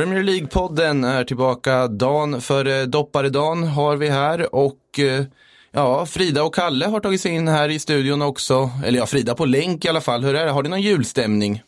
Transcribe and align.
Premier 0.00 0.22
League-podden 0.22 1.04
är 1.04 1.24
tillbaka. 1.24 1.86
Dan 1.86 2.40
före 2.40 2.80
eh, 2.80 2.86
dopparedan 2.86 3.64
har 3.64 3.96
vi 3.96 4.08
här 4.08 4.54
och 4.54 4.98
eh, 4.98 5.24
ja, 5.72 6.06
Frida 6.06 6.44
och 6.44 6.54
Kalle 6.54 6.86
har 6.86 7.00
tagit 7.00 7.20
sig 7.20 7.34
in 7.34 7.48
här 7.48 7.68
i 7.68 7.78
studion 7.78 8.22
också. 8.22 8.70
Eller 8.84 8.98
ja, 8.98 9.06
Frida 9.06 9.34
på 9.34 9.44
länk 9.44 9.84
i 9.84 9.88
alla 9.88 10.00
fall. 10.00 10.24
Hur 10.24 10.34
är 10.34 10.46
det? 10.46 10.50
Har 10.50 10.62
du 10.62 10.70
någon 10.70 10.80
julstämning 10.80 11.62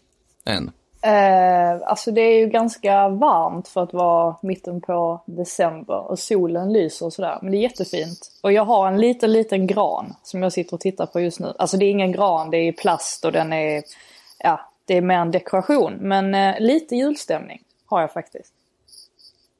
än? 0.46 0.70
Eh, 1.02 1.88
alltså 1.88 2.10
det 2.10 2.20
är 2.20 2.38
ju 2.38 2.46
ganska 2.46 3.08
varmt 3.08 3.68
för 3.68 3.82
att 3.82 3.92
vara 3.92 4.36
mitten 4.42 4.80
på 4.80 5.22
december 5.26 6.10
och 6.10 6.18
solen 6.18 6.72
lyser 6.72 7.06
och 7.06 7.12
sådär. 7.12 7.38
Men 7.42 7.52
det 7.52 7.58
är 7.58 7.62
jättefint. 7.62 8.32
Och 8.42 8.52
jag 8.52 8.64
har 8.64 8.88
en 8.88 9.00
liten, 9.00 9.32
liten 9.32 9.66
gran 9.66 10.14
som 10.22 10.42
jag 10.42 10.52
sitter 10.52 10.74
och 10.74 10.80
tittar 10.80 11.06
på 11.06 11.20
just 11.20 11.40
nu. 11.40 11.52
Alltså 11.58 11.76
det 11.76 11.84
är 11.84 11.90
ingen 11.90 12.12
gran, 12.12 12.50
det 12.50 12.56
är 12.56 12.72
plast 12.72 13.24
och 13.24 13.32
den 13.32 13.52
är, 13.52 13.82
ja, 14.38 14.60
det 14.84 14.96
är 14.96 15.02
mer 15.02 15.18
en 15.18 15.30
dekoration. 15.30 15.92
Men 16.00 16.34
eh, 16.34 16.60
lite 16.60 16.96
julstämning 16.96 17.60
har 17.92 18.00
jag 18.00 18.12
faktiskt. 18.12 18.52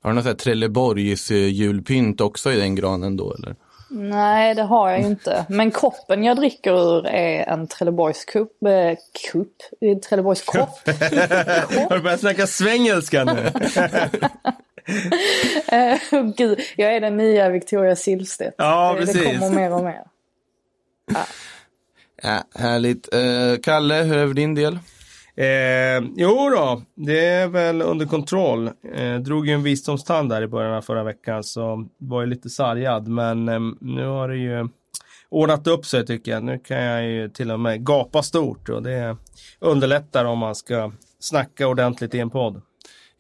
Har 0.02 0.10
du 0.10 0.22
något 0.22 0.38
Trelleborgs 0.38 1.30
eh, 1.30 1.36
julpynt 1.36 2.20
också 2.20 2.52
i 2.52 2.56
den 2.56 2.74
granen 2.74 3.16
då 3.16 3.34
eller? 3.34 3.56
Nej, 3.90 4.54
det 4.54 4.62
har 4.62 4.90
jag 4.90 5.00
inte. 5.06 5.44
Men 5.48 5.70
koppen 5.70 6.24
jag 6.24 6.36
dricker 6.36 6.72
ur 6.72 7.06
är 7.06 7.48
en 7.48 7.66
Trelleborgs 7.66 8.24
kupp. 8.24 8.62
Eh, 8.62 8.98
kupp? 9.32 9.56
Trelleborgs 10.02 10.42
kopp. 10.42 10.68
Har 11.88 11.96
du 11.96 12.02
börjat 12.02 12.20
snacka 12.20 12.46
svengelska 12.46 13.24
nu? 13.24 13.52
uh, 15.72 16.32
gud, 16.36 16.60
jag 16.76 16.94
är 16.94 17.00
den 17.00 17.16
nya 17.16 17.48
Victoria 17.48 17.96
Silvstedt. 17.96 18.54
Ja, 18.58 18.92
det, 18.92 19.00
precis. 19.00 19.22
Det 19.22 19.38
kommer 19.38 19.50
mer 19.50 19.72
och 19.72 19.84
mer. 19.84 20.04
Ja. 21.06 21.26
ja 22.22 22.44
härligt. 22.54 23.14
Uh, 23.14 23.56
Kalle, 23.62 23.94
hur 23.94 24.16
är 24.16 24.26
det 24.26 24.34
din 24.34 24.54
del? 24.54 24.78
Eh, 25.36 26.04
jo 26.16 26.50
då, 26.50 26.82
det 26.94 27.26
är 27.26 27.48
väl 27.48 27.82
under 27.82 28.06
kontroll. 28.06 28.70
Eh, 28.94 29.14
drog 29.14 29.46
ju 29.46 29.52
en 29.52 29.62
visdomstand 29.62 30.30
där 30.30 30.42
i 30.42 30.46
början 30.46 30.74
av 30.74 30.82
förra 30.82 31.04
veckan 31.04 31.44
så 31.44 31.88
var 31.98 32.20
ju 32.20 32.26
lite 32.26 32.50
sargad 32.50 33.08
men 33.08 33.48
eh, 33.48 33.60
nu 33.80 34.06
har 34.06 34.28
det 34.28 34.36
ju 34.36 34.68
ordnat 35.28 35.66
upp 35.66 35.86
sig 35.86 36.06
tycker 36.06 36.32
jag. 36.32 36.44
Nu 36.44 36.58
kan 36.58 36.82
jag 36.82 37.04
ju 37.04 37.28
till 37.28 37.50
och 37.50 37.60
med 37.60 37.86
gapa 37.86 38.22
stort 38.22 38.68
och 38.68 38.82
det 38.82 39.16
underlättar 39.60 40.24
om 40.24 40.38
man 40.38 40.54
ska 40.54 40.92
snacka 41.20 41.68
ordentligt 41.68 42.14
i 42.14 42.18
en 42.18 42.30
podd. 42.30 42.62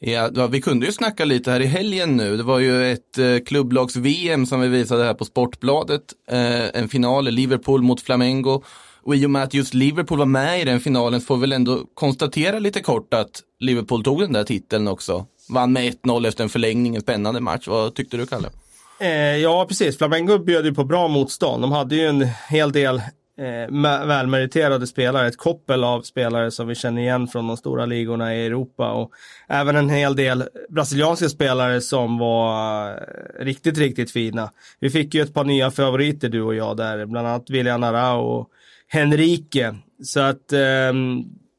Ja, 0.04 0.46
vi 0.50 0.60
kunde 0.60 0.86
ju 0.86 0.92
snacka 0.92 1.24
lite 1.24 1.50
här 1.50 1.60
i 1.60 1.66
helgen 1.66 2.16
nu. 2.16 2.36
Det 2.36 2.42
var 2.42 2.58
ju 2.58 2.92
ett 2.92 3.18
eh, 3.18 3.38
klubblags-VM 3.46 4.46
som 4.46 4.60
vi 4.60 4.68
visade 4.68 5.04
här 5.04 5.14
på 5.14 5.24
Sportbladet. 5.24 6.02
Eh, 6.30 6.80
en 6.80 6.88
final, 6.88 7.24
Liverpool 7.24 7.82
mot 7.82 8.00
Flamengo. 8.00 8.62
Och 9.04 9.16
i 9.16 9.26
och 9.26 9.30
med 9.30 9.42
att 9.42 9.54
just 9.54 9.74
Liverpool 9.74 10.18
var 10.18 10.26
med 10.26 10.60
i 10.60 10.64
den 10.64 10.80
finalen 10.80 11.20
får 11.20 11.36
vi 11.36 11.40
väl 11.40 11.52
ändå 11.52 11.80
konstatera 11.94 12.58
lite 12.58 12.80
kort 12.80 13.14
att 13.14 13.42
Liverpool 13.60 14.04
tog 14.04 14.20
den 14.20 14.32
där 14.32 14.44
titeln 14.44 14.88
också. 14.88 15.26
Vann 15.48 15.72
med 15.72 15.94
1-0 16.04 16.28
efter 16.28 16.44
en 16.44 16.50
förlängning, 16.50 16.94
en 16.94 17.02
spännande 17.02 17.40
match. 17.40 17.68
Vad 17.68 17.94
tyckte 17.94 18.16
du, 18.16 18.26
Kalle? 18.26 18.48
Eh, 19.00 19.36
ja, 19.36 19.66
precis. 19.68 19.98
Flamengo 19.98 20.38
bjöd 20.38 20.64
ju 20.64 20.74
på 20.74 20.84
bra 20.84 21.08
motstånd. 21.08 21.62
De 21.62 21.72
hade 21.72 21.96
ju 21.96 22.06
en 22.06 22.28
hel 22.48 22.72
del 22.72 22.96
eh, 23.38 24.06
välmeriterade 24.06 24.86
spelare, 24.86 25.28
ett 25.28 25.36
koppel 25.36 25.84
av 25.84 26.02
spelare 26.02 26.50
som 26.50 26.68
vi 26.68 26.74
känner 26.74 27.02
igen 27.02 27.28
från 27.28 27.46
de 27.46 27.56
stora 27.56 27.86
ligorna 27.86 28.36
i 28.36 28.46
Europa 28.46 28.92
och 28.92 29.10
även 29.48 29.76
en 29.76 29.88
hel 29.88 30.16
del 30.16 30.44
brasilianska 30.68 31.28
spelare 31.28 31.80
som 31.80 32.18
var 32.18 32.90
eh, 32.90 33.44
riktigt, 33.44 33.78
riktigt 33.78 34.10
fina. 34.10 34.50
Vi 34.80 34.90
fick 34.90 35.14
ju 35.14 35.22
ett 35.22 35.34
par 35.34 35.44
nya 35.44 35.70
favoriter 35.70 36.28
du 36.28 36.42
och 36.42 36.54
jag 36.54 36.76
där, 36.76 37.06
bland 37.06 37.28
annat 37.28 37.50
William 37.50 37.82
Arao 37.82 38.20
och 38.20 38.48
Henrike. 38.92 39.74
Så 40.02 40.20
att 40.20 40.52
eh, 40.52 40.92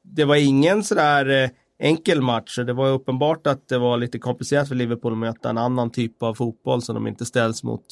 det 0.03 0.25
var 0.25 0.35
ingen 0.35 0.83
sådär 0.83 1.43
eh, 1.43 1.49
enkel 1.79 2.21
match. 2.21 2.59
Det 2.65 2.73
var 2.73 2.89
uppenbart 2.89 3.47
att 3.47 3.67
det 3.67 3.77
var 3.77 3.97
lite 3.97 4.19
komplicerat 4.19 4.67
för 4.67 4.75
Liverpool 4.75 5.11
att 5.11 5.17
möta 5.17 5.49
en 5.49 5.57
annan 5.57 5.91
typ 5.91 6.23
av 6.23 6.33
fotboll 6.33 6.81
som 6.81 6.95
de 6.95 7.07
inte 7.07 7.25
ställs 7.25 7.63
mot 7.63 7.85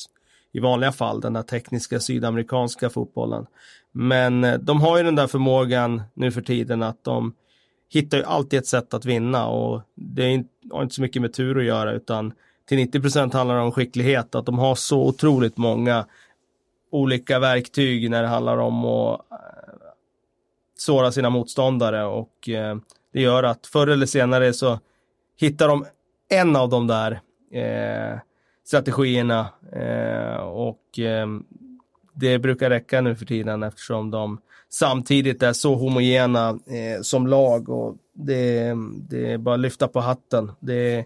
i 0.53 0.59
vanliga 0.59 0.91
fall, 0.91 1.22
den 1.22 1.34
där 1.34 1.41
tekniska 1.41 2.00
sydamerikanska 2.00 2.90
fotbollen. 2.90 3.46
Men 3.91 4.44
eh, 4.44 4.57
de 4.57 4.81
har 4.81 4.97
ju 4.97 5.03
den 5.03 5.16
där 5.16 5.28
förmågan 5.28 6.01
nu 6.13 6.31
för 6.31 6.41
tiden 6.41 6.84
att 6.84 7.03
de 7.03 7.34
hittar 7.90 8.18
ju 8.18 8.24
alltid 8.24 8.59
ett 8.59 8.68
sätt 8.68 8.94
att 8.94 9.06
vinna 9.06 9.47
och 9.47 9.81
det 9.96 10.44
har 10.72 10.84
inte 10.84 10.96
så 10.96 11.01
mycket 11.01 11.22
med 11.22 11.34
tur 11.34 11.57
att 11.57 11.66
göra 11.66 11.94
utan 11.94 12.34
till 12.66 12.78
90 12.78 13.01
procent 13.01 13.34
handlar 13.34 13.56
det 13.56 13.62
om 13.62 13.72
skicklighet, 13.72 14.35
att 14.35 14.46
de 14.46 14.59
har 14.59 14.75
så 14.75 15.07
otroligt 15.07 15.57
många 15.57 16.06
olika 16.91 17.40
verktyg 17.40 18.09
när 18.09 18.22
det 18.22 18.28
handlar 18.28 18.57
om 18.57 18.85
att 18.85 19.31
eh, 19.31 19.38
såra 20.78 21.12
sina 21.12 21.29
motståndare 21.29 22.03
och 22.06 22.50
eh, 22.50 22.75
det 23.13 23.22
gör 23.22 23.44
att 23.44 23.68
förr 23.68 23.88
eller 23.88 24.06
senare 24.06 24.53
så 24.53 24.79
hittar 25.38 25.68
de 25.68 25.85
en 26.30 26.56
av 26.56 26.69
de 26.69 26.88
där 26.88 27.22
eh, 27.51 28.19
strategierna 28.66 29.50
eh, 29.72 30.41
och 30.41 31.00
eh, 31.00 31.28
det 32.13 32.40
brukar 32.40 32.69
räcka 32.69 33.01
nu 33.01 33.16
för 33.16 33.25
tiden 33.25 33.63
eftersom 33.63 34.12
de 34.12 34.41
samtidigt 34.69 35.44
är 35.44 35.53
så 35.53 35.75
homogena 35.75 36.50
eh, 36.50 37.01
som 37.01 37.28
lag 37.28 37.69
och 37.69 37.96
det, 38.13 38.74
det 39.09 39.31
är 39.31 39.38
bara 39.38 39.56
att 39.56 39.62
lyfta 39.62 39.88
på 39.88 40.00
hatten. 40.00 40.51
Det, 40.59 41.06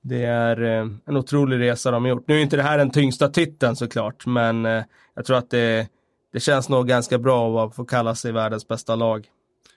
det 0.00 0.24
är 0.24 0.60
en 1.04 1.16
otrolig 1.16 1.58
resa 1.58 1.90
de 1.90 2.02
har 2.02 2.10
gjort. 2.10 2.28
Nu 2.28 2.34
är 2.34 2.42
inte 2.42 2.56
det 2.56 2.62
här 2.62 2.78
den 2.78 2.90
tyngsta 2.90 3.28
titeln 3.28 3.76
såklart, 3.76 4.26
men 4.26 4.66
jag 5.18 5.24
tror 5.24 5.36
att 5.36 5.50
det, 5.50 5.88
det 6.32 6.40
känns 6.40 6.68
nog 6.68 6.88
ganska 6.88 7.18
bra 7.18 7.66
att 7.66 7.76
få 7.76 7.84
kalla 7.84 8.14
sig 8.14 8.32
världens 8.32 8.68
bästa 8.68 8.94
lag. 8.94 9.26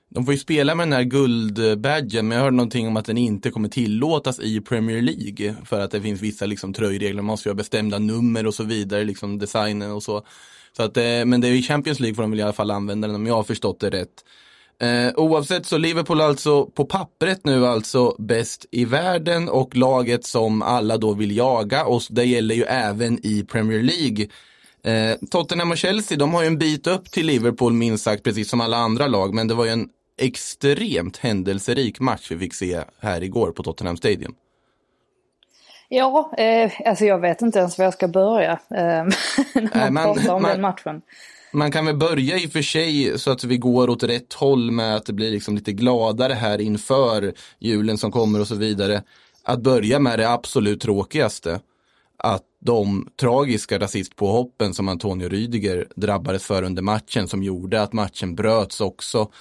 De 0.09 0.25
får 0.25 0.33
ju 0.33 0.37
spela 0.37 0.75
med 0.75 0.87
den 0.87 0.93
här 0.93 1.03
guldbadgen, 1.03 2.27
men 2.27 2.37
jag 2.37 2.43
hörde 2.43 2.55
någonting 2.55 2.87
om 2.87 2.97
att 2.97 3.05
den 3.05 3.17
inte 3.17 3.51
kommer 3.51 3.69
tillåtas 3.69 4.39
i 4.39 4.61
Premier 4.61 5.01
League. 5.01 5.55
För 5.65 5.79
att 5.79 5.91
det 5.91 6.01
finns 6.01 6.21
vissa 6.21 6.45
liksom, 6.45 6.73
tröjregler, 6.73 7.21
man 7.21 7.25
måste 7.25 7.49
ju 7.49 7.51
ha 7.51 7.57
bestämda 7.57 7.99
nummer 7.99 8.47
och 8.47 8.53
så 8.53 8.63
vidare, 8.63 9.03
liksom 9.03 9.39
designen 9.39 9.91
och 9.91 10.03
så. 10.03 10.25
så 10.77 10.83
att, 10.83 10.97
eh, 10.97 11.25
men 11.25 11.41
det 11.41 11.47
är 11.47 11.51
i 11.51 11.61
Champions 11.61 11.99
League 11.99 12.15
får 12.15 12.23
de 12.23 12.31
väl 12.31 12.39
i 12.39 12.43
alla 12.43 12.53
fall 12.53 12.71
använda 12.71 13.07
den 13.07 13.15
om 13.15 13.27
jag 13.27 13.35
har 13.35 13.43
förstått 13.43 13.79
det 13.79 13.89
rätt. 13.89 14.25
Eh, 14.81 15.13
oavsett 15.15 15.65
så 15.65 15.77
Liverpool 15.77 16.21
alltså 16.21 16.65
på 16.65 16.85
pappret 16.85 17.45
nu 17.45 17.67
alltså 17.67 18.15
bäst 18.19 18.65
i 18.71 18.85
världen 18.85 19.49
och 19.49 19.75
laget 19.75 20.25
som 20.25 20.61
alla 20.61 20.97
då 20.97 21.13
vill 21.13 21.37
jaga 21.37 21.85
och 21.85 22.01
det 22.09 22.25
gäller 22.25 22.55
ju 22.55 22.63
även 22.63 23.25
i 23.25 23.43
Premier 23.43 23.83
League. 23.83 24.27
Eh, 24.83 25.15
Tottenham 25.31 25.71
och 25.71 25.77
Chelsea, 25.77 26.17
de 26.17 26.33
har 26.33 26.41
ju 26.41 26.47
en 26.47 26.57
bit 26.57 26.87
upp 26.87 27.11
till 27.11 27.25
Liverpool 27.25 27.73
minst 27.73 28.03
sagt, 28.03 28.23
precis 28.23 28.49
som 28.49 28.61
alla 28.61 28.77
andra 28.77 29.07
lag, 29.07 29.33
men 29.33 29.47
det 29.47 29.53
var 29.53 29.65
ju 29.65 29.71
en 29.71 29.89
extremt 30.17 31.17
händelserik 31.17 31.99
match 31.99 32.31
vi 32.31 32.39
fick 32.39 32.53
se 32.53 32.83
här 32.99 33.23
igår 33.23 33.51
på 33.51 33.63
Tottenham 33.63 33.97
Stadium. 33.97 34.35
Ja, 35.89 36.31
eh, 36.37 36.71
alltså 36.85 37.05
jag 37.05 37.19
vet 37.19 37.41
inte 37.41 37.59
ens 37.59 37.77
var 37.77 37.85
jag 37.85 37.93
ska 37.93 38.07
börja 38.07 38.51
eh, 38.51 38.57
när 39.53 39.91
man, 39.91 39.93
man 39.93 40.03
pratar 40.03 40.33
om 40.33 40.41
man, 40.41 40.51
den 40.51 40.61
matchen. 40.61 41.01
Man 41.53 41.71
kan 41.71 41.85
väl 41.85 41.97
börja 41.97 42.37
i 42.37 42.47
och 42.47 42.51
för 42.51 42.61
sig 42.61 43.19
så 43.19 43.31
att 43.31 43.43
vi 43.43 43.57
går 43.57 43.89
åt 43.89 44.03
rätt 44.03 44.33
håll 44.33 44.71
med 44.71 44.95
att 44.95 45.05
det 45.05 45.13
blir 45.13 45.31
liksom 45.31 45.55
lite 45.55 45.71
gladare 45.71 46.33
här 46.33 46.61
inför 46.61 47.33
julen 47.59 47.97
som 47.97 48.11
kommer 48.11 48.39
och 48.39 48.47
så 48.47 48.55
vidare. 48.55 49.03
Att 49.43 49.61
börja 49.61 49.99
med 49.99 50.19
det 50.19 50.29
absolut 50.29 50.81
tråkigaste. 50.81 51.59
Att 52.23 52.43
de 52.59 53.07
tragiska 53.19 53.79
rasistpåhoppen 53.79 54.73
som 54.73 54.89
Antonio 54.89 55.29
Rydiger 55.29 55.87
drabbades 55.95 56.43
för 56.43 56.63
under 56.63 56.81
matchen 56.81 57.27
som 57.27 57.43
gjorde 57.43 57.81
att 57.81 57.93
matchen 57.93 58.35
bröts 58.35 58.81
också. 58.81 59.31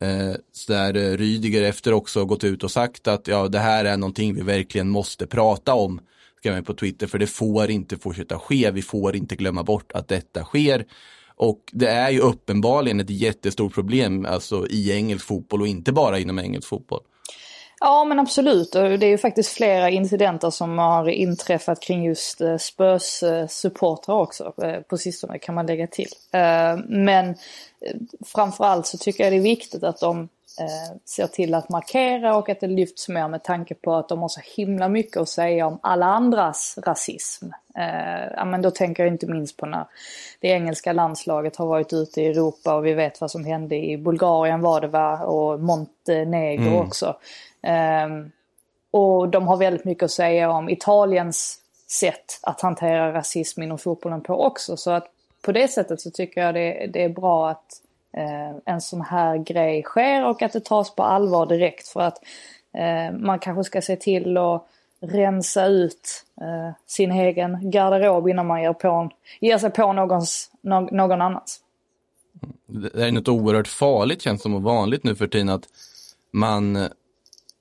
Eh, 0.00 0.34
så 0.52 0.72
där 0.72 0.96
eh, 0.96 1.16
Rydiger 1.16 1.62
efter 1.62 1.92
också 1.92 2.24
gått 2.24 2.44
ut 2.44 2.64
och 2.64 2.70
sagt 2.70 3.08
att 3.08 3.28
ja, 3.28 3.48
det 3.48 3.58
här 3.58 3.84
är 3.84 3.96
någonting 3.96 4.34
vi 4.34 4.42
verkligen 4.42 4.88
måste 4.88 5.26
prata 5.26 5.74
om. 5.74 6.00
Skrev 6.38 6.64
på 6.64 6.74
Twitter, 6.74 7.06
för 7.06 7.18
det 7.18 7.26
får 7.26 7.70
inte 7.70 7.98
fortsätta 7.98 8.38
ske. 8.38 8.70
Vi 8.70 8.82
får 8.82 9.16
inte 9.16 9.36
glömma 9.36 9.62
bort 9.62 9.92
att 9.92 10.08
detta 10.08 10.44
sker. 10.44 10.84
Och 11.36 11.60
det 11.72 11.88
är 11.88 12.10
ju 12.10 12.20
uppenbarligen 12.20 13.00
ett 13.00 13.10
jättestort 13.10 13.74
problem 13.74 14.26
alltså 14.26 14.66
i 14.66 14.92
engelsk 14.92 15.26
fotboll 15.26 15.60
och 15.60 15.68
inte 15.68 15.92
bara 15.92 16.18
inom 16.18 16.38
engelsk 16.38 16.68
fotboll. 16.68 17.00
Ja 17.86 18.04
men 18.04 18.18
absolut, 18.18 18.72
det 18.72 18.80
är 18.80 19.04
ju 19.04 19.18
faktiskt 19.18 19.52
flera 19.52 19.90
incidenter 19.90 20.50
som 20.50 20.78
har 20.78 21.08
inträffat 21.08 21.80
kring 21.80 22.04
just 22.04 22.40
eh, 22.40 22.56
Spurs 22.56 23.22
eh, 23.22 23.46
supportrar 23.46 24.14
också 24.14 24.52
eh, 24.62 24.80
på 24.80 24.98
sistone 24.98 25.38
kan 25.38 25.54
man 25.54 25.66
lägga 25.66 25.86
till. 25.86 26.08
Men 26.86 27.34
framförallt 28.26 28.86
så 28.86 28.98
tycker 28.98 29.24
jag 29.24 29.32
det 29.32 29.36
är 29.36 29.40
viktigt 29.40 29.84
att 29.84 30.00
de 30.00 30.28
ser 31.04 31.26
till 31.26 31.54
att 31.54 31.68
markera 31.68 32.36
och 32.36 32.48
att 32.48 32.60
det 32.60 32.66
lyfts 32.66 33.08
mer 33.08 33.28
med 33.28 33.42
tanke 33.44 33.74
på 33.74 33.94
att 33.94 34.08
de 34.08 34.22
har 34.22 34.28
så 34.28 34.40
himla 34.56 34.88
mycket 34.88 35.16
att 35.16 35.28
säga 35.28 35.66
om 35.66 35.78
alla 35.82 36.06
andras 36.06 36.78
rasism. 36.82 37.46
Ja, 38.36 38.44
men 38.44 38.62
då 38.62 38.70
tänker 38.70 39.04
jag 39.04 39.12
inte 39.12 39.26
minst 39.26 39.56
på 39.56 39.66
när 39.66 39.84
det 40.40 40.48
engelska 40.48 40.92
landslaget 40.92 41.56
har 41.56 41.66
varit 41.66 41.92
ute 41.92 42.22
i 42.22 42.26
Europa 42.26 42.74
och 42.74 42.86
vi 42.86 42.92
vet 42.92 43.20
vad 43.20 43.30
som 43.30 43.44
hände 43.44 43.76
i 43.76 43.98
Bulgarien 43.98 44.60
var 44.60 44.80
det 44.80 44.88
va 44.88 45.18
och 45.18 45.60
Montenegro 45.60 46.66
mm. 46.66 46.86
också. 46.86 47.16
Ehm, 47.64 48.30
och 48.90 49.28
de 49.28 49.48
har 49.48 49.56
väldigt 49.56 49.84
mycket 49.84 50.02
att 50.02 50.10
säga 50.10 50.50
om 50.50 50.68
Italiens 50.68 51.60
sätt 52.00 52.38
att 52.42 52.60
hantera 52.60 53.12
rasism 53.12 53.62
inom 53.62 53.78
fotbollen 53.78 54.20
på 54.20 54.44
också. 54.44 54.76
Så 54.76 54.90
att 54.90 55.06
på 55.42 55.52
det 55.52 55.68
sättet 55.68 56.00
så 56.00 56.10
tycker 56.10 56.40
jag 56.40 56.54
det, 56.54 56.90
det 56.92 57.04
är 57.04 57.08
bra 57.08 57.50
att 57.50 57.82
eh, 58.12 58.56
en 58.64 58.80
sån 58.80 59.00
här 59.00 59.36
grej 59.36 59.82
sker 59.82 60.26
och 60.26 60.42
att 60.42 60.52
det 60.52 60.64
tas 60.64 60.94
på 60.94 61.02
allvar 61.02 61.46
direkt. 61.46 61.88
För 61.88 62.00
att 62.00 62.18
Eh, 62.74 63.12
man 63.18 63.38
kanske 63.38 63.64
ska 63.64 63.82
se 63.82 63.96
till 63.96 64.36
att 64.36 64.66
rensa 65.00 65.66
ut 65.66 66.24
eh, 66.40 66.74
sin 66.86 67.12
egen 67.12 67.70
garderob 67.70 68.28
innan 68.28 68.46
man 68.46 68.62
ger, 68.62 68.72
på, 68.72 69.10
ger 69.40 69.58
sig 69.58 69.70
på 69.70 69.92
någons, 69.92 70.50
någon 70.62 71.20
annans. 71.20 71.60
Det 72.66 73.06
är 73.06 73.12
något 73.12 73.28
oerhört 73.28 73.68
farligt 73.68 74.22
känns 74.22 74.42
som 74.42 74.54
och 74.54 74.62
vanligt 74.62 75.04
nu 75.04 75.14
för 75.14 75.26
tiden 75.26 75.48
att 75.48 75.68
man 76.30 76.88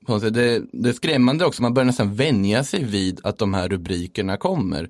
det, 0.08 0.64
det 0.72 0.90
är 0.90 0.94
skrämmande 0.94 1.46
också, 1.46 1.62
man 1.62 1.74
börjar 1.74 1.86
nästan 1.86 2.16
vänja 2.16 2.64
sig 2.64 2.84
vid 2.84 3.20
att 3.24 3.38
de 3.38 3.54
här 3.54 3.70
rubrikerna 3.70 4.38
kommer. 4.38 4.90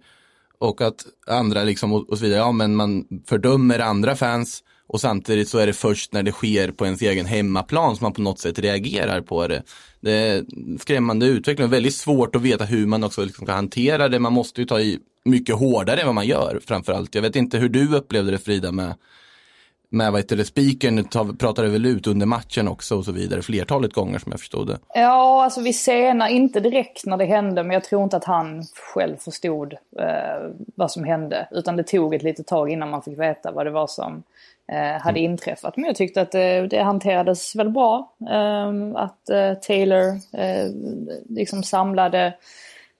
Och 0.58 0.82
att 0.82 1.06
andra 1.28 1.64
liksom 1.64 1.94
och, 1.94 2.10
och 2.10 2.18
så 2.18 2.24
vidare, 2.24 2.40
ja 2.40 2.52
men 2.52 2.76
man 2.76 3.06
fördömer 3.28 3.80
andra 3.80 4.16
fans 4.16 4.64
och 4.88 5.02
samtidigt 5.02 5.50
så 5.50 5.58
är 5.58 5.68
det 5.68 5.74
först 5.74 6.14
när 6.14 6.24
det 6.24 6.32
sker 6.32 6.72
på 6.72 6.86
ens 6.86 7.02
egen 7.02 7.26
hemmaplan 7.26 7.96
som 7.96 8.06
man 8.06 8.14
på 8.14 8.22
något 8.22 8.40
sätt 8.40 8.60
reagerar 8.60 9.22
på 9.22 9.48
det. 9.48 9.64
Det 10.02 10.12
är 10.12 10.46
skrämmande 10.80 11.26
utveckling, 11.26 11.70
väldigt 11.70 11.96
svårt 11.96 12.36
att 12.36 12.42
veta 12.42 12.66
hur 12.66 12.86
man 12.86 13.04
också 13.04 13.26
liksom 13.26 13.46
kan 13.46 13.56
hantera 13.56 14.10
det. 14.10 14.20
Man 14.20 14.34
måste 14.34 14.62
ju 14.62 14.68
ta 14.68 14.80
i 14.80 15.00
mycket 15.26 15.56
hårdare 15.56 16.00
än 16.00 16.06
vad 16.06 16.16
man 16.16 16.28
gör 16.28 16.60
framförallt. 16.66 17.16
Jag 17.16 17.22
vet 17.22 17.36
inte 17.36 17.58
hur 17.58 17.70
du 17.70 17.96
upplevde 17.96 18.32
det 18.32 18.38
Frida 18.38 18.72
med 18.72 18.96
med 19.94 20.12
vad 20.12 20.22
heter 20.22 20.36
det, 20.36 20.46
speakern 20.46 21.38
pratade 21.38 21.70
väl 21.70 21.86
ut 21.86 22.08
under 22.08 22.26
matchen 22.26 22.68
också 22.68 22.96
och 22.96 23.06
så 23.06 23.12
vidare 23.12 23.42
flertalet 23.42 23.94
gånger 23.94 24.20
som 24.20 24.32
jag 24.32 24.40
förstod 24.40 24.68
det. 24.68 24.78
Ja, 24.94 25.44
alltså 25.44 25.62
vi 25.62 25.74
sena, 25.74 26.30
inte 26.30 26.60
direkt 26.60 27.06
när 27.06 27.18
det 27.18 27.26
hände, 27.26 27.64
men 27.64 27.74
jag 27.74 27.84
tror 27.84 28.04
inte 28.04 28.18
att 28.18 28.24
han 28.24 28.64
själv 28.94 29.18
förstod 29.18 29.74
eh, 29.74 30.50
vad 30.76 30.92
som 30.92 31.04
hände. 31.04 31.48
Utan 31.52 31.78
det 31.78 31.84
tog 31.84 32.16
ett 32.16 32.24
litet 32.24 32.48
tag 32.48 32.70
innan 32.70 32.90
man 32.90 33.02
fick 33.02 33.20
veta 33.20 33.52
vad 33.52 33.66
det 33.66 33.72
var 33.72 33.88
som 33.88 34.24
eh, 34.72 35.02
hade 35.02 35.20
mm. 35.20 35.32
inträffat. 35.32 35.78
Men 35.78 35.86
jag 35.86 35.96
tyckte 35.96 36.22
att 36.22 36.32
det, 36.32 36.68
det 36.68 36.84
hanterades 36.84 37.56
väl 37.56 37.70
bra. 37.70 38.14
Eh, 38.32 38.72
att 38.96 39.30
eh, 39.30 39.54
Taylor 39.54 40.08
eh, 40.34 40.72
liksom 41.30 41.64
samlade 41.64 42.34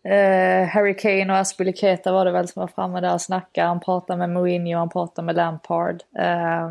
Eh, 0.04 0.68
Harry 0.68 0.96
Kane 0.96 1.34
och 1.34 1.40
Aspilicueta 1.40 2.12
var 2.12 2.26
det 2.26 2.32
väl 2.32 2.48
som 2.48 2.60
var 2.60 2.68
framme 2.68 3.02
där 3.02 3.14
och 3.14 3.22
snackade. 3.22 3.68
Han 3.68 3.80
pratade 3.80 4.20
med 4.20 4.30
Mourinho, 4.30 4.78
han 4.78 4.90
pratade 4.90 5.26
med 5.26 5.36
Lampard. 5.36 6.04
Eh, 6.18 6.70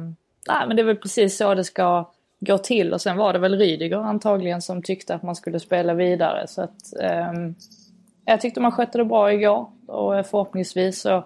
nej, 0.48 0.66
men 0.66 0.76
det 0.76 0.82
är 0.82 0.86
väl 0.86 0.96
precis 0.96 1.36
så 1.36 1.54
det 1.54 1.64
ska 1.64 2.10
gå 2.40 2.58
till. 2.58 2.92
Och 2.92 3.00
sen 3.00 3.16
var 3.16 3.32
det 3.32 3.38
väl 3.38 3.58
Rydiger 3.58 3.98
antagligen 3.98 4.62
som 4.62 4.82
tyckte 4.82 5.14
att 5.14 5.22
man 5.22 5.36
skulle 5.36 5.60
spela 5.60 5.94
vidare. 5.94 6.46
Så 6.46 6.62
att, 6.62 7.00
eh, 7.00 7.32
jag 8.24 8.40
tyckte 8.40 8.60
man 8.60 8.72
skötte 8.72 8.98
det 8.98 9.04
bra 9.04 9.32
igår. 9.32 9.66
Och 9.86 10.26
förhoppningsvis 10.26 11.00
så 11.00 11.24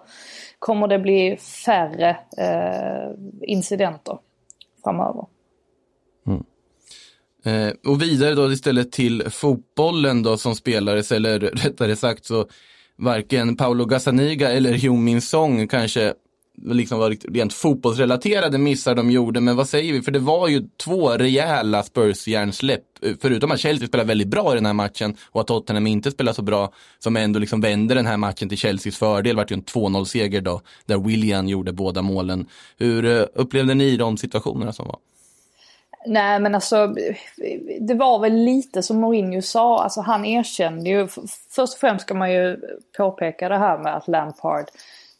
kommer 0.59 0.87
det 0.87 0.99
bli 0.99 1.37
färre 1.37 2.17
eh, 2.37 3.11
incidenter 3.41 4.17
framöver. 4.83 5.25
Eh, 7.47 7.73
och 7.85 8.01
vidare 8.01 8.35
då 8.35 8.51
istället 8.51 8.91
till 8.91 9.23
fotbollen 9.29 10.23
då 10.23 10.37
som 10.37 10.55
spelades, 10.55 11.11
eller 11.11 11.39
rättare 11.39 11.95
sagt 11.95 12.25
så 12.25 12.45
varken 12.97 13.57
Paolo 13.57 13.85
Gazzaniga 13.85 14.51
eller 14.51 14.73
Hyun 14.73 15.03
Min 15.03 15.21
Song 15.21 15.67
kanske 15.67 16.13
liksom 16.65 16.99
var 16.99 17.33
rent 17.33 17.53
fotbollsrelaterade 17.53 18.57
missar 18.57 18.95
de 18.95 19.11
gjorde, 19.11 19.41
men 19.41 19.55
vad 19.55 19.69
säger 19.69 19.93
vi? 19.93 20.01
För 20.01 20.11
det 20.11 20.19
var 20.19 20.47
ju 20.47 20.67
två 20.77 21.09
rejäla 21.09 21.83
Spurs-hjärnsläpp, 21.83 22.83
eh, 23.01 23.13
förutom 23.21 23.51
att 23.51 23.59
Chelsea 23.59 23.87
spelade 23.87 24.07
väldigt 24.07 24.27
bra 24.27 24.51
i 24.51 24.55
den 24.55 24.65
här 24.65 24.73
matchen 24.73 25.15
och 25.31 25.41
att 25.41 25.47
Tottenham 25.47 25.87
inte 25.87 26.11
spelade 26.11 26.35
så 26.35 26.41
bra, 26.41 26.73
som 26.99 27.17
ändå 27.17 27.39
liksom 27.39 27.61
vände 27.61 27.93
den 27.93 28.05
här 28.05 28.17
matchen 28.17 28.49
till 28.49 28.57
Chelseas 28.57 28.97
fördel, 28.97 29.35
Det 29.35 29.37
vart 29.37 29.51
ju 29.51 29.53
en 29.53 29.63
2-0-seger 29.63 30.41
då, 30.41 30.61
där 30.85 30.97
William 30.97 31.47
gjorde 31.47 31.73
båda 31.73 32.01
målen. 32.01 32.45
Hur 32.77 33.05
eh, 33.05 33.25
upplevde 33.35 33.73
ni 33.73 33.97
de 33.97 34.17
situationerna 34.17 34.73
som 34.73 34.87
var? 34.87 34.97
Nej 36.05 36.39
men 36.39 36.55
alltså, 36.55 36.95
det 37.79 37.93
var 37.93 38.19
väl 38.19 38.33
lite 38.33 38.83
som 38.83 38.99
Mourinho 38.99 39.41
sa, 39.41 39.83
alltså 39.83 40.01
han 40.01 40.25
erkände 40.25 40.89
ju, 40.89 41.07
först 41.49 41.73
och 41.73 41.79
främst 41.79 42.05
ska 42.05 42.13
man 42.13 42.31
ju 42.31 42.57
påpeka 42.97 43.49
det 43.49 43.57
här 43.57 43.77
med 43.77 43.95
att 43.95 44.07
Lampard 44.07 44.65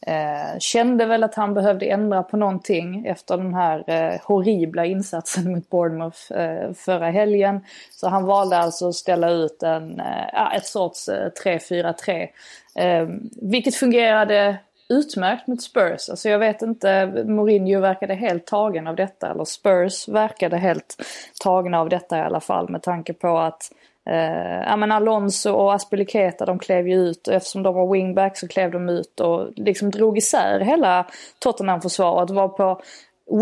eh, 0.06 0.58
kände 0.58 1.06
väl 1.06 1.24
att 1.24 1.34
han 1.34 1.54
behövde 1.54 1.86
ändra 1.86 2.22
på 2.22 2.36
någonting 2.36 3.06
efter 3.06 3.36
den 3.36 3.54
här 3.54 3.84
eh, 3.86 4.20
horribla 4.24 4.84
insatsen 4.84 5.52
mot 5.52 5.70
Bournemouth 5.70 6.32
eh, 6.32 6.72
förra 6.72 7.10
helgen. 7.10 7.60
Så 7.90 8.08
han 8.08 8.24
valde 8.24 8.58
alltså 8.58 8.88
att 8.88 8.94
ställa 8.94 9.30
ut 9.30 9.62
en, 9.62 10.00
eh, 10.00 10.54
ett 10.56 10.66
sorts 10.66 11.08
eh, 11.08 11.30
3-4-3. 11.44 12.28
Eh, 12.74 13.08
vilket 13.42 13.74
fungerade 13.74 14.58
utmärkt 14.88 15.46
mot 15.46 15.62
Spurs. 15.62 16.08
Alltså 16.08 16.28
jag 16.28 16.38
vet 16.38 16.62
inte, 16.62 17.06
Mourinho 17.26 17.80
verkade 17.80 18.14
helt 18.14 18.46
tagen 18.46 18.86
av 18.86 18.96
detta. 18.96 19.30
Eller 19.30 19.44
Spurs 19.44 20.08
verkade 20.08 20.56
helt 20.56 20.96
tagna 21.42 21.80
av 21.80 21.88
detta 21.88 22.18
i 22.18 22.20
alla 22.20 22.40
fall 22.40 22.68
med 22.68 22.82
tanke 22.82 23.12
på 23.12 23.38
att 23.38 23.72
eh, 24.10 24.62
ja, 24.66 24.76
men 24.76 24.92
Alonso 24.92 25.52
och 25.52 25.74
Aspeliketa 25.74 26.46
de 26.46 26.58
klev 26.58 26.88
ju 26.88 26.94
ut 26.94 27.28
och 27.28 27.34
eftersom 27.34 27.62
de 27.62 27.74
var 27.74 27.92
wingback 27.92 28.38
så 28.38 28.48
klev 28.48 28.70
de 28.70 28.88
ut 28.88 29.20
och 29.20 29.48
liksom 29.56 29.90
drog 29.90 30.18
isär 30.18 30.60
hela 30.60 31.06
Tottenham-försvaret. 31.38 32.30
Var 32.30 32.48
på 32.48 32.80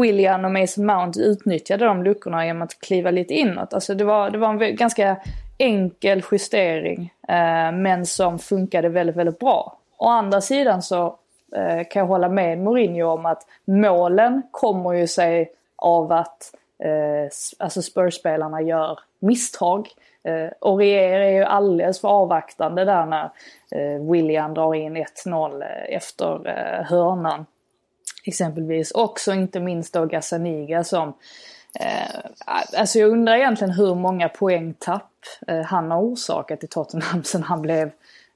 William 0.00 0.44
och 0.44 0.52
Mason 0.52 0.86
Mount 0.86 1.20
utnyttjade 1.20 1.84
de 1.84 2.02
luckorna 2.02 2.46
genom 2.46 2.62
att 2.62 2.80
kliva 2.80 3.10
lite 3.10 3.34
inåt. 3.34 3.74
Alltså 3.74 3.94
det 3.94 4.04
var, 4.04 4.30
det 4.30 4.38
var 4.38 4.62
en 4.64 4.76
ganska 4.76 5.16
enkel 5.58 6.22
justering 6.32 7.12
eh, 7.28 7.72
men 7.72 8.06
som 8.06 8.38
funkade 8.38 8.88
väldigt, 8.88 9.16
väldigt 9.16 9.38
bra. 9.38 9.78
Å 9.98 10.08
andra 10.08 10.40
sidan 10.40 10.82
så 10.82 11.18
Eh, 11.56 11.86
kan 11.90 12.00
jag 12.00 12.06
hålla 12.06 12.28
med 12.28 12.58
Mourinho 12.58 13.06
om 13.06 13.26
att 13.26 13.46
målen 13.64 14.42
kommer 14.50 14.92
ju 14.92 15.06
sig 15.06 15.52
av 15.76 16.12
att 16.12 16.54
eh, 16.84 17.30
alltså 17.58 17.82
Spurs-spelarna 17.82 18.62
gör 18.62 18.98
misstag. 19.18 19.88
Eh, 20.22 20.50
Aurier 20.60 21.20
är 21.20 21.30
ju 21.30 21.44
alldeles 21.44 22.00
för 22.00 22.08
avvaktande 22.08 22.84
där 22.84 23.06
när 23.06 23.30
eh, 23.70 24.10
William 24.10 24.54
drar 24.54 24.74
in 24.74 24.96
1-0 24.96 25.62
eh, 25.62 25.96
efter 25.96 26.48
eh, 26.48 26.84
hörnan. 26.86 27.46
Exempelvis. 28.24 28.92
Också 28.92 29.32
inte 29.32 29.60
minst 29.60 29.94
då 29.94 30.04
Gazzaniga 30.04 30.84
som 30.84 31.14
Eh, 31.80 32.20
alltså 32.76 32.98
jag 32.98 33.10
undrar 33.10 33.34
egentligen 33.34 33.74
hur 33.74 33.94
många 33.94 34.28
poängtapp 34.28 35.12
eh, 35.46 35.62
han 35.62 35.90
har 35.90 36.00
orsakat 36.00 36.64
i 36.64 36.66
Tottenham 36.66 37.24
sen 37.24 37.42
han 37.42 37.62
blev 37.62 37.90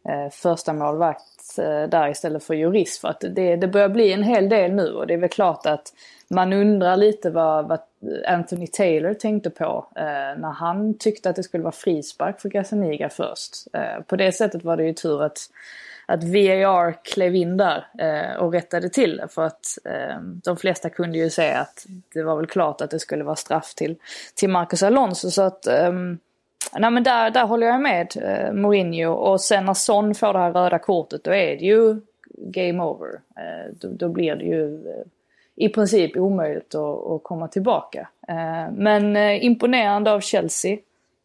eh, 0.08 0.30
första 0.30 0.72
målvakt 0.72 1.40
Eh, 1.58 1.88
där 1.88 2.08
istället 2.08 2.44
för 2.44 2.54
jurist. 2.54 3.00
För 3.00 3.08
att 3.08 3.24
det, 3.30 3.56
det 3.56 3.68
börjar 3.68 3.88
bli 3.88 4.12
en 4.12 4.22
hel 4.22 4.48
del 4.48 4.72
nu 4.72 4.92
och 4.92 5.06
det 5.06 5.14
är 5.14 5.18
väl 5.18 5.28
klart 5.28 5.66
att 5.66 5.92
man 6.28 6.52
undrar 6.52 6.96
lite 6.96 7.30
vad, 7.30 7.68
vad 7.68 7.80
Anthony 8.26 8.66
Taylor 8.66 9.14
tänkte 9.14 9.50
på 9.50 9.86
eh, 9.96 10.02
när 10.40 10.52
han 10.52 10.98
tyckte 10.98 11.30
att 11.30 11.36
det 11.36 11.42
skulle 11.42 11.62
vara 11.62 11.72
frispark 11.72 12.40
för 12.40 12.48
Gazzaniga 12.48 13.08
först. 13.08 13.54
Eh, 13.72 14.02
på 14.06 14.16
det 14.16 14.32
sättet 14.32 14.64
var 14.64 14.76
det 14.76 14.84
ju 14.84 14.92
tur 14.92 15.22
att, 15.22 15.38
att 16.06 16.24
VAR 16.24 17.04
klev 17.04 17.34
in 17.34 17.56
där 17.56 17.86
eh, 17.98 18.36
och 18.36 18.52
rättade 18.52 18.88
till 18.88 19.16
det. 19.16 19.28
För 19.28 19.42
att 19.42 19.78
eh, 19.84 20.20
de 20.44 20.56
flesta 20.56 20.90
kunde 20.90 21.18
ju 21.18 21.30
se 21.30 21.52
att 21.52 21.86
det 22.14 22.22
var 22.22 22.36
väl 22.36 22.46
klart 22.46 22.80
att 22.80 22.90
det 22.90 22.98
skulle 22.98 23.24
vara 23.24 23.36
straff 23.36 23.74
till, 23.74 23.96
till 24.34 24.50
Marcus 24.50 24.82
Alonso. 24.82 25.30
Så 25.30 25.42
att 25.42 25.66
ehm, 25.66 26.18
Nej 26.78 26.90
men 26.90 27.02
där, 27.02 27.30
där 27.30 27.46
håller 27.46 27.66
jag 27.66 27.80
med 27.80 28.16
eh, 28.22 28.52
Mourinho 28.52 29.12
och 29.12 29.40
sen 29.40 29.64
när 29.64 29.74
Son 29.74 30.14
får 30.14 30.32
det 30.32 30.38
här 30.38 30.52
röda 30.52 30.78
kortet 30.78 31.24
då 31.24 31.34
är 31.34 31.56
det 31.56 31.64
ju 31.64 32.00
game 32.36 32.82
over. 32.82 33.20
Eh, 33.36 33.74
då, 33.80 33.88
då, 33.88 34.08
blir 34.08 34.36
det 34.36 34.44
ju 34.44 34.74
eh, 34.74 35.04
i 35.56 35.68
princip 35.68 36.16
omöjligt 36.16 36.74
att, 36.74 37.06
att 37.06 37.22
komma 37.22 37.48
tillbaka. 37.48 38.08
Eh, 38.28 38.72
men 38.72 39.16
eh, 39.16 39.44
imponerande 39.44 40.12
av 40.12 40.20
Chelsea. 40.20 40.78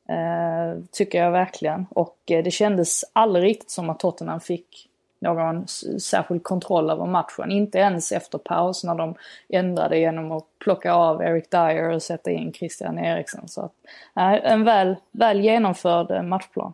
Eh, 0.09 0.79
tycker 0.91 1.23
jag 1.23 1.31
verkligen. 1.31 1.85
Och 1.89 2.17
eh, 2.31 2.43
det 2.43 2.51
kändes 2.51 3.03
aldrig 3.13 3.45
riktigt 3.45 3.69
som 3.69 3.89
att 3.89 3.99
Tottenham 3.99 4.39
fick 4.39 4.89
någon 5.19 5.67
särskild 5.99 6.43
kontroll 6.43 6.89
över 6.89 7.05
matchen. 7.05 7.51
Inte 7.51 7.77
ens 7.77 8.11
efter 8.11 8.37
paus 8.37 8.83
när 8.83 8.95
de 8.95 9.15
ändrade 9.49 9.99
genom 9.99 10.31
att 10.31 10.43
plocka 10.59 10.93
av 10.93 11.21
Eric 11.21 11.49
Dyer 11.49 11.89
och 11.89 12.03
sätta 12.03 12.31
in 12.31 12.53
Christian 12.53 12.99
Eriksen. 12.99 13.47
Så 13.47 13.61
att, 13.61 13.73
en 14.43 14.63
väl, 14.63 14.95
väl 15.11 15.41
genomförd 15.41 16.11
eh, 16.11 16.23
matchplan. 16.23 16.73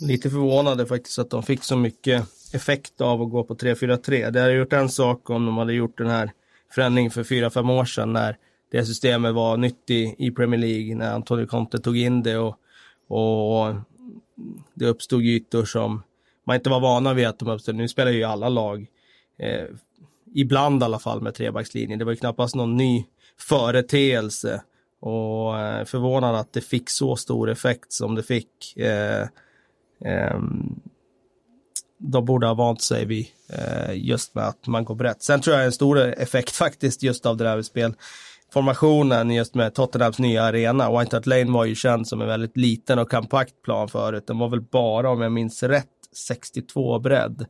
Lite 0.00 0.30
förvånade 0.30 0.86
faktiskt 0.86 1.18
att 1.18 1.30
de 1.30 1.42
fick 1.42 1.64
så 1.64 1.76
mycket 1.76 2.24
effekt 2.54 3.00
av 3.00 3.22
att 3.22 3.30
gå 3.30 3.44
på 3.44 3.54
3-4-3. 3.54 4.30
Det 4.30 4.40
hade 4.40 4.52
gjort 4.52 4.72
en 4.72 4.88
sak 4.88 5.30
om 5.30 5.46
de 5.46 5.58
hade 5.58 5.72
gjort 5.72 5.98
den 5.98 6.10
här 6.10 6.32
förändringen 6.70 7.10
för 7.10 7.22
4-5 7.22 7.78
år 7.78 7.84
sedan 7.84 8.12
när 8.12 8.36
det 8.70 8.84
systemet 8.84 9.34
var 9.34 9.56
nytt 9.56 9.90
i, 9.90 10.30
Premier 10.30 10.60
League, 10.60 10.94
när 10.94 11.14
Antonio 11.14 11.46
Conte 11.46 11.78
tog 11.78 11.98
in 11.98 12.22
det 12.22 12.36
och, 12.36 12.56
och 13.08 13.74
det 14.74 14.86
uppstod 14.86 15.22
ytor 15.22 15.64
som 15.64 16.02
man 16.46 16.56
inte 16.56 16.70
var 16.70 16.80
vana 16.80 17.14
vid 17.14 17.26
att 17.26 17.38
de 17.38 17.48
uppstod. 17.48 17.74
Nu 17.74 17.88
spelar 17.88 18.10
ju 18.10 18.24
alla 18.24 18.48
lag, 18.48 18.86
eh, 19.38 19.64
ibland 20.34 20.82
i 20.82 20.84
alla 20.84 20.98
fall 20.98 21.20
med 21.22 21.34
trebackslinjen. 21.34 21.98
Det 21.98 22.04
var 22.04 22.12
ju 22.12 22.16
knappast 22.16 22.54
någon 22.54 22.76
ny 22.76 23.04
företeelse 23.38 24.62
och 25.00 25.58
eh, 25.58 25.84
förvånad 25.84 26.34
att 26.34 26.52
det 26.52 26.60
fick 26.60 26.90
så 26.90 27.16
stor 27.16 27.50
effekt 27.50 27.92
som 27.92 28.14
det 28.14 28.22
fick. 28.22 28.76
Eh, 28.76 29.22
eh, 30.04 30.40
de 31.98 32.24
borde 32.24 32.46
ha 32.46 32.54
vant 32.54 32.82
sig 32.82 33.04
vid 33.04 33.26
eh, 33.52 33.94
just 33.94 34.34
med 34.34 34.44
att 34.44 34.66
man 34.66 34.84
går 34.84 34.94
brett. 34.94 35.22
Sen 35.22 35.40
tror 35.40 35.56
jag 35.56 35.64
en 35.64 35.72
stor 35.72 35.98
effekt 35.98 36.50
faktiskt 36.56 37.02
just 37.02 37.26
av 37.26 37.36
det 37.36 37.44
där 37.44 37.62
spel 37.62 37.94
formationen 38.52 39.30
just 39.30 39.54
med 39.54 39.74
Tottenhams 39.74 40.18
nya 40.18 40.42
arena. 40.42 40.98
White 40.98 41.16
Hart 41.16 41.26
Lane 41.26 41.52
var 41.52 41.64
ju 41.64 41.74
känd 41.74 42.08
som 42.08 42.20
en 42.20 42.26
väldigt 42.26 42.56
liten 42.56 42.98
och 42.98 43.10
kompakt 43.10 43.62
plan 43.62 43.88
förut. 43.88 44.26
Den 44.26 44.38
var 44.38 44.48
väl 44.48 44.60
bara, 44.60 45.10
om 45.10 45.20
jag 45.20 45.32
minns 45.32 45.62
rätt, 45.62 45.86
62 46.16 46.98
bredd. 46.98 47.46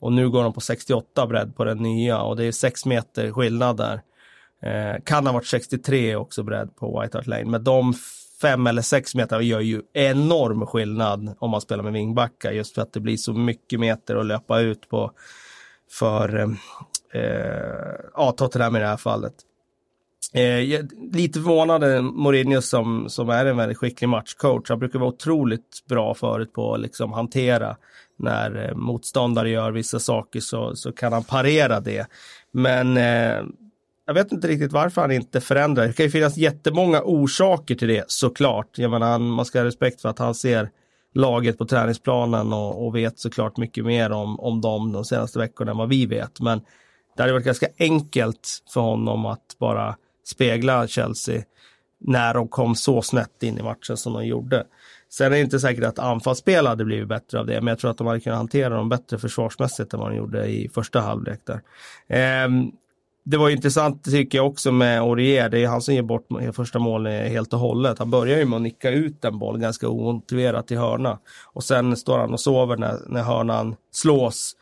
Och 0.00 0.12
nu 0.12 0.30
går 0.30 0.42
de 0.42 0.52
på 0.52 0.60
68 0.60 1.26
bredd 1.26 1.56
på 1.56 1.64
den 1.64 1.78
nya 1.78 2.22
och 2.22 2.36
det 2.36 2.44
är 2.44 2.52
6 2.52 2.86
meter 2.86 3.32
skillnad 3.32 3.76
där. 3.76 4.00
Eh, 4.62 5.02
kan 5.04 5.26
ha 5.26 5.32
varit 5.32 5.46
63 5.46 6.16
också 6.16 6.42
bredd 6.42 6.76
på 6.76 7.00
White 7.00 7.18
Hart 7.18 7.26
Lane. 7.26 7.44
Men 7.44 7.64
de 7.64 7.94
fem 8.40 8.66
eller 8.66 8.82
sex 8.82 9.14
meter 9.14 9.40
gör 9.40 9.60
ju 9.60 9.82
enorm 9.92 10.66
skillnad 10.66 11.36
om 11.38 11.50
man 11.50 11.60
spelar 11.60 11.84
med 11.84 11.92
vingbackar 11.92 12.52
just 12.52 12.74
för 12.74 12.82
att 12.82 12.92
det 12.92 13.00
blir 13.00 13.16
så 13.16 13.32
mycket 13.32 13.80
meter 13.80 14.16
att 14.16 14.26
löpa 14.26 14.60
ut 14.60 14.88
på 14.88 15.10
för 15.90 16.38
eh, 16.38 16.48
eh 17.22 17.94
ja, 18.14 18.32
Tottenham 18.32 18.76
i 18.76 18.78
det 18.78 18.86
här 18.86 18.96
fallet. 18.96 19.34
Eh, 20.32 20.84
lite 21.12 21.38
förvånad 21.40 22.04
Mourinho 22.04 22.60
som, 22.60 23.08
som 23.08 23.28
är 23.28 23.46
en 23.46 23.56
väldigt 23.56 23.78
skicklig 23.78 24.08
matchcoach. 24.08 24.68
Han 24.68 24.78
brukar 24.78 24.98
vara 24.98 25.08
otroligt 25.08 25.86
bra 25.88 26.14
förut 26.14 26.52
på 26.52 26.74
att 26.74 26.80
liksom 26.80 27.12
hantera 27.12 27.76
när 28.18 28.68
eh, 28.68 28.74
motståndare 28.74 29.50
gör 29.50 29.72
vissa 29.72 29.98
saker 29.98 30.40
så, 30.40 30.76
så 30.76 30.92
kan 30.92 31.12
han 31.12 31.24
parera 31.24 31.80
det. 31.80 32.06
Men 32.52 32.96
eh, 32.96 33.42
jag 34.06 34.14
vet 34.14 34.32
inte 34.32 34.48
riktigt 34.48 34.72
varför 34.72 35.00
han 35.00 35.12
inte 35.12 35.40
förändrar. 35.40 35.86
Det 35.86 35.92
kan 35.92 36.06
ju 36.06 36.10
finnas 36.10 36.36
jättemånga 36.36 37.02
orsaker 37.04 37.74
till 37.74 37.88
det 37.88 38.04
såklart. 38.06 38.78
Jag 38.78 38.90
menar, 38.90 39.18
man 39.18 39.44
ska 39.44 39.58
ha 39.58 39.64
respekt 39.64 40.00
för 40.00 40.08
att 40.08 40.18
han 40.18 40.34
ser 40.34 40.70
laget 41.14 41.58
på 41.58 41.64
träningsplanen 41.64 42.52
och, 42.52 42.86
och 42.86 42.96
vet 42.96 43.18
såklart 43.18 43.56
mycket 43.56 43.84
mer 43.84 44.12
om, 44.12 44.40
om 44.40 44.60
dem 44.60 44.92
de 44.92 45.04
senaste 45.04 45.38
veckorna 45.38 45.70
än 45.70 45.76
vad 45.76 45.88
vi 45.88 46.06
vet. 46.06 46.40
Men 46.40 46.60
det 47.16 47.22
hade 47.22 47.32
varit 47.32 47.44
ganska 47.44 47.66
enkelt 47.78 48.62
för 48.74 48.80
honom 48.80 49.26
att 49.26 49.56
bara 49.58 49.96
spegla 50.24 50.86
Chelsea 50.86 51.42
när 52.00 52.34
de 52.34 52.48
kom 52.48 52.74
så 52.74 53.02
snett 53.02 53.42
in 53.42 53.58
i 53.58 53.62
matchen 53.62 53.96
som 53.96 54.12
de 54.12 54.26
gjorde. 54.26 54.66
Sen 55.16 55.26
är 55.26 55.30
det 55.30 55.40
inte 55.40 55.60
säkert 55.60 55.84
att 55.84 55.98
anfallsspel 55.98 56.66
hade 56.66 56.84
blivit 56.84 57.08
bättre 57.08 57.40
av 57.40 57.46
det, 57.46 57.60
men 57.60 57.66
jag 57.66 57.78
tror 57.78 57.90
att 57.90 57.98
de 57.98 58.06
hade 58.06 58.20
kunnat 58.20 58.38
hantera 58.38 58.76
dem 58.76 58.88
bättre 58.88 59.18
försvarsmässigt 59.18 59.94
än 59.94 60.00
vad 60.00 60.10
de 60.10 60.16
gjorde 60.16 60.46
i 60.46 60.68
första 60.68 61.00
halvlek 61.00 61.40
där. 61.44 61.60
Eh, 62.08 62.48
det 63.24 63.36
var 63.36 63.50
intressant 63.50 64.04
tycker 64.04 64.38
jag 64.38 64.46
också 64.46 64.72
med 64.72 65.00
Aurier. 65.00 65.48
Det 65.48 65.64
är 65.64 65.68
han 65.68 65.82
som 65.82 65.94
ger 65.94 66.02
bort 66.02 66.28
första 66.52 66.78
målet 66.78 67.26
eh, 67.26 67.30
helt 67.30 67.52
och 67.52 67.58
hållet. 67.58 67.98
Han 67.98 68.10
börjar 68.10 68.38
ju 68.38 68.44
med 68.44 68.56
att 68.56 68.62
nicka 68.62 68.90
ut 68.90 69.24
en 69.24 69.38
boll 69.38 69.58
ganska 69.58 69.88
omotiverat 69.88 70.70
i 70.70 70.76
hörna. 70.76 71.18
Och 71.52 71.64
sen 71.64 71.96
står 71.96 72.18
han 72.18 72.32
och 72.32 72.40
sover 72.40 72.76
när, 72.76 72.98
när 73.06 73.22
hörnan 73.22 73.76
slås. 73.92 74.52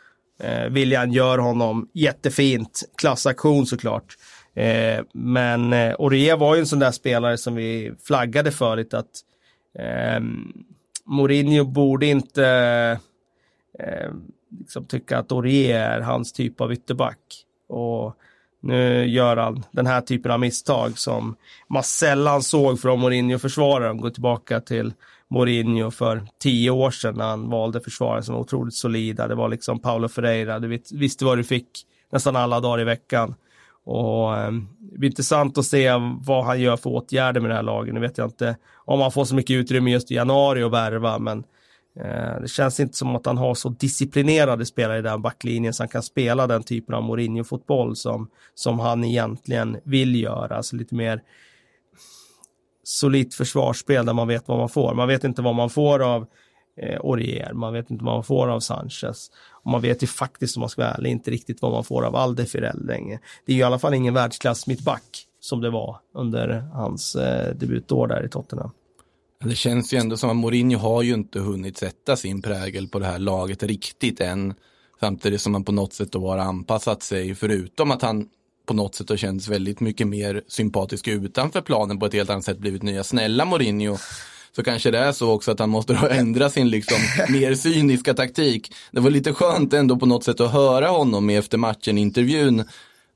Eh, 0.42 0.68
William 0.70 1.10
gör 1.10 1.38
honom 1.38 1.88
jättefint. 1.94 2.80
Klassaktion 2.98 3.66
såklart. 3.66 4.16
Eh, 4.54 5.04
men 5.14 5.72
eh, 5.72 5.94
Aurier 5.98 6.36
var 6.36 6.54
ju 6.54 6.60
en 6.60 6.66
sån 6.66 6.78
där 6.78 6.90
spelare 6.90 7.38
som 7.38 7.54
vi 7.54 7.92
flaggade 8.06 8.50
för 8.50 8.76
lite 8.76 8.98
att 8.98 9.10
eh, 9.78 10.20
Mourinho 11.04 11.64
borde 11.64 12.06
inte 12.06 12.46
eh, 13.78 14.10
liksom 14.58 14.84
tycka 14.84 15.18
att 15.18 15.32
Aurier 15.32 15.80
är 15.80 16.00
hans 16.00 16.32
typ 16.32 16.60
av 16.60 16.72
ytterback. 16.72 17.18
Och 17.68 18.16
nu 18.60 19.06
gör 19.06 19.36
han 19.36 19.64
den 19.70 19.86
här 19.86 20.00
typen 20.00 20.32
av 20.32 20.40
misstag 20.40 20.98
som 20.98 21.36
man 21.68 21.82
sällan 21.82 22.42
såg 22.42 22.80
från 22.80 23.00
Mourinho-försvararen. 23.00 24.00
Gå 24.00 24.10
tillbaka 24.10 24.60
till 24.60 24.92
Mourinho 25.28 25.90
för 25.90 26.26
tio 26.38 26.70
år 26.70 26.90
sedan 26.90 27.14
när 27.14 27.24
han 27.24 27.50
valde 27.50 27.80
försvarare 27.80 28.22
som 28.22 28.34
var 28.34 28.40
otroligt 28.40 28.74
solida. 28.74 29.28
Det 29.28 29.34
var 29.34 29.48
liksom 29.48 29.78
Paulo 29.78 30.08
Ferreira, 30.08 30.58
du 30.58 30.80
visste 30.92 31.24
vad 31.24 31.38
du 31.38 31.44
fick 31.44 31.68
nästan 32.12 32.36
alla 32.36 32.60
dagar 32.60 32.80
i 32.80 32.84
veckan. 32.84 33.34
Och 33.84 34.36
eh, 34.36 34.52
det 34.78 34.98
blir 34.98 35.10
intressant 35.10 35.58
att 35.58 35.64
se 35.64 35.90
vad 36.20 36.44
han 36.44 36.60
gör 36.60 36.76
för 36.76 36.90
åtgärder 36.90 37.40
med 37.40 37.50
det 37.50 37.54
här 37.54 37.62
laget. 37.62 37.94
Nu 37.94 38.00
vet 38.00 38.18
jag 38.18 38.26
inte 38.26 38.56
om 38.84 39.00
han 39.00 39.12
får 39.12 39.24
så 39.24 39.34
mycket 39.34 39.54
utrymme 39.54 39.90
just 39.90 40.10
i 40.10 40.14
januari 40.14 40.62
att 40.62 40.72
värva, 40.72 41.18
men 41.18 41.44
Eh, 42.00 42.40
det 42.40 42.48
känns 42.48 42.80
inte 42.80 42.96
som 42.96 43.16
att 43.16 43.26
han 43.26 43.38
har 43.38 43.54
så 43.54 43.68
disciplinerade 43.68 44.66
spelare 44.66 44.98
i 44.98 45.02
den 45.02 45.22
backlinjen 45.22 45.74
så 45.74 45.82
han 45.82 45.88
kan 45.88 46.02
spela 46.02 46.46
den 46.46 46.62
typen 46.62 46.94
av 46.94 47.02
Mourinho-fotboll 47.02 47.96
som, 47.96 48.30
som 48.54 48.78
han 48.78 49.04
egentligen 49.04 49.78
vill 49.84 50.22
göra. 50.22 50.56
Alltså 50.56 50.76
lite 50.76 50.94
mer 50.94 51.22
solitt 52.84 53.34
försvarsspel 53.34 54.06
där 54.06 54.12
man 54.12 54.28
vet 54.28 54.48
vad 54.48 54.58
man 54.58 54.68
får. 54.68 54.94
Man 54.94 55.08
vet 55.08 55.24
inte 55.24 55.42
vad 55.42 55.54
man 55.54 55.70
får 55.70 56.02
av 56.02 56.26
eh, 56.76 57.00
Orier, 57.00 57.52
man 57.52 57.72
vet 57.72 57.90
inte 57.90 58.04
vad 58.04 58.14
man 58.14 58.24
får 58.24 58.48
av 58.48 58.60
Sanchez. 58.60 59.30
Och 59.64 59.70
man 59.70 59.80
vet 59.80 60.02
ju 60.02 60.06
faktiskt, 60.06 60.56
om 60.56 60.60
man 60.60 60.68
ska 60.68 60.82
vara 60.82 60.92
ärlig, 60.92 61.10
inte 61.10 61.30
riktigt 61.30 61.62
vad 61.62 61.72
man 61.72 61.84
får 61.84 62.04
av 62.04 62.16
Aldefirell 62.16 62.86
längre. 62.86 63.18
Det 63.46 63.52
är 63.52 63.56
i 63.56 63.62
alla 63.62 63.78
fall 63.78 63.94
ingen 63.94 64.14
världsklass 64.14 64.66
mittback 64.66 65.26
som 65.40 65.60
det 65.60 65.70
var 65.70 65.96
under 66.14 66.48
hans 66.72 67.16
eh, 67.16 67.54
debutår 67.54 68.06
där 68.06 68.24
i 68.24 68.28
Tottenham. 68.28 68.70
Det 69.44 69.54
känns 69.54 69.94
ju 69.94 69.98
ändå 69.98 70.16
som 70.16 70.30
att 70.30 70.36
Mourinho 70.36 70.78
har 70.78 71.02
ju 71.02 71.14
inte 71.14 71.40
hunnit 71.40 71.78
sätta 71.78 72.16
sin 72.16 72.42
prägel 72.42 72.88
på 72.88 72.98
det 72.98 73.06
här 73.06 73.18
laget 73.18 73.62
riktigt 73.62 74.20
än. 74.20 74.54
Samtidigt 75.00 75.40
som 75.40 75.54
han 75.54 75.64
på 75.64 75.72
något 75.72 75.92
sätt 75.92 76.14
har 76.14 76.38
anpassat 76.38 77.02
sig, 77.02 77.34
förutom 77.34 77.90
att 77.90 78.02
han 78.02 78.28
på 78.66 78.74
något 78.74 78.94
sätt 78.94 79.08
har 79.08 79.16
känts 79.16 79.48
väldigt 79.48 79.80
mycket 79.80 80.06
mer 80.06 80.42
sympatisk 80.48 81.08
utanför 81.08 81.60
planen 81.60 81.98
på 81.98 82.06
ett 82.06 82.12
helt 82.12 82.30
annat 82.30 82.44
sätt, 82.44 82.58
blivit 82.58 82.82
nya 82.82 83.04
snälla 83.04 83.44
Mourinho. 83.44 83.96
Så 84.56 84.62
kanske 84.62 84.90
det 84.90 84.98
är 84.98 85.12
så 85.12 85.30
också 85.30 85.50
att 85.50 85.58
han 85.58 85.70
måste 85.70 85.94
ändra 86.10 86.50
sin 86.50 86.70
liksom 86.70 86.98
mer 87.28 87.54
cyniska 87.54 88.14
taktik. 88.14 88.74
Det 88.90 89.00
var 89.00 89.10
lite 89.10 89.32
skönt 89.32 89.72
ändå 89.72 89.96
på 89.96 90.06
något 90.06 90.24
sätt 90.24 90.40
att 90.40 90.52
höra 90.52 90.88
honom 90.88 91.30
i 91.30 91.36
efter 91.36 91.58
matchen-intervjun 91.58 92.64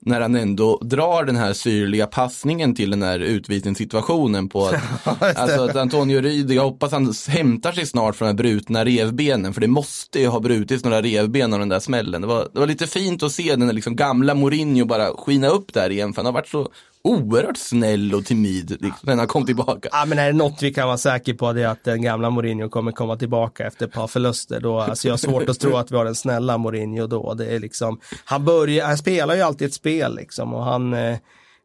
när 0.07 0.21
han 0.21 0.35
ändå 0.35 0.78
drar 0.83 1.25
den 1.25 1.37
här 1.37 1.52
syrliga 1.52 2.07
passningen 2.07 2.75
till 2.75 2.90
den 2.90 3.02
här 3.02 3.19
utvisningssituationen 3.19 4.49
på 4.49 4.66
att, 4.66 4.83
alltså 5.38 5.62
att 5.62 5.76
Antonio 5.76 6.21
Ryd, 6.21 6.50
jag 6.50 6.62
hoppas 6.62 6.93
han 6.93 7.14
hämtar 7.28 7.73
sig 7.73 7.87
snart 7.87 8.16
från 8.16 8.28
de 8.28 8.35
brutna 8.35 8.85
revbenen, 8.85 9.55
för 9.55 9.61
det 9.61 9.66
måste 9.66 10.21
ju 10.21 10.26
ha 10.26 10.40
brutits 10.40 10.85
några 10.85 11.02
revben 11.02 11.52
av 11.52 11.59
den 11.59 11.69
där 11.69 11.81
smällen. 11.81 12.21
Det 12.21 12.26
var, 12.26 12.49
det 12.52 12.61
var 12.61 12.66
lite 12.66 12.87
fint 12.87 13.23
att 13.23 13.33
se 13.33 13.57
den 13.57 13.75
liksom 13.75 13.97
gamla 13.97 14.35
Mourinho 14.35 14.85
bara 14.85 15.11
skina 15.16 15.49
upp 15.49 15.75
där 15.75 15.90
igen, 15.90 16.12
för 16.12 16.23
han 16.23 16.26
har 16.26 16.33
varit 16.33 16.49
så 16.49 16.69
oerhört 17.07 17.57
snäll 17.57 18.15
och 18.15 18.25
timid 18.25 18.71
liksom, 18.71 19.01
när 19.03 19.17
han 19.17 19.27
kom 19.27 19.47
tillbaka. 19.47 19.89
Ja, 19.93 20.05
men 20.05 20.19
är 20.19 20.27
det 20.27 20.33
något 20.33 20.63
vi 20.63 20.75
kan 20.75 20.87
vara 20.87 20.99
säkra 20.99 21.35
på 21.35 21.53
det 21.53 21.63
är 21.63 21.69
att 21.69 21.85
den 21.85 22.03
gamla 22.03 22.31
Mourinho 22.31 22.69
kommer 22.69 22.93
komma 22.93 23.17
tillbaka 23.17 23.67
efter 23.67 23.87
ett 23.87 23.93
par 23.93 24.07
förluster. 24.07 24.61
Då, 24.61 24.81
alltså 24.81 25.09
jag 25.09 25.13
har 25.13 25.19
svårt 25.19 25.49
att 25.49 25.61
tro 25.61 25.77
att 25.77 25.93
vi 25.93 25.97
har 25.97 26.05
den 26.05 26.15
snälla 26.15 26.59
Mourinho 26.59 27.07
då. 27.07 27.35
Det 27.35 27.47
är 27.47 27.59
liksom, 27.59 28.01
han, 28.25 28.45
börjar, 28.45 28.87
han 28.87 28.99
spelar 28.99 29.35
ju 29.35 29.43
alltid 29.43 29.67
ett 29.67 29.75
spel 29.75 30.17
liksom 30.17 30.55
och 30.55 30.65
han 30.65 30.95
eh, 30.95 31.17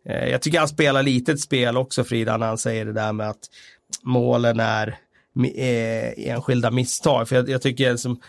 eh 0.10 0.30
jag 0.30 0.42
tycker 0.42 0.60
han 0.60 0.68
spelar 0.68 1.04
lite 1.04 1.32
ett 1.32 1.40
spel 1.40 1.78
också 1.78 2.04
Frida 2.04 2.38
när 2.38 2.48
han 2.48 2.58
säger 2.58 2.86
det 2.86 2.94
där 2.94 3.14
med 3.14 3.30
att 3.30 3.50
målen 4.04 4.60
är 4.60 4.88
eh, 5.56 6.30
enskilda 6.30 6.72
misstag. 6.72 7.30
För 7.30 7.36
jag, 7.36 7.50
jag 7.50 7.62
tycker 7.62 7.96
som 7.96 8.20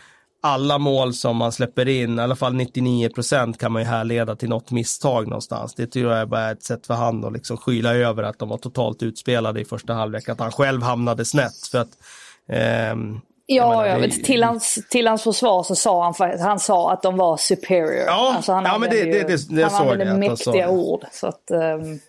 alla 0.43 0.77
mål 0.77 1.13
som 1.13 1.37
man 1.37 1.51
släpper 1.51 1.87
in, 1.87 2.19
i 2.19 2.21
alla 2.21 2.35
fall 2.35 2.53
99 2.53 3.09
procent 3.09 3.57
kan 3.57 3.71
man 3.71 3.81
ju 3.81 3.87
härleda 3.87 4.35
till 4.35 4.49
något 4.49 4.71
misstag 4.71 5.27
någonstans. 5.27 5.75
Det 5.75 5.87
tror 5.87 6.11
jag 6.11 6.21
är 6.21 6.25
bara 6.25 6.51
ett 6.51 6.63
sätt 6.63 6.87
för 6.87 6.93
han 6.93 7.25
att 7.25 7.33
liksom 7.33 7.57
skyla 7.57 7.93
över 7.93 8.23
att 8.23 8.39
de 8.39 8.49
var 8.49 8.57
totalt 8.57 9.03
utspelade 9.03 9.61
i 9.61 9.65
första 9.65 9.93
halvlek, 9.93 10.29
att 10.29 10.39
han 10.39 10.51
själv 10.51 10.81
hamnade 10.81 11.25
snett. 11.25 11.67
För 11.71 11.77
att, 11.77 11.89
ehm, 12.49 13.21
Ja, 13.45 13.87
jag 13.87 13.99
vet, 13.99 14.23
till, 14.23 14.43
hans, 14.43 14.79
till 14.89 15.07
hans 15.07 15.23
försvar 15.23 15.63
så 15.63 15.75
sa 15.75 16.13
han 16.19 16.39
han 16.39 16.59
sa 16.59 16.91
att 16.91 17.01
de 17.01 17.17
var 17.17 17.37
superior. 17.37 18.05
Ja, 18.07 18.33
alltså 18.35 18.51
han 18.51 18.63
ja 18.63 18.77
men 18.77 18.89
det, 18.89 19.03
det, 19.03 19.27
det, 19.27 19.55
det 19.55 19.63
han 19.63 19.81
använde 19.89 20.17
mäktiga 20.17 20.69
ord. 20.69 21.05
Så 21.11 21.27
att, 21.27 21.51
um, 21.51 21.99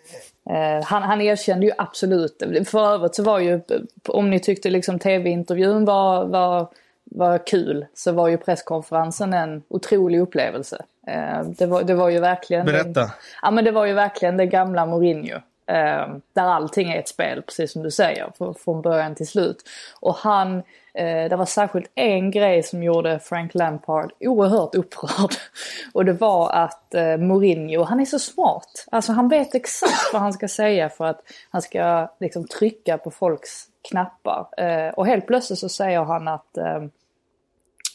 uh, 0.50 0.84
han, 0.84 1.02
han 1.02 1.20
erkände 1.20 1.66
ju 1.66 1.72
absolut, 1.78 2.42
för 2.66 2.94
övrigt 2.94 3.14
så 3.14 3.22
var 3.22 3.38
ju, 3.38 3.60
om 4.08 4.30
ni 4.30 4.40
tyckte 4.40 4.70
liksom 4.70 4.98
tv-intervjun 4.98 5.84
var, 5.84 6.24
var 6.24 6.68
var 7.04 7.46
kul 7.46 7.86
så 7.94 8.12
var 8.12 8.28
ju 8.28 8.36
presskonferensen 8.36 9.32
en 9.32 9.62
otrolig 9.68 10.20
upplevelse. 10.20 10.84
Eh, 11.06 11.42
det 11.42 11.66
var, 11.66 11.82
det 11.82 11.94
var 11.94 12.08
ju 12.08 12.20
verkligen... 12.20 12.66
Berätta. 12.66 13.00
Den, 13.00 13.10
ja 13.42 13.50
men 13.50 13.64
det 13.64 13.70
var 13.70 13.86
ju 13.86 13.92
verkligen 13.92 14.36
det 14.36 14.46
gamla 14.46 14.86
Mourinho. 14.86 15.36
Eh, 15.66 16.08
där 16.32 16.42
allting 16.42 16.92
är 16.92 16.98
ett 16.98 17.08
spel, 17.08 17.42
precis 17.42 17.72
som 17.72 17.82
du 17.82 17.90
säger, 17.90 18.54
från 18.64 18.82
början 18.82 19.14
till 19.14 19.26
slut. 19.26 19.56
Och 20.00 20.14
han, 20.14 20.56
eh, 20.94 21.28
det 21.30 21.36
var 21.36 21.46
särskilt 21.46 21.90
en 21.94 22.30
grej 22.30 22.62
som 22.62 22.82
gjorde 22.82 23.18
Frank 23.18 23.54
Lampard 23.54 24.12
oerhört 24.20 24.74
upprörd. 24.74 25.34
Och 25.92 26.04
det 26.04 26.12
var 26.12 26.50
att 26.50 26.94
Mourinho, 27.18 27.82
han 27.82 28.00
är 28.00 28.04
så 28.04 28.18
smart. 28.18 28.86
Alltså 28.90 29.12
han 29.12 29.28
vet 29.28 29.54
exakt 29.54 30.12
vad 30.12 30.22
han 30.22 30.32
ska 30.32 30.48
säga 30.48 30.88
för 30.88 31.04
att 31.04 31.20
han 31.50 31.62
ska 31.62 32.08
liksom 32.20 32.46
trycka 32.46 32.98
på 32.98 33.10
folks 33.10 33.68
knappar. 33.88 34.46
och 34.96 35.06
helt 35.06 35.26
plötsligt 35.26 35.58
så 35.58 35.68
säger 35.68 36.04
han 36.04 36.28
att 36.28 36.58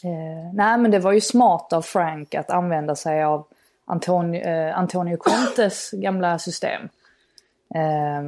Eh, 0.04 0.52
nej 0.52 0.78
men 0.78 0.90
det 0.90 0.98
var 0.98 1.12
ju 1.12 1.20
smart 1.20 1.72
av 1.72 1.82
Frank 1.82 2.34
att 2.34 2.50
använda 2.50 2.96
sig 2.96 3.24
av 3.24 3.46
Antonio, 3.86 4.40
eh, 4.40 4.78
Antonio 4.78 5.16
Contes 5.16 5.90
gamla 5.90 6.38
system. 6.38 6.82
Eh, 7.74 8.22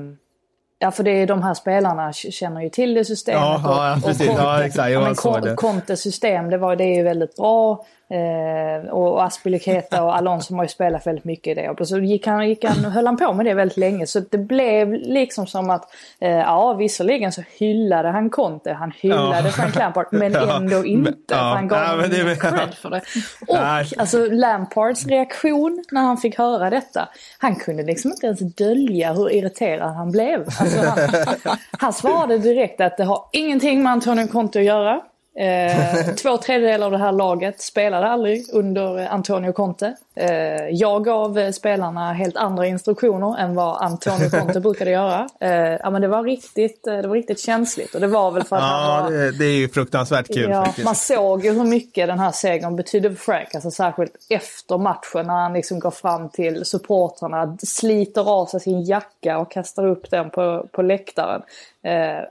ja 0.79 0.91
för 0.91 1.03
det 1.03 1.11
är 1.11 1.27
de 1.27 1.43
här 1.43 1.55
spelarna 1.55 2.13
känner 2.13 2.61
ju 2.61 2.69
till 2.69 2.95
det 2.95 3.05
systemet. 3.05 3.41
Ja, 3.41 3.61
ja 3.65 4.01
precis. 4.07 4.29
Och 4.29 4.37
Conte, 4.37 4.43
ja, 4.43 4.65
exakt. 4.65 4.93
ja, 4.93 5.15
men 5.41 5.57
Contes 5.57 6.01
system 6.01 6.51
det, 6.51 6.59
var, 6.59 6.77
det 6.77 6.85
är 6.85 6.97
ju 6.97 7.03
väldigt 7.03 7.37
bra. 7.37 7.85
Eh, 8.13 8.91
och 8.91 9.25
Aspilicueta 9.25 10.03
och 10.03 10.17
Alonso 10.17 10.55
har 10.55 10.63
ju 10.63 10.69
spelat 10.69 11.07
väldigt 11.07 11.25
mycket 11.25 11.47
i 11.47 11.55
det. 11.55 11.69
Och 11.69 11.89
så 11.89 11.99
gick 11.99 12.27
han, 12.27 12.49
gick 12.49 12.65
han, 12.65 12.85
höll 12.85 13.07
han 13.07 13.17
på 13.17 13.33
med 13.33 13.47
det 13.47 13.55
väldigt 13.55 13.77
länge. 13.77 14.07
Så 14.07 14.21
det 14.21 14.39
blev 14.39 14.93
liksom 14.93 15.47
som 15.47 15.71
att, 15.71 15.95
eh, 16.21 16.31
ja 16.31 16.73
visserligen 16.73 17.33
så 17.33 17.43
hyllade 17.59 18.09
han 18.09 18.31
Conte, 18.31 18.73
han 18.73 18.93
hyllade 19.01 19.43
ja. 19.45 19.51
Frank 19.51 19.75
Lampard, 19.75 20.07
men 20.11 20.37
ändå 20.51 20.85
inte. 20.85 21.11
Men, 21.11 21.15
ja. 21.29 21.37
han 21.37 21.69
gav 21.69 21.79
ja, 21.79 22.09
det, 22.09 22.41
cred 22.41 22.75
för 22.75 22.91
det. 22.91 23.03
Och 23.49 23.61
Nej. 23.61 23.87
alltså 23.99 24.27
Lampards 24.31 25.07
reaktion 25.07 25.85
när 25.91 26.01
han 26.01 26.17
fick 26.17 26.39
höra 26.39 26.71
detta. 26.71 27.09
Han 27.39 27.57
kunde 27.57 27.83
liksom 27.83 28.11
inte 28.11 28.27
ens 28.27 28.41
dölja 28.41 29.13
hur 29.13 29.33
irriterad 29.33 29.95
han 29.95 30.11
blev. 30.11 30.41
Alltså 30.41 30.79
han, 30.79 31.59
han 31.71 31.93
svarade 31.93 32.39
direkt 32.39 32.81
att 32.81 32.97
det 32.97 33.05
har 33.05 33.25
ingenting 33.33 33.83
med 33.83 33.93
Antonio 33.93 34.27
Conte 34.27 34.59
att 34.59 34.65
göra. 34.65 35.01
Eh, 35.35 36.15
två 36.15 36.37
tredjedelar 36.37 36.87
av 36.87 36.93
det 36.93 36.99
här 36.99 37.13
laget 37.13 37.61
spelade 37.61 38.07
aldrig 38.07 38.45
under 38.53 39.09
Antonio 39.09 39.53
Conte. 39.53 39.95
Eh, 40.15 40.69
jag 40.71 41.05
gav 41.05 41.53
spelarna 41.53 42.13
helt 42.13 42.37
andra 42.37 42.67
instruktioner 42.67 43.39
än 43.39 43.55
vad 43.55 43.83
Antonio 43.83 44.31
Conte 44.31 44.61
brukade 44.61 44.91
göra. 44.91 45.29
Eh, 45.41 45.51
ja, 45.53 45.91
men 45.91 46.03
det, 46.03 46.09
var 46.09 46.23
riktigt, 46.23 46.85
det 46.85 47.07
var 47.07 47.15
riktigt 47.15 47.41
känsligt 47.41 47.95
och 47.95 48.01
det 48.01 48.07
var 48.07 48.31
väl 48.31 48.45
för 48.45 48.57
att 48.57 48.63
ja, 48.63 48.69
han 48.69 49.05
var... 49.05 49.11
Det, 49.11 49.39
det 49.39 49.45
är 49.45 49.57
ju 49.57 49.69
fruktansvärt 49.69 50.35
kul 50.35 50.51
ja, 50.51 50.65
faktiskt. 50.65 50.85
Man 50.85 50.95
såg 50.95 51.45
ju 51.45 51.53
hur 51.53 51.65
mycket 51.65 52.07
den 52.07 52.19
här 52.19 52.33
segern 52.33 52.77
betydde 52.77 53.09
för 53.09 53.17
Frank. 53.17 53.55
Alltså 53.55 53.71
särskilt 53.71 54.13
efter 54.31 54.79
matchen 54.79 55.27
när 55.27 55.35
han 55.35 55.53
liksom 55.53 55.79
går 55.79 55.91
fram 55.91 56.29
till 56.29 56.65
supportrarna, 56.65 57.57
sliter 57.63 58.31
av 58.31 58.47
sig 58.47 58.61
sin 58.61 58.85
jacka 58.85 59.39
och 59.39 59.51
kastar 59.51 59.87
upp 59.87 60.11
den 60.11 60.31
på, 60.31 60.67
på 60.73 60.83
läktaren. 60.83 61.43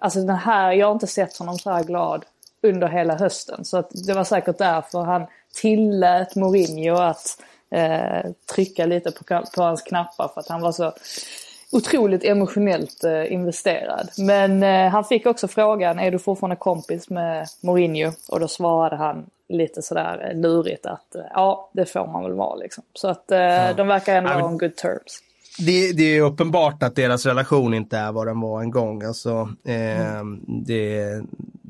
Alltså 0.02 0.20
den 0.20 0.36
här, 0.36 0.72
jag 0.72 0.88
har 0.88 0.94
inte 0.94 1.08
sett 1.08 1.38
honom 1.38 1.58
så 1.58 1.72
här 1.72 1.84
glad 1.84 2.26
under 2.64 2.88
hela 2.88 3.16
hösten. 3.16 3.66
Så 3.66 3.78
att 3.78 3.90
det 4.08 4.14
var 4.14 4.24
säkert 4.24 4.58
därför 4.58 5.02
han 5.02 5.26
tillät 5.62 6.36
Mourinho 6.36 6.96
att 6.96 7.42
eh, 7.72 8.32
trycka 8.56 8.86
lite 8.86 9.12
på, 9.12 9.24
på 9.56 9.64
hans 9.64 9.82
knappar 9.82 10.28
för 10.34 10.42
att 10.42 10.50
han 10.50 10.62
var 10.62 10.72
så 10.72 10.94
otroligt 11.72 12.24
emotionellt 12.24 13.04
eh, 13.04 13.34
investerad. 13.34 14.10
Men 14.18 14.64
eh, 14.64 14.92
han 14.92 15.06
fick 15.06 15.26
också 15.26 15.48
frågan, 15.48 16.00
är 16.00 16.12
du 16.12 16.20
fortfarande 16.20 16.56
kompis 16.56 17.10
med 17.10 17.48
Mourinho? 17.62 18.12
Och 18.30 18.40
då 18.40 18.48
svarade 18.48 18.96
han 18.96 19.26
lite 19.50 19.82
sådär 19.82 20.32
lurigt 20.36 20.86
att 20.86 21.16
eh, 21.16 21.22
ja, 21.34 21.70
det 21.74 21.86
får 21.86 22.08
man 22.08 22.24
väl 22.24 22.34
vara 22.34 22.56
liksom. 22.56 22.84
Så 22.94 23.08
att 23.08 23.32
eh, 23.32 23.40
ja. 23.40 23.74
de 23.74 23.88
verkar 23.88 24.16
ändå 24.16 24.30
vara 24.30 24.46
on 24.46 24.58
good 24.58 24.76
terms 24.76 25.22
det, 25.60 25.94
det, 25.94 26.04
är 26.04 26.22
uppenbart 26.22 26.84
att 26.84 26.96
deras 26.96 27.26
relation 27.26 27.74
inte 27.74 27.98
är 27.98 28.12
vad 28.12 28.28
den 28.28 28.40
var 28.40 28.62
en 28.62 28.72
gång. 28.72 29.04
Alltså, 29.04 29.50
eh, 29.66 30.18
mm. 30.20 30.42
det, 30.48 31.22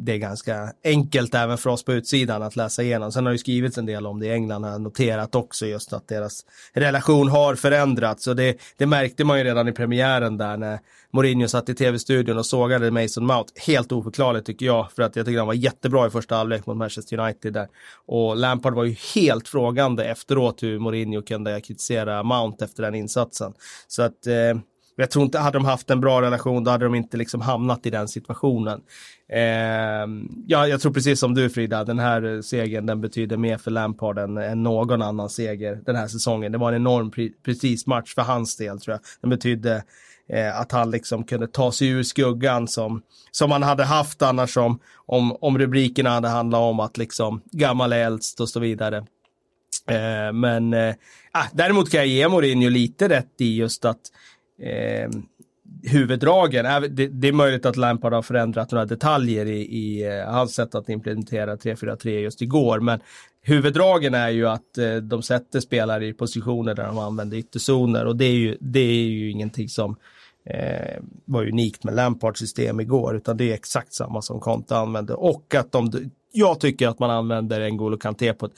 det, 0.06 0.12
är 0.12 0.18
ganska 0.18 0.74
enkelt 0.84 1.36
även 1.36 1.58
för 1.58 1.70
oss 1.70 1.84
på 1.84 1.94
utsidan 1.94 2.44
att 2.44 2.56
läsa 2.56 2.84
igenom. 2.84 3.12
Sen 3.12 3.26
har 3.26 3.34
det 3.34 3.38
skrivits 3.38 3.78
en 3.78 3.86
del 3.86 4.08
om 4.08 4.20
det 4.20 4.26
i 4.26 4.32
England, 4.32 4.64
har 4.64 4.80
noterat 4.80 5.36
också 5.36 5.66
just 5.66 5.94
att 5.94 6.08
deras 6.08 6.46
relation 6.74 7.30
har 7.30 7.56
förändrats. 7.56 8.28
Och 8.28 8.36
det, 8.36 8.58
det 8.78 8.86
märkte 8.86 9.24
man 9.24 9.38
ju 9.38 9.44
redan 9.44 9.68
i 9.68 9.72
premiären 9.72 10.38
där 10.38 10.58
när 10.58 10.80
Mourinho 11.14 11.48
satt 11.48 11.70
i 11.70 11.76
tv-studion 11.76 12.38
och 12.38 12.46
sågade 12.46 12.92
Mason 12.92 13.26
Mount. 13.26 13.54
Helt 13.68 13.92
oförklarligt 13.92 14.46
tycker 14.46 14.66
jag, 14.66 14.92
för 14.92 15.04
att 15.04 15.16
jag 15.16 15.26
tycker 15.26 15.38
han 15.38 15.48
var 15.48 15.54
jättebra 15.54 16.08
i 16.08 16.10
första 16.10 16.36
halvlek 16.36 16.66
mot 16.66 16.78
Manchester 16.78 17.20
United 17.20 17.54
där. 17.54 17.68
Och 18.06 18.36
Lampard 18.36 18.74
var 18.74 18.84
ju 18.84 18.96
helt 19.16 19.48
frågande 19.48 20.06
efteråt 20.06 20.64
hur 20.64 20.80
Mourinho 20.80 21.22
kunde 21.22 21.62
kritisera 21.62 22.24
Mount 22.24 22.66
efter 22.66 22.84
den 22.84 22.96
insatsen. 22.96 23.54
Så 23.88 24.02
att 24.04 24.28
eh, 24.28 24.34
jag 24.96 25.12
tror 25.12 25.26
inte, 25.26 25.40
hade 25.40 25.58
de 25.58 25.66
haft 25.66 25.90
en 25.90 26.02
bra 26.02 26.22
relation, 26.22 26.64
då 26.64 26.72
hade 26.72 26.86
de 26.86 26.96
inte 26.96 27.18
liksom 27.18 27.42
hamnat 27.42 27.86
i 27.86 27.90
den 27.90 28.08
situationen. 28.08 28.82
Eh, 29.30 29.42
ja, 30.48 30.68
jag 30.68 30.82
tror 30.82 30.94
precis 30.94 31.20
som 31.20 31.34
du 31.34 31.50
Frida, 31.50 31.84
den 31.84 32.00
här 32.00 32.42
segern 32.42 32.86
den 32.86 33.02
betyder 33.02 33.38
mer 33.38 33.58
för 33.58 33.72
Lampard 33.72 34.20
än, 34.20 34.38
än 34.38 34.64
någon 34.64 35.02
annan 35.02 35.30
seger 35.30 35.82
den 35.86 35.96
här 35.96 36.08
säsongen. 36.08 36.52
Det 36.52 36.58
var 36.58 36.74
en 36.74 36.82
enorm 36.82 37.12
pre 37.12 37.30
precis 37.46 37.88
match 37.88 38.14
för 38.16 38.22
hans 38.22 38.58
del 38.58 38.80
tror 38.80 38.94
jag. 38.94 39.02
Den 39.22 39.30
betydde 39.30 39.84
eh, 40.30 40.60
att 40.60 40.72
han 40.72 40.92
liksom 40.92 41.24
kunde 41.24 41.48
ta 41.48 41.72
sig 41.72 41.88
ur 41.88 42.04
skuggan 42.04 42.68
som, 42.68 43.02
som 43.32 43.52
han 43.52 43.64
hade 43.64 43.84
haft 43.84 44.22
annars 44.22 44.58
om, 44.58 44.80
om, 45.06 45.38
om 45.42 45.58
rubrikerna 45.58 46.10
hade 46.10 46.28
handlat 46.28 46.62
om 46.62 46.80
att 46.80 46.98
liksom 46.98 47.42
gammal 47.52 47.94
är 47.94 48.06
äldst 48.06 48.40
och 48.40 48.50
så 48.50 48.60
vidare. 48.60 48.98
Eh, 49.88 50.34
men 50.34 50.74
eh, 50.74 50.96
ah, 51.32 51.46
däremot 51.54 51.92
kan 51.92 51.98
jag 51.98 52.08
ge 52.08 52.28
Mourinho 52.28 52.70
lite 52.70 53.10
rätt 53.10 53.34
i 53.38 53.56
just 53.56 53.86
att 53.86 54.02
eh, 54.62 55.10
huvuddragen, 55.84 56.96
det, 56.96 57.08
det, 57.08 57.28
är 57.28 57.34
möjligt 57.34 57.66
att 57.66 57.78
Lampard 57.78 58.14
har 58.14 58.22
förändrat 58.22 58.72
några 58.72 58.86
detaljer 58.86 59.46
i, 59.46 59.62
i 59.62 60.18
eh, 60.20 60.32
hans 60.32 60.56
sätt 60.56 60.76
att 60.76 60.90
implementera 60.90 61.56
3-4-3 61.56 62.10
just 62.10 62.42
igår, 62.42 62.80
men 62.80 63.00
huvuddragen 63.42 64.14
är 64.14 64.30
ju 64.30 64.48
att 64.48 64.78
eh, 64.78 64.96
de 64.96 65.22
sätter 65.22 65.60
spelare 65.60 66.08
i 66.08 66.14
positioner 66.14 66.76
där 66.76 66.86
de 66.86 66.98
använder 66.98 67.38
ytterzoner 67.38 68.06
och 68.06 68.16
det 68.16 68.26
är 68.26 68.34
ju, 68.34 68.58
det 68.60 68.80
är 68.80 69.04
ju 69.04 69.32
ingenting 69.32 69.70
som 69.70 69.96
eh, 70.46 71.02
var 71.26 71.48
unikt 71.48 71.84
med 71.84 71.96
Lampards 71.96 72.40
system 72.40 72.80
igår, 72.80 73.16
utan 73.16 73.38
det 73.38 73.52
är 73.52 73.54
exakt 73.54 73.94
samma 73.94 74.22
som 74.22 74.40
Conte 74.40 74.78
använde 74.78 75.14
och 75.14 75.56
att 75.56 75.72
de, 75.72 76.12
jag 76.32 76.60
tycker 76.60 76.88
att 76.88 77.00
man 77.00 77.10
använder 77.12 77.62
N'Golo 77.62 77.98
Kanté 77.98 78.34
på 78.34 78.46
ett 78.46 78.56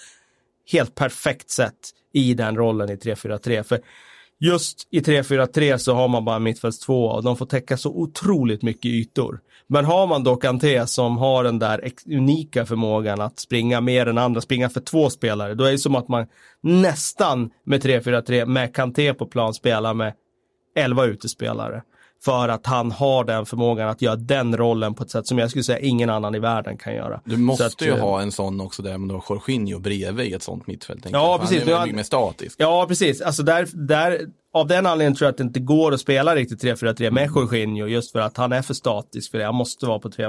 helt 0.71 0.95
perfekt 0.95 1.49
sätt 1.49 1.89
i 2.13 2.33
den 2.33 2.57
rollen 2.57 2.89
i 2.89 2.95
3-4-3. 2.95 3.63
För 3.63 3.79
just 4.43 4.87
i 4.91 4.99
3-4-3 4.99 5.77
så 5.77 5.93
har 5.93 6.07
man 6.07 6.25
bara 6.25 6.39
mittfältstvå 6.39 7.05
och 7.05 7.23
de 7.23 7.37
får 7.37 7.45
täcka 7.45 7.77
så 7.77 7.89
otroligt 7.89 8.61
mycket 8.61 8.85
ytor. 8.85 9.39
Men 9.67 9.85
har 9.85 10.07
man 10.07 10.23
då 10.23 10.35
Kanté 10.35 10.87
som 10.87 11.17
har 11.17 11.43
den 11.43 11.59
där 11.59 11.91
unika 12.05 12.65
förmågan 12.65 13.21
att 13.21 13.39
springa 13.39 13.81
mer 13.81 14.05
än 14.05 14.17
andra, 14.17 14.41
springa 14.41 14.69
för 14.69 14.81
två 14.81 15.09
spelare, 15.09 15.53
då 15.53 15.63
är 15.63 15.71
det 15.71 15.77
som 15.77 15.95
att 15.95 16.07
man 16.07 16.27
nästan 16.61 17.49
med 17.63 17.83
3-4-3 17.83 18.45
med 18.45 18.75
Kanté 18.75 19.13
på 19.13 19.25
plan 19.25 19.53
spelar 19.53 19.93
med 19.93 20.13
11 20.75 21.05
utespelare. 21.05 21.81
För 22.25 22.49
att 22.49 22.65
han 22.65 22.91
har 22.91 23.23
den 23.23 23.45
förmågan 23.45 23.89
att 23.89 24.01
göra 24.01 24.15
den 24.15 24.57
rollen 24.57 24.93
på 24.93 25.03
ett 25.03 25.09
sätt 25.09 25.27
som 25.27 25.37
jag 25.37 25.49
skulle 25.49 25.63
säga 25.63 25.79
ingen 25.79 26.09
annan 26.09 26.35
i 26.35 26.39
världen 26.39 26.77
kan 26.77 26.95
göra. 26.95 27.21
Du 27.25 27.37
måste 27.37 27.65
att, 27.65 27.81
ju 27.81 27.89
eh, 27.89 27.99
ha 27.99 28.21
en 28.21 28.31
sån 28.31 28.61
också 28.61 28.81
där 28.81 28.97
med 28.97 29.21
Jorginho 29.29 29.79
bredvid 29.79 30.27
i 30.27 30.33
ett 30.33 30.43
sånt 30.43 30.67
mittfält. 30.67 31.07
Ja, 31.11 31.37
precis. 31.41 31.63
Han 31.63 31.73
är 31.73 31.81
mycket 31.81 31.95
mer 31.95 32.03
statisk. 32.03 32.55
Ja, 32.59 32.85
precis. 32.87 33.21
Alltså 33.21 33.43
där, 33.43 33.67
där, 33.73 34.21
av 34.53 34.67
den 34.67 34.85
anledningen 34.85 35.15
tror 35.15 35.25
jag 35.25 35.31
att 35.31 35.37
det 35.37 35.43
inte 35.43 35.59
går 35.59 35.93
att 35.93 35.99
spela 35.99 36.35
riktigt 36.35 36.63
3-4-3 36.63 37.11
med 37.11 37.29
Jorginho 37.35 37.87
just 37.87 38.11
för 38.11 38.19
att 38.19 38.37
han 38.37 38.51
är 38.51 38.61
för 38.61 38.73
statisk 38.73 39.31
för 39.31 39.37
det. 39.37 39.45
Han 39.45 39.55
måste 39.55 39.85
vara 39.85 39.99
på 39.99 40.09
tre 40.09 40.27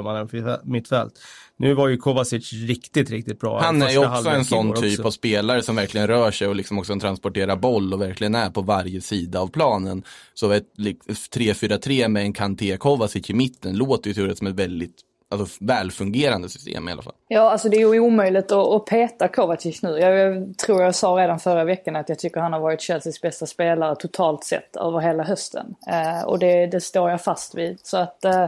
mittfält. 0.64 1.12
Nu 1.56 1.74
var 1.74 1.88
ju 1.88 1.96
Kovacic 1.96 2.52
riktigt, 2.52 3.10
riktigt 3.10 3.40
bra. 3.40 3.60
Han 3.60 3.82
är 3.82 3.90
ju 3.90 3.98
också 3.98 4.28
en 4.28 4.44
sån 4.44 4.74
typ 4.74 4.98
också. 4.98 5.06
av 5.06 5.10
spelare 5.10 5.62
som 5.62 5.76
verkligen 5.76 6.06
rör 6.06 6.30
sig 6.30 6.48
och 6.48 6.56
liksom 6.56 6.78
också 6.78 6.98
transporterar 6.98 7.56
boll 7.56 7.94
och 7.94 8.00
verkligen 8.00 8.34
är 8.34 8.50
på 8.50 8.60
varje 8.60 9.00
sida 9.00 9.40
av 9.40 9.48
planen. 9.48 10.02
Så 10.34 10.50
ett 10.50 10.66
3-4-3 10.78 12.08
med 12.08 12.22
en 12.22 12.32
Kanté 12.32 12.76
Kovacic 12.76 13.30
i 13.30 13.34
mitten 13.34 13.76
låter 13.76 14.08
ju 14.08 14.14
teoretiskt 14.14 14.38
som 14.38 14.46
ett 14.46 14.54
väldigt 14.54 14.96
alltså, 15.30 15.64
välfungerande 15.64 16.48
system 16.48 16.88
i 16.88 16.92
alla 16.92 17.02
fall. 17.02 17.14
Ja, 17.28 17.50
alltså 17.50 17.68
det 17.68 17.76
är 17.76 17.94
ju 17.94 18.00
omöjligt 18.00 18.52
att, 18.52 18.66
att 18.66 18.86
peta 18.86 19.28
Kovacic 19.28 19.82
nu. 19.82 19.98
Jag, 19.98 20.18
jag, 20.18 20.58
tror 20.58 20.82
jag 20.82 20.94
sa 20.94 21.08
redan 21.08 21.40
förra 21.40 21.64
veckan 21.64 21.96
att 21.96 22.08
jag 22.08 22.18
tycker 22.18 22.40
han 22.40 22.52
har 22.52 22.60
varit 22.60 22.82
Chelseas 22.82 23.20
bästa 23.20 23.46
spelare 23.46 23.96
totalt 23.96 24.44
sett 24.44 24.76
över 24.76 25.00
hela 25.00 25.22
hösten. 25.22 25.74
Eh, 25.90 26.24
och 26.24 26.38
det, 26.38 26.66
det 26.66 26.80
står 26.80 27.10
jag 27.10 27.22
fast 27.22 27.54
vid. 27.54 27.78
Så 27.82 27.96
att 27.96 28.24
Eh, 28.24 28.46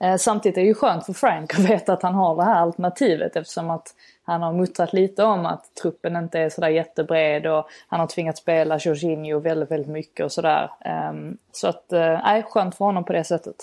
Eh, 0.00 0.16
samtidigt 0.16 0.56
är 0.58 0.60
det 0.60 0.68
ju 0.68 0.74
skönt 0.74 1.06
för 1.06 1.12
Frank 1.12 1.54
att 1.54 1.70
veta 1.70 1.92
att 1.92 2.02
han 2.02 2.14
har 2.14 2.36
det 2.36 2.44
här 2.44 2.60
alternativet 2.60 3.36
eftersom 3.36 3.70
att 3.70 3.94
han 4.22 4.42
har 4.42 4.52
muttrat 4.52 4.92
lite 4.92 5.24
om 5.24 5.46
att 5.46 5.74
truppen 5.82 6.16
inte 6.16 6.38
är 6.38 6.50
sådär 6.50 6.68
jättebred 6.68 7.46
och 7.46 7.68
han 7.88 8.00
har 8.00 8.06
tvingats 8.06 8.40
spela 8.40 8.78
Jorginho 8.78 9.40
väldigt, 9.40 9.70
väldigt 9.70 9.90
mycket 9.90 10.24
och 10.24 10.32
sådär. 10.32 10.70
Ehm, 10.80 11.36
så 11.52 11.68
att, 11.68 11.92
eh, 11.92 12.20
nej, 12.24 12.42
skönt 12.42 12.74
för 12.74 12.84
honom 12.84 13.04
på 13.04 13.12
det 13.12 13.24
sättet. 13.24 13.56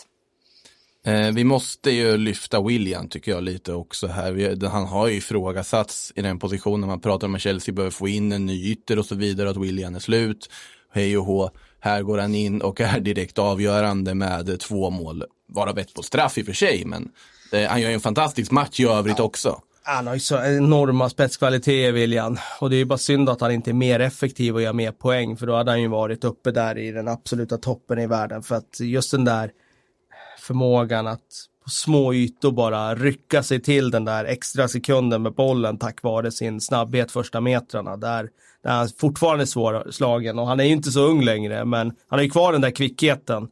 Eh, 1.06 1.32
vi 1.34 1.44
måste 1.44 1.92
ju 1.92 2.18
lyfta 2.18 2.62
William 2.62 3.10
tycker 3.10 3.32
jag 3.32 3.44
lite 3.44 3.74
också 3.74 4.08
här. 4.08 4.68
Han 4.68 4.86
har 4.86 5.08
ju 5.08 5.14
ifrågasatts 5.14 6.14
i 6.16 6.22
den 6.22 6.40
positionen. 6.40 6.90
Man 6.90 7.02
pratar 7.02 7.28
om 7.28 7.36
att 7.36 7.42
Chelsea 7.42 7.74
behöver 7.74 7.92
få 7.92 8.08
in 8.08 8.32
en 8.32 8.46
ny 8.46 8.72
ytter 8.72 9.00
och 9.00 9.06
så 9.06 9.16
vidare, 9.16 9.50
att 9.50 9.58
William 9.58 9.96
är 9.96 10.00
slut. 10.00 10.50
Hej 10.92 11.18
och 11.18 11.26
hå. 11.26 11.50
Här 11.80 12.02
går 12.02 12.18
han 12.18 12.36
in 12.36 12.62
och 12.62 12.82
är 12.82 13.00
direkt 13.00 13.40
avgörande 13.40 14.14
med 14.14 14.60
två 14.60 14.90
mål. 14.90 15.24
Varav 15.48 15.78
ett 15.78 15.94
på 15.94 16.04
straff 16.04 16.38
i 16.38 16.42
och 16.42 16.46
för 16.46 16.54
sig, 16.54 16.86
men 16.86 17.12
det, 17.52 17.66
han 17.66 17.82
gör 17.82 17.90
ju 17.90 17.94
en 17.94 18.02
fantastisk 18.02 18.52
match 18.52 18.80
i 18.80 18.84
övrigt 18.86 19.20
ja. 19.20 19.24
också. 19.24 19.62
Han 19.88 20.08
har 20.08 20.14
ju 20.14 20.20
så 20.20 20.44
enorma 20.44 21.10
spetskvaliteter, 21.10 21.92
William. 21.92 22.38
Och 22.60 22.70
det 22.70 22.76
är 22.76 22.78
ju 22.78 22.86
bara 22.86 22.98
synd 22.98 23.30
att 23.30 23.42
han 23.42 23.52
inte 23.52 23.72
är 23.72 23.74
mer 23.74 24.00
effektiv 24.00 24.56
och 24.56 24.62
gör 24.62 24.74
mer 24.74 24.92
poäng, 24.92 25.38
för 25.38 25.48
då 25.48 25.56
hade 25.56 25.72
han 25.72 25.82
ju 25.82 25.88
varit 25.88 26.24
uppe 26.24 26.52
där 26.52 26.78
i 26.78 26.92
den 26.92 27.08
absoluta 27.08 27.58
toppen 27.58 28.00
i 28.00 28.08
världen. 28.08 28.44
För 28.44 28.56
att 28.56 28.80
just 28.80 29.12
den 29.12 29.26
där 29.26 29.52
förmågan 30.40 31.08
att 31.08 31.22
på 31.64 31.70
små 31.70 32.14
ytor 32.14 32.52
bara 32.52 32.96
rycka 32.96 33.44
sig 33.44 33.62
till 33.62 33.92
den 33.92 34.06
där 34.06 34.26
extra 34.26 34.68
sekunden 34.68 35.22
med 35.22 35.34
bollen 35.34 35.78
tack 35.78 36.04
vare 36.04 36.32
sin 36.32 36.62
snabbhet 36.62 37.12
första 37.12 37.42
metrarna. 37.42 37.98
Där, 37.98 38.30
där 38.64 38.72
han 38.72 38.90
fortfarande 39.00 39.48
svårslagen 39.48 40.40
och 40.40 40.48
han 40.48 40.60
är 40.60 40.64
ju 40.64 40.72
inte 40.72 40.92
så 40.92 41.02
ung 41.02 41.24
längre 41.24 41.66
men 41.66 41.88
han 41.88 42.20
har 42.20 42.24
ju 42.24 42.30
kvar 42.30 42.52
den 42.52 42.62
där 42.62 42.72
kvickheten. 42.72 43.48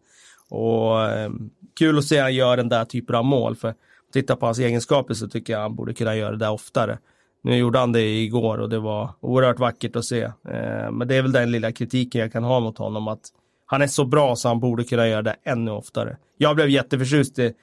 Och 0.49 1.01
eh, 1.01 1.29
kul 1.75 1.97
att 1.97 2.05
se 2.05 2.19
han 2.19 2.35
gör 2.35 2.57
den 2.57 2.69
där 2.69 2.85
typen 2.85 3.15
av 3.15 3.25
mål 3.25 3.55
för 3.55 3.73
titta 4.13 4.35
på 4.35 4.45
hans 4.45 4.59
egenskaper 4.59 5.13
så 5.13 5.27
tycker 5.27 5.53
jag 5.53 5.59
han 5.59 5.75
borde 5.75 5.93
kunna 5.93 6.15
göra 6.15 6.31
det 6.31 6.37
där 6.37 6.51
oftare. 6.51 6.97
Nu 7.43 7.55
gjorde 7.55 7.79
han 7.79 7.91
det 7.91 8.01
igår 8.01 8.57
och 8.57 8.69
det 8.69 8.79
var 8.79 9.09
oerhört 9.19 9.59
vackert 9.59 9.95
att 9.95 10.05
se. 10.05 10.21
Eh, 10.23 10.91
men 10.91 11.07
det 11.07 11.15
är 11.15 11.21
väl 11.21 11.31
den 11.31 11.51
lilla 11.51 11.71
kritiken 11.71 12.21
jag 12.21 12.31
kan 12.31 12.43
ha 12.43 12.59
mot 12.59 12.77
honom 12.77 13.07
att 13.07 13.21
han 13.65 13.81
är 13.81 13.87
så 13.87 14.05
bra 14.05 14.35
så 14.35 14.47
han 14.47 14.59
borde 14.59 14.83
kunna 14.83 15.07
göra 15.07 15.21
det 15.21 15.35
ännu 15.43 15.71
oftare. 15.71 16.17
Jag 16.37 16.55
blev 16.55 16.69
jätteförtjust 16.69 17.39
i 17.39 17.53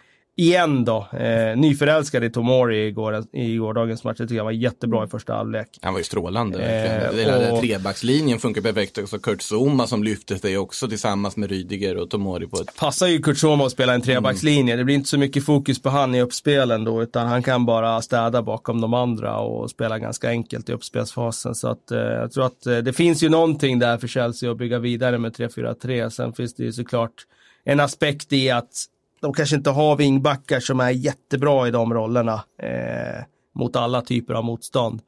igen 0.40 0.84
då, 0.84 1.06
eh, 1.12 1.56
nyförälskad 1.56 2.24
i 2.24 2.30
Tomori 2.30 2.86
igår, 2.86 3.24
i 3.32 3.56
gårdagens 3.56 4.04
match. 4.04 4.16
Jag 4.18 4.28
tycker 4.28 4.38
han 4.38 4.44
var 4.44 4.52
jättebra 4.52 5.04
i 5.04 5.08
första 5.08 5.34
halvlek. 5.34 5.78
Han 5.82 5.92
var 5.92 6.00
ju 6.00 6.04
strålande. 6.04 6.62
Eh, 6.62 7.52
och... 7.52 7.60
Trebackslinjen 7.60 8.38
funkar 8.38 8.60
perfekt 8.60 8.98
också. 8.98 9.18
Kurt 9.18 9.42
Zuma 9.42 9.86
som 9.86 10.04
lyfte 10.04 10.38
sig 10.38 10.58
också 10.58 10.88
tillsammans 10.88 11.36
med 11.36 11.50
Rydiger 11.50 11.96
och 11.96 12.10
Tomori 12.10 12.46
på 12.46 12.60
ett... 12.60 12.76
Passar 12.76 13.06
ju 13.06 13.22
Kurt 13.22 13.36
Zuma 13.36 13.66
att 13.66 13.72
spela 13.72 13.94
en 13.94 14.00
trebackslinje. 14.00 14.72
Mm. 14.72 14.78
Det 14.78 14.84
blir 14.84 14.94
inte 14.94 15.08
så 15.08 15.18
mycket 15.18 15.44
fokus 15.44 15.82
på 15.82 15.88
han 15.88 16.14
i 16.14 16.22
uppspelen 16.22 16.84
då, 16.84 17.02
utan 17.02 17.26
han 17.26 17.42
kan 17.42 17.66
bara 17.66 18.02
städa 18.02 18.42
bakom 18.42 18.80
de 18.80 18.94
andra 18.94 19.38
och 19.38 19.70
spela 19.70 19.98
ganska 19.98 20.28
enkelt 20.28 20.68
i 20.68 20.72
uppspelsfasen. 20.72 21.54
Så 21.54 21.68
att 21.68 21.90
eh, 21.90 21.98
jag 21.98 22.32
tror 22.32 22.46
att 22.46 22.66
eh, 22.66 22.78
det 22.78 22.92
finns 22.92 23.22
ju 23.22 23.28
någonting 23.28 23.78
där 23.78 23.98
för 23.98 24.08
Chelsea 24.08 24.50
att 24.50 24.58
bygga 24.58 24.78
vidare 24.78 25.18
med 25.18 25.32
3-4-3. 25.36 26.10
Sen 26.10 26.32
finns 26.32 26.54
det 26.54 26.64
ju 26.64 26.72
såklart 26.72 27.26
en 27.64 27.80
aspekt 27.80 28.32
i 28.32 28.50
att 28.50 28.86
de 29.20 29.32
kanske 29.32 29.56
inte 29.56 29.70
har 29.70 29.96
vingbackar 29.96 30.60
som 30.60 30.80
är 30.80 30.90
jättebra 30.90 31.68
i 31.68 31.70
de 31.70 31.94
rollerna 31.94 32.44
eh, 32.62 33.24
mot 33.54 33.76
alla 33.76 34.02
typer 34.02 34.34
av 34.34 34.44
motstånd. 34.44 35.00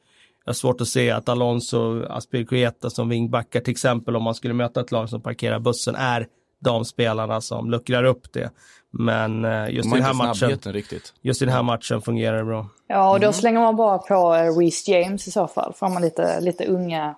Jag 0.45 0.51
har 0.51 0.55
svårt 0.55 0.81
att 0.81 0.89
se 0.89 1.11
att 1.11 1.29
Alonso 1.29 2.05
Aspiricueta 2.05 2.91
som 2.91 3.09
vingbackar 3.09 3.61
till 3.61 3.71
exempel 3.71 4.17
om 4.17 4.23
man 4.23 4.35
skulle 4.35 4.55
möta 4.55 4.81
ett 4.81 4.93
lag 4.93 5.09
som 5.09 5.23
parkerar 5.23 5.59
bussen 5.59 5.95
är 5.95 6.27
de 6.61 6.85
spelarna 6.85 7.41
som 7.41 7.71
luckrar 7.71 8.05
upp 8.05 8.33
det. 8.33 8.51
Men 8.91 9.45
eh, 9.45 9.71
just, 9.71 9.91
de 9.91 9.97
i 9.97 10.01
den 10.01 10.07
här 10.07 10.15
matchen, 10.15 10.73
riktigt. 10.73 11.15
just 11.23 11.43
i 11.43 11.45
den 11.45 11.55
här 11.55 11.63
matchen 11.63 12.03
fungerar 12.03 12.39
det 12.39 12.45
bra. 12.45 12.67
Ja, 12.87 13.11
och 13.11 13.21
då 13.21 13.27
mm. 13.27 13.33
slänger 13.33 13.61
man 13.61 13.77
bara 13.77 13.99
på 13.99 14.35
eh, 14.35 14.59
Reece 14.59 14.89
James 14.89 15.29
i 15.29 15.31
så 15.31 15.47
fall. 15.49 15.73
Får 15.77 15.89
man 15.89 16.03
lite, 16.03 16.41
lite, 16.41 16.67
unga, 16.67 17.15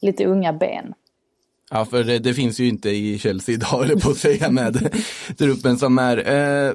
lite 0.00 0.24
unga 0.24 0.52
ben. 0.52 0.94
Ja, 1.70 1.84
för 1.84 2.04
det, 2.04 2.18
det, 2.18 2.34
finns 2.34 2.60
ju 2.60 2.68
inte 2.68 2.90
i 2.90 3.18
Chelsea 3.18 3.54
idag, 3.54 3.82
eller 3.84 3.96
på 3.96 4.10
att 4.10 4.16
säga, 4.16 4.50
med 4.50 4.96
truppen 5.38 5.78
som 5.78 5.98
är. 5.98 6.16
Eh, 6.28 6.72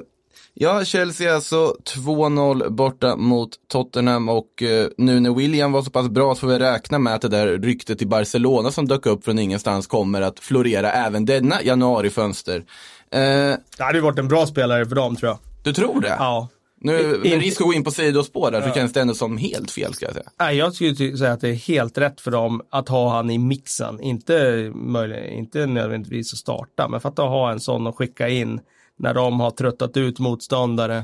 ja, 0.54 0.84
Chelsea 0.84 1.34
alltså 1.34 1.76
2-0 1.84 2.70
borta 2.70 3.16
mot 3.16 3.50
Tottenham 3.68 4.28
och 4.28 4.62
eh, 4.62 4.88
nu 4.96 5.20
när 5.20 5.34
William 5.34 5.72
var 5.72 5.82
så 5.82 5.90
pass 5.90 6.08
bra 6.08 6.34
så 6.34 6.40
får 6.40 6.48
vi 6.48 6.58
räkna 6.58 6.98
med 6.98 7.14
att 7.14 7.22
det 7.22 7.28
där 7.28 7.46
ryktet 7.46 8.02
i 8.02 8.06
Barcelona 8.06 8.70
som 8.70 8.88
dök 8.88 9.06
upp 9.06 9.24
från 9.24 9.38
ingenstans 9.38 9.86
kommer 9.86 10.22
att 10.22 10.40
florera 10.40 10.92
även 10.92 11.24
denna 11.24 11.62
januarifönster. 11.62 12.56
Eh, 13.10 13.20
det 13.76 13.82
hade 13.82 13.98
ju 13.98 14.02
varit 14.02 14.18
en 14.18 14.28
bra 14.28 14.46
spelare 14.46 14.86
för 14.86 14.96
dem 14.96 15.16
tror 15.16 15.28
jag. 15.28 15.38
Du 15.62 15.72
tror 15.72 16.00
det? 16.00 16.16
Ja. 16.18 16.48
Nu, 16.80 17.18
med 17.22 17.40
risk 17.40 17.60
att 17.60 17.66
gå 17.66 17.72
in 17.72 17.84
på 17.84 17.90
sidospår 17.90 18.50
där, 18.50 18.60
ja. 18.60 18.68
så 18.68 18.74
känns 18.74 18.92
det 18.92 19.00
ändå 19.00 19.14
som 19.14 19.36
helt 19.36 19.70
fel 19.70 19.94
ska 19.94 20.06
jag 20.06 20.14
säga. 20.14 20.30
Nej, 20.38 20.56
jag 20.56 20.74
skulle 20.74 21.16
säga 21.16 21.32
att 21.32 21.40
det 21.40 21.48
är 21.48 21.54
helt 21.54 21.98
rätt 21.98 22.20
för 22.20 22.30
dem 22.30 22.62
att 22.70 22.88
ha 22.88 23.10
han 23.16 23.30
i 23.30 23.38
mixen. 23.38 24.00
Inte, 24.00 24.70
möjlig, 24.74 25.32
inte 25.32 25.66
nödvändigtvis 25.66 26.32
att 26.32 26.38
starta, 26.38 26.88
men 26.88 27.00
för 27.00 27.08
att 27.08 27.18
ha 27.18 27.52
en 27.52 27.60
sån 27.60 27.86
och 27.86 27.98
skicka 27.98 28.28
in 28.28 28.60
när 28.98 29.14
de 29.14 29.40
har 29.40 29.50
tröttat 29.50 29.96
ut 29.96 30.18
motståndare 30.18 30.96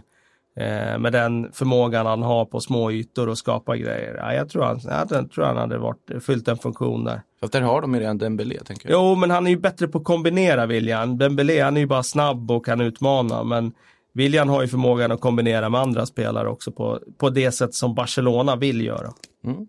eh, 0.57 0.99
med 0.99 1.13
den 1.13 1.53
förmågan 1.53 2.07
han 2.07 2.23
har 2.23 2.45
på 2.45 2.61
små 2.61 2.93
ytor 2.93 3.29
och 3.29 3.39
skapa 3.39 3.77
grejer. 3.77 4.15
Ja, 4.19 4.35
jag, 4.35 4.49
tror 4.49 4.65
han, 4.65 4.81
jag 4.85 5.31
tror 5.31 5.45
han 5.45 5.57
hade 5.57 5.79
varit, 5.79 6.11
fyllt 6.27 6.49
en 6.49 6.59
funktion 6.59 7.05
där. 7.05 7.23
Fast 7.41 7.53
där 7.53 7.61
har 7.61 7.81
de 7.81 7.95
ju 7.95 8.01
redan 8.01 8.19
Dembélé, 8.19 8.59
tänker 8.65 8.91
jag. 8.91 9.01
Jo, 9.01 9.15
men 9.15 9.31
han 9.31 9.47
är 9.47 9.51
ju 9.51 9.59
bättre 9.59 9.89
på 9.89 9.99
att 9.99 10.05
kombinera, 10.05 10.67
William. 10.67 11.19
Dembélé, 11.19 11.61
han 11.61 11.77
är 11.77 11.81
ju 11.81 11.87
bara 11.87 12.03
snabb 12.03 12.51
och 12.51 12.67
kan 12.67 12.81
utmana, 12.81 13.45
men 13.45 13.73
William 14.15 14.49
har 14.49 14.63
ju 14.63 14.69
förmågan 14.69 15.13
att 15.13 15.21
kombinera 15.21 15.69
med 15.69 15.81
andra 15.81 16.07
spelare 16.07 16.49
också 16.49 16.73
på, 16.73 17.01
på 17.19 17.31
det 17.31 17.53
sätt 17.53 17.75
som 17.75 17.95
Barcelona 17.95 18.57
vill 18.57 18.85
göra. 18.85 19.13
Mm. 19.45 19.67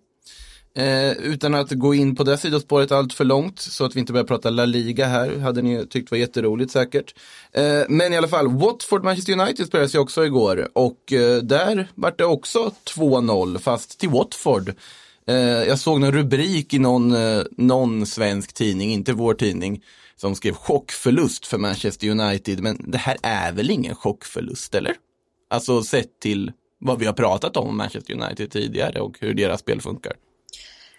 Eh, 0.76 1.12
utan 1.12 1.56
att 1.56 1.72
gå 1.72 1.94
in 1.94 2.16
på 2.16 2.24
det 2.24 2.38
sidospåret 2.38 2.92
allt 2.92 3.14
för 3.14 3.26
långt 3.26 3.60
så 3.60 3.86
att 3.86 3.96
vi 3.96 4.00
inte 4.00 4.14
börjar 4.14 4.26
prata 4.26 4.50
La 4.50 4.66
Liga 4.66 5.06
här, 5.06 5.40
hade 5.40 5.62
ni 5.62 5.88
tyckt 5.88 6.12
var 6.12 6.18
jätteroligt 6.18 6.72
säkert. 6.72 7.16
Eh, 7.52 7.82
men 7.90 8.14
i 8.14 8.18
alla 8.18 8.28
fall, 8.28 8.48
Watford 8.48 9.04
Manchester 9.04 9.40
United 9.40 9.68
spelades 9.68 9.96
ju 9.96 10.00
också 10.00 10.26
igår 10.26 10.68
och 10.74 11.14
eh, 11.14 11.38
där 11.38 11.88
vart 11.96 12.18
det 12.18 12.26
också 12.26 12.72
2-0 12.86 13.58
fast 13.58 14.00
till 14.00 14.10
Watford. 14.10 14.74
Eh, 15.28 15.36
jag 15.38 15.80
såg 15.80 16.00
någon 16.00 16.12
rubrik 16.12 16.74
i 16.74 16.80
någon, 16.80 17.16
eh, 17.16 17.44
någon 17.58 18.06
svensk 18.06 18.54
tidning, 18.54 18.92
inte 18.92 19.14
vår 19.14 19.34
tidning, 19.34 19.82
som 20.24 20.36
skrev 20.36 20.54
chockförlust 20.54 21.48
för 21.48 21.58
Manchester 21.58 22.10
United. 22.10 22.60
Men 22.60 22.92
det 22.92 22.98
här 22.98 23.18
är 23.24 23.52
väl 23.52 23.70
ingen 23.70 23.96
chockförlust, 23.96 24.76
eller? 24.76 24.96
Alltså 25.50 25.82
sett 25.82 26.20
till 26.20 26.52
vad 26.80 27.00
vi 27.00 27.06
har 27.06 27.14
pratat 27.14 27.58
om 27.58 27.78
Manchester 27.78 28.14
United 28.14 28.52
tidigare 28.52 29.00
och 29.00 29.18
hur 29.20 29.34
deras 29.34 29.60
spel 29.60 29.82
funkar. 29.82 30.14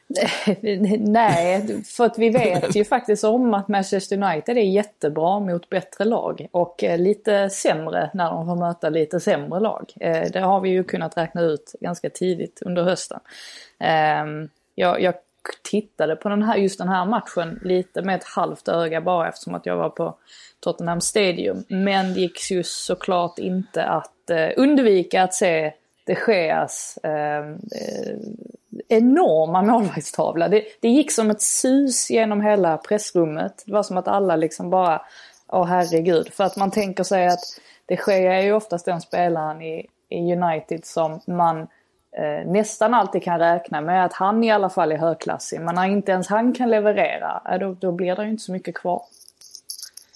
Nej, 0.98 1.82
för 1.84 2.04
att 2.04 2.18
vi 2.18 2.30
vet 2.30 2.76
ju 2.76 2.84
faktiskt 2.94 3.24
om 3.24 3.54
att 3.54 3.68
Manchester 3.68 4.22
United 4.22 4.58
är 4.58 4.62
jättebra 4.62 5.40
mot 5.40 5.68
bättre 5.68 6.04
lag 6.04 6.46
och 6.50 6.84
eh, 6.84 6.98
lite 6.98 7.50
sämre 7.50 8.10
när 8.14 8.30
de 8.30 8.46
får 8.46 8.56
möta 8.56 8.88
lite 8.88 9.20
sämre 9.20 9.60
lag. 9.60 9.92
Eh, 10.00 10.30
det 10.32 10.40
har 10.40 10.60
vi 10.60 10.68
ju 10.68 10.84
kunnat 10.84 11.16
räkna 11.16 11.40
ut 11.40 11.74
ganska 11.80 12.10
tidigt 12.10 12.62
under 12.62 12.82
hösten. 12.82 13.20
Ehm, 13.78 14.48
jag, 14.74 15.02
jag 15.02 15.14
tittade 15.62 16.16
på 16.16 16.28
den 16.28 16.42
här, 16.42 16.56
just 16.56 16.78
den 16.78 16.88
här 16.88 17.06
matchen 17.06 17.60
lite 17.62 18.02
med 18.02 18.16
ett 18.16 18.24
halvt 18.24 18.68
öga 18.68 19.00
bara 19.00 19.28
eftersom 19.28 19.54
att 19.54 19.66
jag 19.66 19.76
var 19.76 19.90
på 19.90 20.16
Tottenham 20.60 21.00
Stadium. 21.00 21.64
Men 21.68 22.14
det 22.14 22.20
gick 22.20 22.50
ju 22.50 22.62
såklart 22.62 23.38
inte 23.38 23.84
att 23.84 24.30
eh, 24.30 24.50
undvika 24.56 25.22
att 25.22 25.34
se 25.34 25.72
de 26.06 26.16
Geas 26.26 26.98
ehm, 27.02 27.52
eh, 27.52 28.16
enorma 28.88 29.62
målvaktstavla. 29.62 30.48
Det, 30.48 30.64
det 30.80 30.88
gick 30.88 31.12
som 31.12 31.30
ett 31.30 31.42
sus 31.42 32.10
genom 32.10 32.40
hela 32.40 32.76
pressrummet. 32.76 33.62
Det 33.66 33.72
var 33.72 33.82
som 33.82 33.96
att 33.96 34.08
alla 34.08 34.36
liksom 34.36 34.70
bara, 34.70 35.02
åh 35.48 35.66
herregud. 35.66 36.32
För 36.32 36.44
att 36.44 36.56
man 36.56 36.70
tänker 36.70 37.04
sig 37.04 37.26
att 37.26 37.60
de 37.86 37.98
Gea 38.06 38.34
är 38.34 38.42
ju 38.42 38.52
oftast 38.52 38.84
den 38.84 39.00
spelaren 39.00 39.62
i, 39.62 39.86
i 40.08 40.32
United 40.32 40.84
som 40.84 41.20
man 41.26 41.66
eh, 42.18 42.52
nästan 42.52 42.94
alltid 42.94 43.22
kan 43.22 43.38
räkna 43.38 43.80
med 43.80 44.04
att 44.04 44.12
han 44.12 44.44
i 44.44 44.50
alla 44.50 44.70
fall 44.70 44.92
är 44.92 44.98
högklassig. 44.98 45.60
Men 45.60 45.74
när 45.74 45.86
inte 45.86 46.12
ens 46.12 46.28
han 46.28 46.54
kan 46.54 46.70
leverera, 46.70 47.42
eh, 47.50 47.58
då, 47.58 47.76
då 47.80 47.92
blir 47.92 48.16
det 48.16 48.24
ju 48.24 48.30
inte 48.30 48.42
så 48.42 48.52
mycket 48.52 48.74
kvar. 48.74 49.02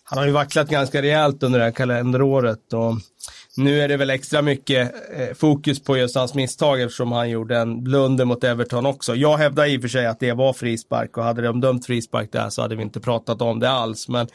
Han 0.04 0.18
har 0.18 0.26
ju 0.26 0.32
vacklat 0.32 0.68
ganska 0.68 1.02
rejält 1.02 1.42
under 1.42 1.58
det 1.58 1.64
här 1.64 1.72
kalenderåret 1.72 2.72
och 2.72 2.94
nu 3.56 3.80
är 3.80 3.88
det 3.88 3.96
väl 3.96 4.10
extra 4.10 4.42
mycket 4.42 4.94
eh, 5.16 5.34
fokus 5.34 5.84
på 5.84 5.96
just 5.96 6.16
hans 6.16 6.34
misstag 6.34 6.80
eftersom 6.80 7.12
han 7.12 7.30
gjorde 7.30 7.58
en 7.58 7.84
blunder 7.84 8.24
mot 8.24 8.44
Everton 8.44 8.86
också. 8.86 9.14
Jag 9.14 9.36
hävdar 9.36 9.66
i 9.66 9.78
och 9.78 9.82
för 9.82 9.88
sig 9.88 10.06
att 10.06 10.20
det 10.20 10.32
var 10.32 10.52
frispark 10.52 11.16
och 11.16 11.24
hade 11.24 11.42
de 11.42 11.60
dömt 11.60 11.86
frispark 11.86 12.32
där 12.32 12.50
så 12.50 12.62
hade 12.62 12.76
vi 12.76 12.82
inte 12.82 13.00
pratat 13.00 13.42
om 13.42 13.60
det 13.60 13.70
alls. 13.70 14.08
Men 14.08 14.26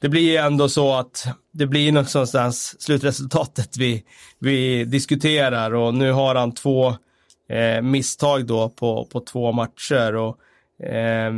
det 0.00 0.08
blir 0.08 0.30
ju 0.30 0.36
ändå 0.36 0.68
så 0.68 0.94
att 0.94 1.26
det 1.52 1.66
blir 1.66 1.92
någonstans 1.92 2.82
slutresultatet 2.82 3.76
vi, 3.76 4.04
vi 4.38 4.84
diskuterar 4.84 5.74
och 5.74 5.94
nu 5.94 6.12
har 6.12 6.34
han 6.34 6.52
två 6.52 6.94
eh, 7.48 7.82
misstag 7.82 8.46
då 8.46 8.68
på, 8.68 9.04
på 9.04 9.20
två 9.20 9.52
matcher. 9.52 10.14
Och, 10.16 10.38
eh, 10.86 11.32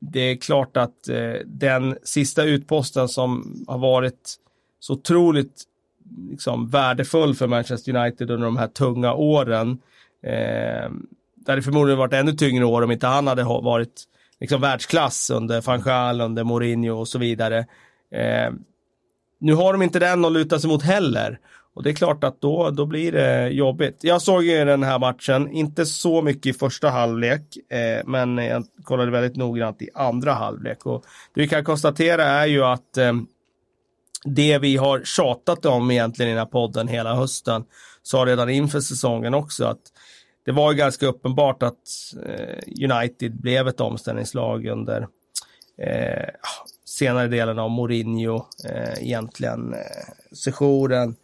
det 0.00 0.20
är 0.20 0.36
klart 0.36 0.76
att 0.76 1.08
eh, 1.08 1.34
den 1.46 1.98
sista 2.02 2.42
utposten 2.42 3.08
som 3.08 3.64
har 3.68 3.78
varit 3.78 4.34
så 4.80 4.92
otroligt 4.92 5.64
liksom, 6.30 6.68
värdefull 6.68 7.34
för 7.34 7.46
Manchester 7.46 7.96
United 7.96 8.30
under 8.30 8.44
de 8.44 8.56
här 8.56 8.68
tunga 8.68 9.12
åren. 9.12 9.78
Eh, 10.22 10.90
där 11.34 11.56
det 11.56 11.62
förmodligen 11.62 11.98
varit 11.98 12.12
ännu 12.12 12.32
tyngre 12.32 12.64
år 12.64 12.82
om 12.82 12.90
inte 12.90 13.06
han 13.06 13.26
hade 13.26 13.44
varit 13.44 14.04
liksom, 14.40 14.60
världsklass 14.60 15.30
under 15.30 15.60
van 15.60 15.82
Gaal, 15.82 16.20
under 16.20 16.44
Mourinho 16.44 16.98
och 16.98 17.08
så 17.08 17.18
vidare. 17.18 17.66
Eh, 18.10 18.52
nu 19.40 19.54
har 19.54 19.72
de 19.72 19.82
inte 19.82 19.98
den 19.98 20.24
att 20.24 20.32
luta 20.32 20.58
sig 20.58 20.70
mot 20.70 20.82
heller. 20.82 21.38
Och 21.74 21.82
det 21.82 21.90
är 21.90 21.94
klart 21.94 22.24
att 22.24 22.40
då, 22.40 22.70
då 22.70 22.86
blir 22.86 23.12
det 23.12 23.48
jobbigt. 23.48 23.98
Jag 24.00 24.22
såg 24.22 24.44
ju 24.44 24.64
den 24.64 24.82
här 24.82 24.98
matchen, 24.98 25.50
inte 25.50 25.86
så 25.86 26.22
mycket 26.22 26.46
i 26.46 26.58
första 26.58 26.90
halvlek, 26.90 27.42
eh, 27.70 28.04
men 28.04 28.38
jag 28.38 28.64
kollade 28.84 29.10
väldigt 29.10 29.36
noggrant 29.36 29.82
i 29.82 29.88
andra 29.94 30.32
halvlek. 30.32 30.86
Och 30.86 31.04
det 31.34 31.40
vi 31.40 31.48
kan 31.48 31.64
konstatera 31.64 32.24
är 32.24 32.46
ju 32.46 32.64
att 32.64 32.96
eh, 32.96 33.12
det 34.24 34.58
vi 34.58 34.76
har 34.76 35.00
tjatat 35.04 35.66
om 35.66 35.90
egentligen 35.90 36.30
i 36.30 36.34
den 36.34 36.38
här 36.38 36.46
podden 36.46 36.88
hela 36.88 37.14
hösten, 37.14 37.64
sa 38.02 38.24
redan 38.24 38.50
inför 38.50 38.80
säsongen 38.80 39.34
också 39.34 39.64
att 39.64 39.80
det 40.44 40.52
var 40.52 40.72
ju 40.72 40.78
ganska 40.78 41.06
uppenbart 41.06 41.62
att 41.62 42.14
eh, 42.26 42.90
United 42.90 43.40
blev 43.40 43.68
ett 43.68 43.80
omställningslag 43.80 44.66
under 44.66 45.08
eh, 45.78 46.28
senare 46.98 47.28
delen 47.28 47.58
av 47.58 47.70
Mourinho, 47.70 48.46
eh, 48.64 49.02
egentligen 49.02 49.74
eh, 49.74 49.80
sessionen. 50.32 51.16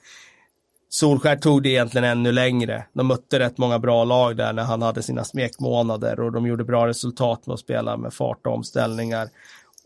Solskär 0.88 1.37
tog 1.37 1.62
det 1.62 1.68
egentligen 1.68 2.04
ännu 2.04 2.32
längre. 2.32 2.85
De 2.92 3.06
mötte 3.06 3.38
rätt 3.38 3.58
många 3.58 3.78
bra 3.78 4.04
lag 4.04 4.37
där 4.37 4.52
när 4.52 4.62
han 4.62 4.82
hade 4.82 5.02
sina 5.02 5.24
smekmånader 5.24 6.20
och 6.20 6.32
de 6.32 6.46
gjorde 6.46 6.64
bra 6.64 6.87
resultat 6.87 7.46
med 7.46 7.54
att 7.54 7.61
spela 7.61 7.96
med 7.96 8.12
fart 8.12 8.46
och 8.46 8.54
omställningar. 8.54 9.28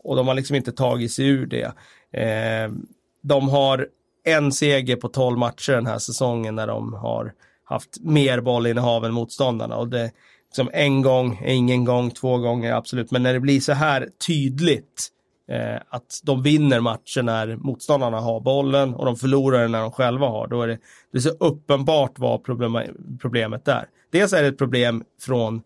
Och 0.03 0.15
de 0.15 0.27
har 0.27 0.35
liksom 0.35 0.55
inte 0.55 0.71
tagit 0.71 1.11
sig 1.11 1.27
ur 1.27 1.45
det. 1.45 1.73
Eh, 2.21 2.71
de 3.21 3.49
har 3.49 3.87
en 4.25 4.51
seger 4.51 4.95
på 4.95 5.07
tolv 5.07 5.37
matcher 5.37 5.73
den 5.73 5.87
här 5.87 5.99
säsongen 5.99 6.55
när 6.55 6.67
de 6.67 6.93
har 6.93 7.33
haft 7.63 7.99
mer 7.99 8.41
bollinnehav 8.41 9.05
än 9.05 9.13
motståndarna. 9.13 9.75
Och 9.75 9.87
det, 9.87 10.11
liksom 10.47 10.69
en 10.73 11.01
gång 11.01 11.41
är 11.43 11.53
ingen 11.53 11.85
gång, 11.85 12.11
två 12.11 12.37
gånger 12.37 12.73
absolut. 12.73 13.11
Men 13.11 13.23
när 13.23 13.33
det 13.33 13.39
blir 13.39 13.59
så 13.59 13.73
här 13.73 14.09
tydligt 14.27 15.11
eh, 15.47 15.81
att 15.89 16.21
de 16.23 16.41
vinner 16.41 16.79
matcher 16.79 17.21
när 17.21 17.55
motståndarna 17.55 18.19
har 18.19 18.39
bollen 18.39 18.93
och 18.93 19.05
de 19.05 19.15
förlorar 19.15 19.67
när 19.67 19.81
de 19.81 19.91
själva 19.91 20.27
har, 20.27 20.47
då 20.47 20.61
är 20.61 20.67
det, 20.67 20.79
det 21.11 21.17
är 21.17 21.21
så 21.21 21.29
uppenbart 21.29 22.19
vad 22.19 22.43
problem, 22.43 22.77
problemet 23.21 23.67
är. 23.67 23.85
Dels 24.11 24.33
är 24.33 24.41
det 24.41 24.47
ett 24.47 24.57
problem 24.57 25.03
från 25.21 25.61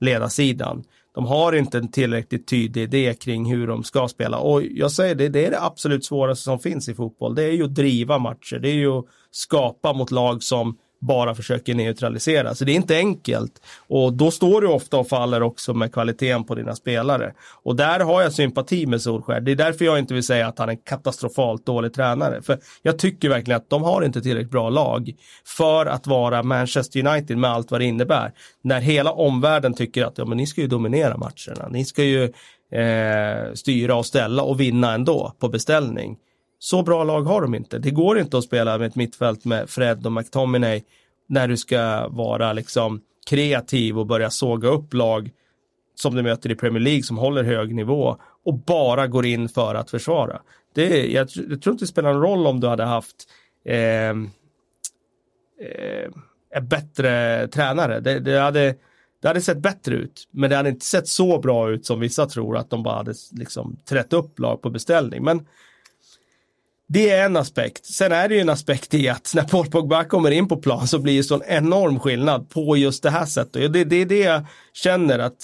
ledarsidan. 0.00 0.84
De 1.14 1.26
har 1.26 1.52
inte 1.52 1.78
en 1.78 1.90
tillräckligt 1.90 2.48
tydlig 2.48 2.82
idé 2.82 3.14
kring 3.14 3.52
hur 3.52 3.66
de 3.66 3.84
ska 3.84 4.08
spela 4.08 4.38
och 4.38 4.62
jag 4.62 4.92
säger 4.92 5.14
det, 5.14 5.28
det 5.28 5.46
är 5.46 5.50
det 5.50 5.62
absolut 5.62 6.04
svåraste 6.04 6.44
som 6.44 6.58
finns 6.58 6.88
i 6.88 6.94
fotboll. 6.94 7.34
Det 7.34 7.42
är 7.42 7.52
ju 7.52 7.64
att 7.64 7.74
driva 7.74 8.18
matcher, 8.18 8.58
det 8.58 8.68
är 8.68 8.74
ju 8.74 8.98
att 8.98 9.04
skapa 9.30 9.92
mot 9.92 10.10
lag 10.10 10.42
som 10.42 10.78
bara 11.00 11.34
försöker 11.34 11.74
neutralisera. 11.74 12.54
Så 12.54 12.64
det 12.64 12.72
är 12.72 12.76
inte 12.76 12.96
enkelt. 12.96 13.62
Och 13.88 14.12
då 14.12 14.30
står 14.30 14.60
du 14.60 14.66
ofta 14.66 14.96
och 14.96 15.08
faller 15.08 15.42
också 15.42 15.74
med 15.74 15.92
kvaliteten 15.92 16.44
på 16.44 16.54
dina 16.54 16.74
spelare. 16.74 17.32
Och 17.62 17.76
där 17.76 18.00
har 18.00 18.22
jag 18.22 18.32
sympati 18.32 18.86
med 18.86 19.02
Solskär. 19.02 19.40
Det 19.40 19.50
är 19.50 19.56
därför 19.56 19.84
jag 19.84 19.98
inte 19.98 20.14
vill 20.14 20.22
säga 20.22 20.48
att 20.48 20.58
han 20.58 20.68
är 20.68 20.72
en 20.72 20.78
katastrofalt 20.78 21.66
dålig 21.66 21.94
tränare. 21.94 22.42
För 22.42 22.58
jag 22.82 22.98
tycker 22.98 23.28
verkligen 23.28 23.60
att 23.60 23.70
de 23.70 23.82
har 23.82 24.02
inte 24.02 24.20
tillräckligt 24.22 24.50
bra 24.50 24.70
lag 24.70 25.14
för 25.44 25.86
att 25.86 26.06
vara 26.06 26.42
Manchester 26.42 27.06
United 27.06 27.38
med 27.38 27.50
allt 27.50 27.70
vad 27.70 27.80
det 27.80 27.84
innebär. 27.84 28.32
När 28.62 28.80
hela 28.80 29.12
omvärlden 29.12 29.74
tycker 29.74 30.04
att 30.04 30.18
ja, 30.18 30.24
men 30.24 30.36
ni 30.36 30.46
ska 30.46 30.60
ju 30.60 30.66
dominera 30.66 31.16
matcherna. 31.16 31.68
Ni 31.70 31.84
ska 31.84 32.04
ju 32.04 32.24
eh, 32.72 33.52
styra 33.54 33.94
och 33.96 34.06
ställa 34.06 34.42
och 34.42 34.60
vinna 34.60 34.94
ändå 34.94 35.32
på 35.38 35.48
beställning. 35.48 36.16
Så 36.62 36.82
bra 36.82 37.04
lag 37.04 37.22
har 37.22 37.42
de 37.42 37.54
inte. 37.54 37.78
Det 37.78 37.90
går 37.90 38.18
inte 38.18 38.38
att 38.38 38.44
spela 38.44 38.78
med 38.78 38.86
ett 38.86 38.96
mittfält 38.96 39.44
med 39.44 39.70
Fred 39.70 40.06
och 40.06 40.12
McTominay 40.12 40.82
när 41.28 41.48
du 41.48 41.56
ska 41.56 42.08
vara 42.08 42.52
liksom 42.52 43.00
kreativ 43.30 43.98
och 43.98 44.06
börja 44.06 44.30
såga 44.30 44.68
upp 44.68 44.94
lag 44.94 45.30
som 45.94 46.14
du 46.14 46.22
möter 46.22 46.50
i 46.50 46.54
Premier 46.54 46.80
League 46.80 47.02
som 47.02 47.18
håller 47.18 47.44
hög 47.44 47.74
nivå 47.74 48.16
och 48.44 48.54
bara 48.54 49.06
går 49.06 49.26
in 49.26 49.48
för 49.48 49.74
att 49.74 49.90
försvara. 49.90 50.40
Det, 50.74 51.12
jag, 51.12 51.28
jag 51.34 51.62
tror 51.62 51.72
inte 51.72 51.84
det 51.84 51.88
spelar 51.88 52.12
någon 52.12 52.22
roll 52.22 52.46
om 52.46 52.60
du 52.60 52.66
hade 52.66 52.84
haft 52.84 53.16
eh, 53.64 53.76
eh, 53.76 54.14
en 56.54 56.68
bättre 56.68 57.48
tränare. 57.48 58.00
Det, 58.00 58.18
det, 58.18 58.38
hade, 58.38 58.74
det 59.22 59.28
hade 59.28 59.40
sett 59.40 59.58
bättre 59.58 59.94
ut, 59.94 60.28
men 60.30 60.50
det 60.50 60.56
hade 60.56 60.68
inte 60.68 60.86
sett 60.86 61.08
så 61.08 61.38
bra 61.38 61.70
ut 61.70 61.86
som 61.86 62.00
vissa 62.00 62.26
tror 62.26 62.56
att 62.56 62.70
de 62.70 62.82
bara 62.82 62.96
hade 62.96 63.14
liksom 63.32 63.76
trätt 63.88 64.12
upp 64.12 64.38
lag 64.38 64.62
på 64.62 64.70
beställning. 64.70 65.24
Men 65.24 65.46
det 66.92 67.10
är 67.10 67.24
en 67.24 67.36
aspekt. 67.36 67.86
Sen 67.86 68.12
är 68.12 68.28
det 68.28 68.34
ju 68.34 68.40
en 68.40 68.48
aspekt 68.48 68.94
i 68.94 69.08
att 69.08 69.32
när 69.34 69.42
Paul 69.42 69.66
Pogba 69.66 70.04
kommer 70.04 70.30
in 70.30 70.48
på 70.48 70.56
plan 70.56 70.86
så 70.86 70.98
blir 70.98 71.16
det 71.16 71.24
så 71.24 71.34
en 71.34 71.42
enorm 71.46 72.00
skillnad 72.00 72.50
på 72.50 72.76
just 72.76 73.02
det 73.02 73.10
här 73.10 73.26
sättet. 73.26 73.72
Det, 73.72 73.84
det 73.84 73.96
är 73.96 74.06
det 74.06 74.18
jag 74.18 74.44
känner 74.72 75.18
att 75.18 75.36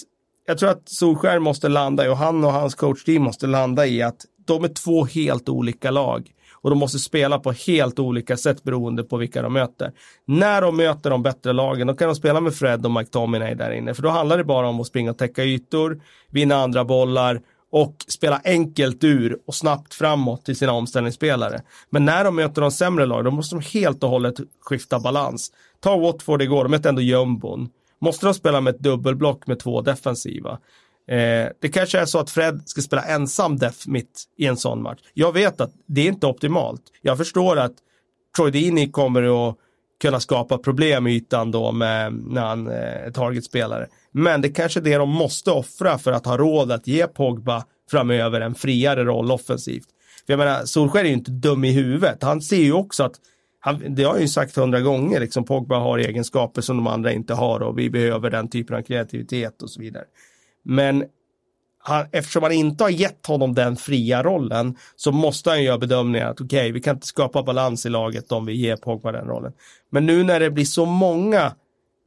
jag 0.47 0.59
tror 0.59 0.71
att 0.71 0.89
Solskär 0.89 1.39
måste 1.39 1.69
landa 1.69 2.07
i 2.07 2.09
och 2.09 2.17
han 2.17 2.45
och 2.45 2.53
hans 2.53 2.75
coachteam 2.75 3.23
måste 3.23 3.47
landa 3.47 3.87
i 3.87 4.03
att 4.03 4.17
de 4.47 4.65
är 4.65 4.69
två 4.69 5.05
helt 5.05 5.49
olika 5.49 5.91
lag 5.91 6.31
och 6.53 6.71
de 6.71 6.79
måste 6.79 6.99
spela 6.99 7.39
på 7.39 7.53
helt 7.53 7.99
olika 7.99 8.37
sätt 8.37 8.63
beroende 8.63 9.03
på 9.03 9.17
vilka 9.17 9.43
de 9.43 9.53
möter. 9.53 9.93
När 10.25 10.63
de 10.63 10.77
möter 10.77 11.11
de 11.11 11.23
bättre 11.23 11.53
lagen, 11.53 11.87
då 11.87 11.95
kan 11.95 12.09
de 12.09 12.15
spela 12.15 12.41
med 12.41 12.55
Fred 12.55 12.87
och 12.87 12.93
Mike 12.93 13.55
där 13.55 13.71
inne, 13.71 13.95
för 13.95 14.03
då 14.03 14.09
handlar 14.09 14.39
det 14.39 14.45
bara 14.45 14.69
om 14.69 14.81
att 14.81 14.87
springa 14.87 15.11
och 15.11 15.19
täcka 15.19 15.45
ytor, 15.45 16.01
vinna 16.31 16.57
andra 16.57 16.85
bollar 16.85 17.41
och 17.77 18.05
spela 18.09 18.41
enkelt 18.45 19.05
ur 19.05 19.39
och 19.47 19.55
snabbt 19.55 19.95
framåt 19.95 20.45
till 20.45 20.57
sina 20.57 20.73
omställningsspelare. 20.73 21.63
Men 21.91 22.05
när 22.05 22.25
de 22.25 22.37
möter 22.37 22.63
de 22.63 22.71
sämre 22.71 23.07
lag, 23.07 23.25
då 23.25 23.31
måste 23.31 23.55
de 23.55 23.63
helt 23.79 24.03
och 24.03 24.11
hållet 24.11 24.35
skifta 24.61 25.01
balans. 25.01 25.53
Ta 25.81 25.99
Watford 25.99 26.43
igår, 26.43 26.65
de 26.65 26.71
mötte 26.71 26.89
ändå 26.89 27.03
jumbon. 27.03 27.69
Måste 28.01 28.27
de 28.27 28.35
spela 28.35 28.61
med 28.61 28.75
ett 28.75 28.81
dubbelblock 28.81 29.47
med 29.47 29.59
två 29.59 29.81
defensiva? 29.81 30.59
Eh, 31.09 31.49
det 31.61 31.69
kanske 31.73 31.99
är 31.99 32.07
så 32.07 32.19
att 32.19 32.31
Fred 32.31 32.63
ska 32.67 32.81
spela 32.81 33.03
ensam 33.03 33.57
def 33.57 33.87
mitt 33.87 34.25
i 34.37 34.47
en 34.47 34.57
sån 34.57 34.83
match. 34.83 35.01
Jag 35.15 35.33
vet 35.33 35.61
att 35.61 35.73
det 35.87 36.01
är 36.01 36.09
inte 36.09 36.27
optimalt. 36.27 36.83
Jag 37.03 37.19
förstår 37.19 37.59
att 37.59 37.75
Troy 38.37 38.51
Dini 38.51 38.91
kommer 38.91 39.49
att 39.49 39.57
kunna 40.03 40.21
skapa 40.21 40.59
problem 40.59 41.07
i 41.07 41.15
ytan 41.15 41.51
då 41.51 41.73
med, 41.73 42.13
när 42.13 42.43
han 42.43 42.67
är 42.67 43.11
targetspelare. 43.11 43.87
Men 44.13 44.41
det 44.43 44.49
kanske 44.49 44.81
är 44.81 44.85
det 44.85 44.97
de 44.97 45.09
måste 45.11 45.51
offra 45.51 45.99
för 45.99 46.13
att 46.13 46.27
ha 46.27 46.37
råd 46.37 46.73
att 46.73 46.87
ge 46.87 47.07
Pogba 47.07 47.65
framöver 47.91 48.41
en 48.41 48.55
friare 48.55 49.05
roll 49.05 49.31
offensivt. 49.31 49.87
För 50.27 50.33
jag 50.33 50.39
menar, 50.39 50.65
Solskjaer 50.65 51.05
är 51.05 51.09
ju 51.09 51.15
inte 51.15 51.31
dum 51.31 51.65
i 51.65 51.73
huvudet. 51.73 52.23
Han 52.23 52.41
ser 52.41 52.57
ju 52.57 52.73
också 52.73 53.05
att, 53.05 53.15
han, 53.61 53.95
det 53.95 54.05
har 54.05 54.15
jag 54.15 54.23
ju 54.23 54.29
sagt 54.29 54.57
hundra 54.57 54.81
gånger, 54.81 55.21
liksom 55.21 55.45
Pogba 55.45 55.79
har 55.79 55.99
egenskaper 55.99 56.63
som 56.63 56.77
de 56.77 56.87
andra 56.87 57.13
inte 57.13 57.35
har 57.35 57.61
och 57.61 57.79
vi 57.79 57.91
behöver 57.91 58.31
den 58.31 58.49
typen 58.49 58.77
av 58.77 58.83
kreativitet 58.83 59.63
och 59.63 59.71
så 59.71 59.81
vidare. 59.81 60.05
Men 60.65 61.05
han, 61.89 62.07
eftersom 62.13 62.43
han 62.43 62.53
inte 62.53 62.85
har 62.85 62.91
gett 62.91 63.27
honom 63.27 63.55
den 63.55 63.77
fria 63.77 64.23
rollen 64.23 64.77
så 64.97 65.13
måste 65.13 65.51
han 65.51 65.63
göra 65.63 65.79
bedömningen 65.79 66.29
att 66.29 66.41
okej, 66.41 66.61
okay, 66.61 66.73
vi 66.73 66.81
kan 66.81 66.97
inte 66.97 67.07
skapa 67.07 67.43
balans 67.43 67.87
i 67.87 67.89
laget 67.89 68.33
om 68.33 68.47
vi 68.47 68.57
ger 68.57 68.77
Pogba 68.77 69.13
den 69.13 69.27
rollen. 69.27 69.53
Men 69.91 70.07
nu 70.07 70.23
när 70.23 70.41
det 70.41 70.51
blir 70.51 70.65
så 70.65 70.85
många 70.85 71.53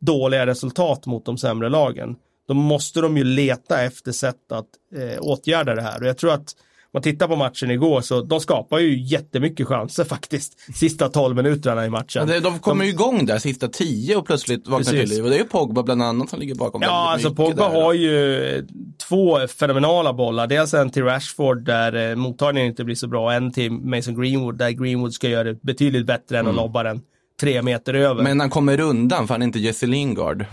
dåliga 0.02 0.46
resultat 0.46 1.06
mot 1.06 1.26
de 1.26 1.38
sämre 1.38 1.70
lagen, 1.70 2.16
då 2.48 2.54
måste 2.54 3.02
de 3.02 3.18
ju 3.18 3.24
leta 3.24 3.82
efter 3.82 4.12
sätt 4.12 4.52
att 4.52 4.68
eh, 4.96 5.22
åtgärda 5.22 5.76
det 5.76 5.82
här. 5.82 6.02
Och 6.02 6.08
jag 6.08 6.18
tror 6.18 6.34
att 6.34 6.56
man 6.94 7.02
tittar 7.02 7.28
på 7.28 7.36
matchen 7.36 7.72
igår 7.72 8.02
så 8.02 8.22
de 8.22 8.40
skapar 8.40 8.80
ju 8.80 9.00
jättemycket 9.04 9.68
chanser 9.68 10.04
faktiskt. 10.16 10.76
Sista 10.76 11.10
12 11.10 11.36
minuterna 11.36 11.86
i 11.86 11.90
matchen. 11.90 12.30
Ja, 12.30 12.40
de 12.40 12.60
kommer 12.60 12.86
ju 12.86 12.92
igång 12.92 13.26
där 13.26 13.40
sista 13.40 13.68
10 13.68 14.16
och 14.16 14.26
plötsligt 14.26 14.68
vaknar 14.68 14.92
till 14.92 15.10
liv. 15.10 15.24
Och 15.24 15.30
det 15.30 15.36
är 15.36 15.40
ju 15.40 15.46
Pogba 15.46 15.84
bland 15.84 16.04
annat 16.04 16.30
som 16.30 16.40
ligger 16.40 16.56
bakom. 16.56 16.82
Ja, 16.82 17.12
alltså 17.14 17.34
Pogba 17.34 17.70
där. 17.70 17.82
har 17.82 17.94
ju 17.94 18.68
två 19.10 19.48
fenomenala 19.48 20.14
bollar. 20.14 20.48
Dels 20.48 20.74
en 20.74 20.90
till 20.90 21.04
Rashford 21.04 21.66
där 21.66 22.10
eh, 22.10 22.16
mottagningen 22.16 22.70
inte 22.70 22.84
blir 22.84 22.96
så 22.96 23.08
bra. 23.08 23.34
En 23.34 23.52
till 23.52 23.72
Mason 23.72 24.22
Greenwood 24.22 24.58
där 24.58 24.70
Greenwood 24.70 25.14
ska 25.14 25.30
göra 25.30 25.44
det 25.44 25.62
betydligt 25.62 26.06
bättre 26.06 26.40
än 26.40 26.46
mm. 26.46 26.50
att 26.50 26.56
lobba 26.56 26.84
den 26.84 27.02
tre 27.42 27.62
meter 27.62 27.94
över. 27.94 28.24
Men 28.24 28.40
han 28.40 28.50
kommer 28.50 28.80
undan 28.80 29.28
för 29.28 29.34
han 29.34 29.42
är 29.42 29.46
inte 29.46 29.60
Jesse 29.60 29.86
Lingard. 29.86 30.46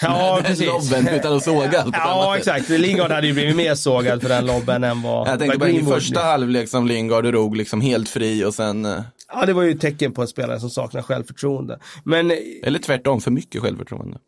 Ja, 0.00 0.40
precis. 0.44 0.66
lobben 0.66 1.08
utan 1.08 1.36
att 1.36 1.44
såga 1.44 1.86
Ja, 1.92 2.36
exakt. 2.36 2.68
Lingard 2.68 3.10
hade 3.10 3.26
ju 3.26 3.32
blivit 3.32 3.56
mer 3.56 3.74
sågad 3.74 4.22
för 4.22 4.28
den 4.28 4.46
lobben 4.46 4.84
än 4.84 5.02
vad 5.02 5.28
Jag 5.28 5.38
tänkte 5.38 5.58
bara 5.58 5.70
i 5.70 5.84
första 5.84 6.20
halvlek 6.20 6.68
som 6.68 6.86
Lingard 6.86 7.24
drog 7.24 7.56
liksom 7.56 7.80
helt 7.80 8.08
fri 8.08 8.44
och 8.44 8.54
sen... 8.54 8.84
Eh, 8.84 9.00
ja, 9.32 9.46
det 9.46 9.52
var 9.52 9.62
ju 9.62 9.70
ett 9.70 9.80
tecken 9.80 10.12
på 10.12 10.22
en 10.22 10.28
spelare 10.28 10.60
som 10.60 10.70
saknar 10.70 11.02
självförtroende. 11.02 11.78
Men... 12.04 12.32
Eller 12.62 12.78
tvärtom, 12.78 13.20
för 13.20 13.30
mycket 13.30 13.62
självförtroende. 13.62 14.18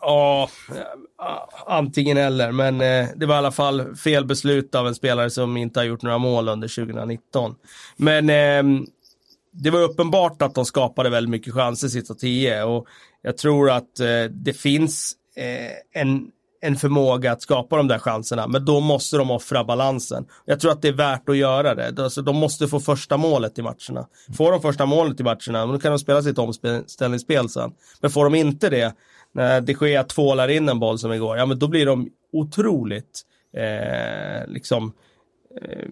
Ja, 0.00 0.50
antingen 1.66 2.16
eller. 2.16 2.52
Men 2.52 2.80
eh, 2.80 3.08
det 3.16 3.26
var 3.26 3.34
i 3.34 3.38
alla 3.38 3.52
fall 3.52 3.96
fel 3.96 4.24
beslut 4.24 4.74
av 4.74 4.88
en 4.88 4.94
spelare 4.94 5.30
som 5.30 5.56
inte 5.56 5.80
har 5.80 5.84
gjort 5.84 6.02
några 6.02 6.18
mål 6.18 6.48
under 6.48 6.68
2019. 6.68 7.54
Men 7.96 8.30
eh, 8.30 8.86
det 9.52 9.70
var 9.70 9.80
uppenbart 9.80 10.42
att 10.42 10.54
de 10.54 10.64
skapade 10.64 11.10
väldigt 11.10 11.30
mycket 11.30 11.54
chanser 11.54 11.88
sista 11.88 12.14
tio 12.14 12.62
och 12.62 12.86
jag 13.26 13.36
tror 13.36 13.70
att 13.70 14.00
eh, 14.00 14.24
det 14.30 14.52
finns 14.52 15.16
eh, 15.36 16.00
en, 16.02 16.30
en 16.60 16.76
förmåga 16.76 17.32
att 17.32 17.42
skapa 17.42 17.76
de 17.76 17.88
där 17.88 17.98
chanserna, 17.98 18.46
men 18.46 18.64
då 18.64 18.80
måste 18.80 19.16
de 19.16 19.30
offra 19.30 19.64
balansen. 19.64 20.26
Jag 20.44 20.60
tror 20.60 20.72
att 20.72 20.82
det 20.82 20.88
är 20.88 20.92
värt 20.92 21.28
att 21.28 21.36
göra 21.36 21.74
det. 21.74 22.02
Alltså, 22.02 22.22
de 22.22 22.36
måste 22.36 22.68
få 22.68 22.80
första 22.80 23.16
målet 23.16 23.58
i 23.58 23.62
matcherna. 23.62 24.08
Får 24.36 24.52
de 24.52 24.62
första 24.62 24.86
målet 24.86 25.20
i 25.20 25.22
matcherna, 25.22 25.66
då 25.66 25.78
kan 25.78 25.92
de 25.92 25.98
spela 25.98 26.22
sitt 26.22 26.38
omställningsspel 26.38 27.48
sen. 27.48 27.72
Men 28.00 28.10
får 28.10 28.24
de 28.24 28.34
inte 28.34 28.70
det, 28.70 28.94
när 29.32 29.60
de 29.60 29.72
Gea 29.72 30.04
tvålar 30.04 30.48
in 30.48 30.68
en 30.68 30.78
boll 30.78 30.98
som 30.98 31.12
igår, 31.12 31.36
ja 31.38 31.46
men 31.46 31.58
då 31.58 31.68
blir 31.68 31.86
de 31.86 32.10
otroligt, 32.32 33.22
eh, 33.56 34.48
liksom, 34.48 34.92
eh, 35.62 35.88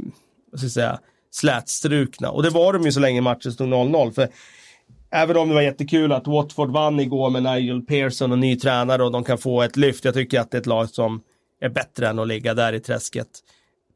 vad 0.50 0.60
ska 0.60 0.66
jag 0.66 0.72
säga, 0.72 0.98
slätstrukna. 1.30 2.30
Och 2.30 2.42
det 2.42 2.50
var 2.50 2.72
de 2.72 2.82
ju 2.82 2.92
så 2.92 3.00
länge 3.00 3.20
matchen 3.20 3.52
stod 3.52 3.68
0-0. 3.68 4.12
För 4.12 4.28
även 5.14 5.36
om 5.36 5.48
det 5.48 5.54
var 5.54 5.62
jättekul 5.62 6.12
att 6.12 6.26
Watford 6.26 6.70
vann 6.70 7.00
igår 7.00 7.30
med 7.30 7.42
Nigel 7.42 7.82
Pearson 7.82 8.32
och 8.32 8.38
ny 8.38 8.56
tränare 8.56 9.04
och 9.04 9.12
de 9.12 9.24
kan 9.24 9.38
få 9.38 9.62
ett 9.62 9.76
lyft. 9.76 10.04
Jag 10.04 10.14
tycker 10.14 10.40
att 10.40 10.50
det 10.50 10.56
är 10.56 10.60
ett 10.60 10.66
lag 10.66 10.90
som 10.90 11.20
är 11.60 11.68
bättre 11.68 12.08
än 12.08 12.18
att 12.18 12.28
ligga 12.28 12.54
där 12.54 12.72
i 12.72 12.80
träsket. 12.80 13.28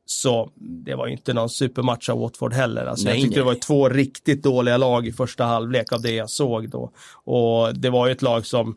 Så 0.06 0.50
det 0.56 0.94
var 0.94 1.06
ju 1.06 1.12
inte 1.12 1.32
någon 1.32 1.50
supermatch 1.50 2.08
av 2.08 2.18
Watford 2.18 2.52
heller. 2.52 2.86
Alltså 2.86 3.04
nej, 3.04 3.14
jag 3.14 3.22
tyckte 3.22 3.40
nej. 3.40 3.44
det 3.44 3.54
var 3.54 3.60
två 3.60 3.88
riktigt 3.88 4.42
dåliga 4.42 4.76
lag 4.76 5.06
i 5.06 5.12
första 5.12 5.44
halvlek 5.44 5.92
av 5.92 6.02
det 6.02 6.12
jag 6.12 6.30
såg 6.30 6.70
då. 6.70 6.90
Och 7.24 7.74
det 7.74 7.90
var 7.90 8.06
ju 8.06 8.12
ett 8.12 8.22
lag 8.22 8.46
som, 8.46 8.76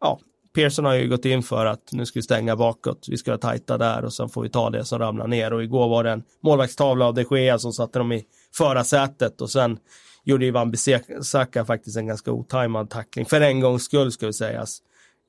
ja, 0.00 0.18
Pearson 0.54 0.84
har 0.84 0.94
ju 0.94 1.08
gått 1.08 1.24
in 1.24 1.42
för 1.42 1.66
att 1.66 1.92
nu 1.92 2.06
ska 2.06 2.18
vi 2.18 2.22
stänga 2.22 2.56
bakåt, 2.56 3.06
vi 3.08 3.16
ska 3.16 3.30
vara 3.30 3.38
tajta 3.38 3.78
där 3.78 4.04
och 4.04 4.12
sen 4.12 4.28
får 4.28 4.42
vi 4.42 4.48
ta 4.48 4.70
det 4.70 4.84
som 4.84 4.98
ramlar 4.98 5.26
ner. 5.26 5.52
Och 5.52 5.62
igår 5.62 5.88
var 5.88 6.04
det 6.04 6.10
en 6.10 6.22
målvaktstavla 6.42 7.06
av 7.06 7.14
de 7.14 7.24
Gea 7.30 7.58
som 7.58 7.72
satte 7.72 7.98
dem 7.98 8.12
i 8.12 8.24
förarsätet 8.54 9.40
och 9.40 9.50
sen 9.50 9.78
gjorde 10.24 10.46
Ivan 10.46 10.70
Besaka 10.70 11.64
faktiskt 11.64 11.96
en 11.96 12.06
ganska 12.06 12.32
otajmad 12.32 12.90
tackling, 12.90 13.26
för 13.26 13.40
en 13.40 13.60
gångs 13.60 13.84
skull 13.84 14.12
ska 14.12 14.26
vi 14.26 14.32
sägas, 14.32 14.78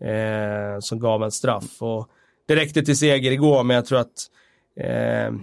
eh, 0.02 0.80
som 0.80 1.00
gav 1.00 1.24
en 1.24 1.32
straff. 1.32 1.82
Och 1.82 2.10
det 2.48 2.56
räckte 2.56 2.84
till 2.84 2.98
seger 2.98 3.32
igår, 3.32 3.64
men 3.64 3.76
jag 3.76 3.86
tror 3.86 4.00
att 4.00 4.30
eh, 4.80 5.34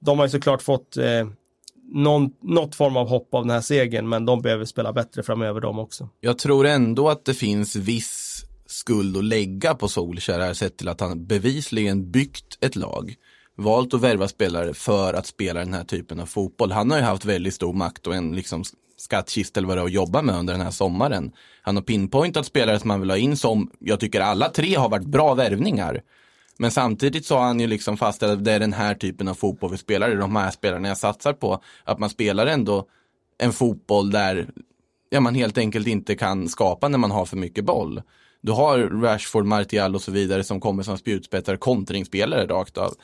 de 0.00 0.18
har 0.18 0.26
ju 0.26 0.30
såklart 0.30 0.62
fått 0.62 0.96
eh, 0.96 1.28
någon, 1.92 2.30
något 2.42 2.74
form 2.74 2.96
av 2.96 3.08
hopp 3.08 3.34
av 3.34 3.42
den 3.42 3.50
här 3.50 3.60
segern, 3.60 4.08
men 4.08 4.26
de 4.26 4.42
behöver 4.42 4.64
spela 4.64 4.92
bättre 4.92 5.22
framöver 5.22 5.60
de 5.60 5.78
också. 5.78 6.08
Jag 6.20 6.38
tror 6.38 6.66
ändå 6.66 7.08
att 7.08 7.24
det 7.24 7.34
finns 7.34 7.76
viss 7.76 8.44
skuld 8.66 9.16
att 9.16 9.24
lägga 9.24 9.74
på 9.74 9.88
Solskjaer 9.88 10.40
här 10.40 10.54
sett 10.54 10.76
till 10.76 10.88
att 10.88 11.00
han 11.00 11.26
bevisligen 11.26 12.10
byggt 12.10 12.58
ett 12.60 12.76
lag. 12.76 13.14
Valt 13.56 13.94
att 13.94 14.00
värva 14.00 14.28
spelare 14.28 14.74
för 14.74 15.14
att 15.14 15.26
spela 15.26 15.60
den 15.60 15.74
här 15.74 15.84
typen 15.84 16.20
av 16.20 16.26
fotboll. 16.26 16.72
Han 16.72 16.90
har 16.90 16.98
ju 16.98 17.04
haft 17.04 17.24
väldigt 17.24 17.54
stor 17.54 17.72
makt 17.72 18.06
och 18.06 18.14
en 18.14 18.36
liksom 18.36 18.64
skattkista 19.00 19.60
eller 19.60 19.68
vad 19.68 19.76
det 19.76 19.80
är 19.80 19.84
att 19.84 19.92
jobba 19.92 20.22
med 20.22 20.34
under 20.34 20.54
den 20.54 20.62
här 20.62 20.70
sommaren. 20.70 21.32
Han 21.62 21.76
har 21.76 21.82
pinpointat 21.82 22.46
spelare 22.46 22.80
som 22.80 22.90
han 22.90 23.00
vill 23.00 23.10
ha 23.10 23.16
in 23.16 23.36
som 23.36 23.70
jag 23.78 24.00
tycker 24.00 24.20
alla 24.20 24.48
tre 24.48 24.74
har 24.74 24.88
varit 24.88 25.06
bra 25.06 25.34
värvningar. 25.34 26.02
Men 26.58 26.70
samtidigt 26.70 27.26
så 27.26 27.36
har 27.36 27.44
han 27.44 27.60
ju 27.60 27.66
liksom 27.66 27.96
fastställt 27.96 28.32
att 28.32 28.44
det 28.44 28.52
är 28.52 28.60
den 28.60 28.72
här 28.72 28.94
typen 28.94 29.28
av 29.28 29.34
fotboll 29.34 29.70
vi 29.70 29.78
spelar, 29.78 30.08
det 30.08 30.14
är 30.14 30.18
de 30.18 30.36
här 30.36 30.50
spelarna 30.50 30.88
jag 30.88 30.98
satsar 30.98 31.32
på. 31.32 31.62
Att 31.84 31.98
man 31.98 32.10
spelar 32.10 32.46
ändå 32.46 32.86
en 33.38 33.52
fotboll 33.52 34.10
där 34.10 34.50
ja, 35.10 35.20
man 35.20 35.34
helt 35.34 35.58
enkelt 35.58 35.86
inte 35.86 36.14
kan 36.14 36.48
skapa 36.48 36.88
när 36.88 36.98
man 36.98 37.10
har 37.10 37.26
för 37.26 37.36
mycket 37.36 37.64
boll. 37.64 38.02
Du 38.40 38.52
har 38.52 38.78
Rashford, 38.78 39.44
Martial 39.44 39.94
och 39.94 40.02
så 40.02 40.12
vidare 40.12 40.44
som 40.44 40.60
kommer 40.60 40.82
som 40.82 40.98
spjutspetsar, 40.98 41.56
kontringsspelare 41.56 42.46
rakt 42.46 42.78
av. 42.78 42.94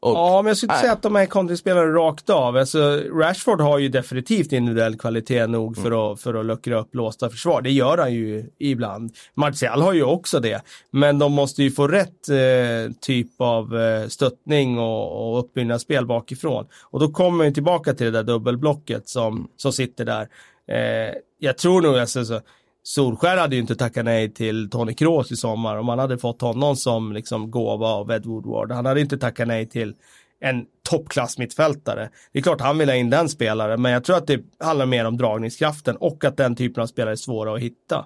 Och, 0.00 0.12
ja, 0.12 0.42
men 0.42 0.48
jag 0.48 0.56
skulle 0.56 0.72
inte 0.72 0.80
säga 0.80 0.92
att 0.92 1.02
de 1.02 1.16
är 1.16 1.26
kontringsspelare 1.26 1.92
rakt 1.92 2.30
av. 2.30 2.56
Alltså, 2.56 3.02
Rashford 3.12 3.60
har 3.60 3.78
ju 3.78 3.88
definitivt 3.88 4.52
individuell 4.52 4.98
kvalitet 4.98 5.46
nog 5.46 5.76
för, 5.76 5.86
mm. 5.86 5.98
att, 5.98 6.20
för 6.20 6.34
att 6.34 6.46
luckra 6.46 6.78
upp 6.80 6.94
låsta 6.94 7.30
försvar. 7.30 7.62
Det 7.62 7.70
gör 7.70 7.98
han 7.98 8.12
ju 8.14 8.50
ibland. 8.58 9.12
Martial 9.34 9.82
har 9.82 9.92
ju 9.92 10.02
också 10.02 10.40
det. 10.40 10.62
Men 10.90 11.18
de 11.18 11.32
måste 11.32 11.62
ju 11.62 11.70
få 11.70 11.88
rätt 11.88 12.28
eh, 12.28 12.92
typ 13.00 13.40
av 13.40 13.80
eh, 13.80 14.08
stöttning 14.08 14.78
och, 14.78 15.32
och 15.32 15.38
uppbyggnadsspel 15.38 16.06
bakifrån. 16.06 16.66
Och 16.82 17.00
då 17.00 17.08
kommer 17.08 17.44
vi 17.44 17.54
tillbaka 17.54 17.94
till 17.94 18.06
det 18.06 18.12
där 18.12 18.22
dubbelblocket 18.22 19.08
som, 19.08 19.36
mm. 19.36 19.48
som 19.56 19.72
sitter 19.72 20.04
där. 20.04 20.28
Eh, 20.68 21.14
jag 21.38 21.58
tror 21.58 21.82
nog, 21.82 21.98
alltså, 21.98 22.40
Solskär 22.88 23.36
hade 23.36 23.56
ju 23.56 23.60
inte 23.60 23.76
tackat 23.76 24.04
nej 24.04 24.34
till 24.34 24.70
Tony 24.70 24.94
Kroos 24.94 25.32
i 25.32 25.36
sommar 25.36 25.76
om 25.76 25.88
han 25.88 25.98
hade 25.98 26.18
fått 26.18 26.40
honom 26.40 26.76
som 26.76 27.12
liksom 27.12 27.50
gåva 27.50 27.86
av 27.86 28.10
Ed 28.10 28.26
Woodward. 28.26 28.72
Han 28.72 28.86
hade 28.86 29.00
inte 29.00 29.18
tackat 29.18 29.48
nej 29.48 29.66
till 29.66 29.94
en 30.40 30.66
toppklass 30.88 31.38
mittfältare. 31.38 32.10
Det 32.32 32.38
är 32.38 32.42
klart 32.42 32.60
han 32.60 32.78
vill 32.78 32.88
ha 32.88 32.96
in 32.96 33.10
den 33.10 33.28
spelaren, 33.28 33.82
men 33.82 33.92
jag 33.92 34.04
tror 34.04 34.16
att 34.16 34.26
det 34.26 34.40
handlar 34.60 34.86
mer 34.86 35.04
om 35.04 35.16
dragningskraften 35.16 35.96
och 35.96 36.24
att 36.24 36.36
den 36.36 36.56
typen 36.56 36.82
av 36.82 36.86
spelare 36.86 37.14
är 37.14 37.16
svåra 37.16 37.54
att 37.54 37.60
hitta. 37.60 37.96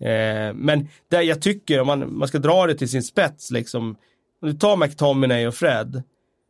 Eh, 0.00 0.54
men 0.54 0.88
det 1.08 1.22
jag 1.22 1.42
tycker, 1.42 1.80
om 1.80 1.86
man, 1.86 2.18
man 2.18 2.28
ska 2.28 2.38
dra 2.38 2.66
det 2.66 2.74
till 2.74 2.90
sin 2.90 3.02
spets, 3.02 3.50
liksom, 3.50 3.96
om 4.42 4.48
du 4.48 4.52
tar 4.52 4.76
McTominay 4.76 5.46
och 5.46 5.54
Fred, 5.54 6.02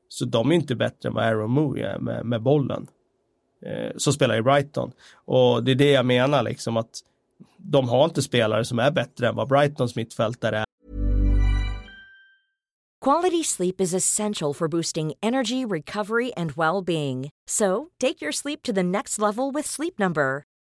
så 0.08 0.24
de 0.24 0.50
är 0.50 0.54
inte 0.54 0.74
bättre 0.74 1.08
än 1.08 1.14
vad 1.14 1.24
Aaron 1.24 1.50
Moore 1.50 1.88
är 1.88 1.98
med, 1.98 2.26
med 2.26 2.42
bollen. 2.42 2.86
Eh, 3.66 3.92
så 3.96 4.12
spelar 4.12 4.36
i 4.36 4.42
Brighton. 4.42 4.92
Och 5.24 5.64
det 5.64 5.70
är 5.70 5.74
det 5.74 5.90
jag 5.90 6.06
menar, 6.06 6.42
liksom 6.42 6.76
att 6.76 7.02
de 7.58 7.88
har 7.88 8.04
inte 8.04 8.22
spelare 8.22 8.64
som 8.64 8.78
är 8.78 8.90
bättre 8.90 9.28
än 9.28 9.34
vad 9.34 9.48
Brightons 9.48 9.96
mittfältare 9.96 10.58
är. 10.58 10.64
Quality 13.04 13.44
sleep 13.44 13.80
is 13.80 13.94
essential 13.94 14.52
for 14.52 14.68
boosting 14.68 15.12
energy, 15.22 15.64
recovery 15.64 16.32
and 16.36 16.52
well-being. 16.56 17.30
So, 17.46 17.88
take 18.00 18.20
your 18.20 18.32
sleep 18.32 18.62
to 18.62 18.72
the 18.72 18.82
next 18.82 19.18
level 19.18 19.52
with 19.52 19.66
Sleep 19.68 19.98
Number. 19.98 20.42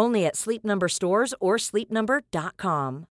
Only 0.00 0.26
at 0.26 0.36
Sleep 0.36 0.64
Number 0.64 0.88
stores 0.88 1.34
or 1.40 1.58
sleepnumber.com. 1.58 3.04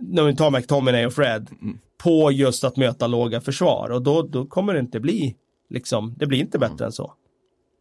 När 0.00 0.24
vi 0.24 0.36
tar 0.36 0.50
McTominay 0.50 1.06
och 1.06 1.12
Fred 1.12 1.48
mm. 1.62 1.78
på 1.98 2.32
just 2.32 2.64
att 2.64 2.76
möta 2.76 3.06
låga 3.06 3.40
försvar 3.40 3.90
och 3.90 4.02
då, 4.02 4.22
då 4.22 4.46
kommer 4.46 4.74
det 4.74 4.80
inte 4.80 5.00
bli 5.00 5.36
liksom, 5.70 6.14
det 6.18 6.26
blir 6.26 6.38
inte 6.38 6.58
bättre 6.58 6.74
mm. 6.74 6.86
än 6.86 6.92
så. 6.92 7.14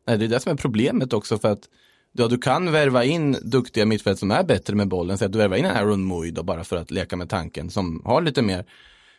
Nej, 0.07 0.17
det 0.17 0.25
är 0.25 0.29
det 0.29 0.39
som 0.39 0.51
är 0.51 0.55
problemet 0.55 1.13
också 1.13 1.37
för 1.37 1.51
att 1.51 1.69
ja, 2.11 2.27
du 2.27 2.37
kan 2.37 2.71
värva 2.71 3.03
in 3.03 3.37
duktiga 3.41 3.85
mittfält 3.85 4.19
som 4.19 4.31
är 4.31 4.43
bättre 4.43 4.75
med 4.75 4.87
bollen. 4.87 5.17
Så 5.17 5.25
att 5.25 5.31
du 5.31 5.37
värvar 5.37 5.57
in 5.57 5.65
en 5.65 5.77
Aaron 5.77 6.03
Moy 6.03 6.31
då 6.31 6.43
bara 6.43 6.63
för 6.63 6.75
att 6.75 6.91
leka 6.91 7.15
med 7.15 7.29
tanken 7.29 7.69
som 7.69 8.01
har 8.05 8.21
lite 8.21 8.41
mer. 8.41 8.65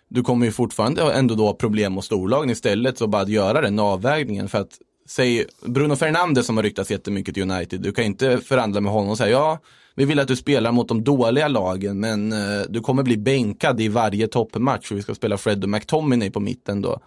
Du 0.08 0.22
kommer 0.22 0.46
ju 0.46 0.52
fortfarande 0.52 1.12
ändå 1.12 1.34
då 1.34 1.46
ha 1.46 1.54
problem 1.54 1.92
mot 1.92 2.04
storlagen 2.04 2.50
istället 2.50 2.98
så 2.98 3.06
bara 3.06 3.22
att 3.22 3.28
göra 3.28 3.60
den 3.60 3.78
avvägningen 3.78 4.48
för 4.48 4.58
att 4.58 4.78
säg 5.12 5.46
Bruno 5.66 5.96
Fernandes 5.96 6.46
som 6.46 6.56
har 6.56 6.64
ryktats 6.64 6.90
jättemycket 6.90 7.34
till 7.34 7.50
United. 7.50 7.80
Du 7.80 7.92
kan 7.92 8.04
inte 8.04 8.38
förhandla 8.38 8.80
med 8.80 8.92
honom 8.92 9.10
och 9.10 9.18
säga 9.18 9.30
ja, 9.30 9.58
vi 9.94 10.04
vill 10.04 10.18
att 10.18 10.28
du 10.28 10.36
spelar 10.36 10.72
mot 10.72 10.88
de 10.88 11.04
dåliga 11.04 11.48
lagen 11.48 12.00
men 12.00 12.32
eh, 12.32 12.62
du 12.68 12.80
kommer 12.80 13.02
bli 13.02 13.16
bänkad 13.16 13.80
i 13.80 13.88
varje 13.88 14.28
toppmatch 14.28 14.90
och 14.90 14.96
vi 14.98 15.02
ska 15.02 15.14
spela 15.14 15.38
Fred 15.38 15.64
och 15.64 15.70
McTominay 15.70 16.30
på 16.30 16.40
mitten 16.40 16.82
då. 16.82 17.00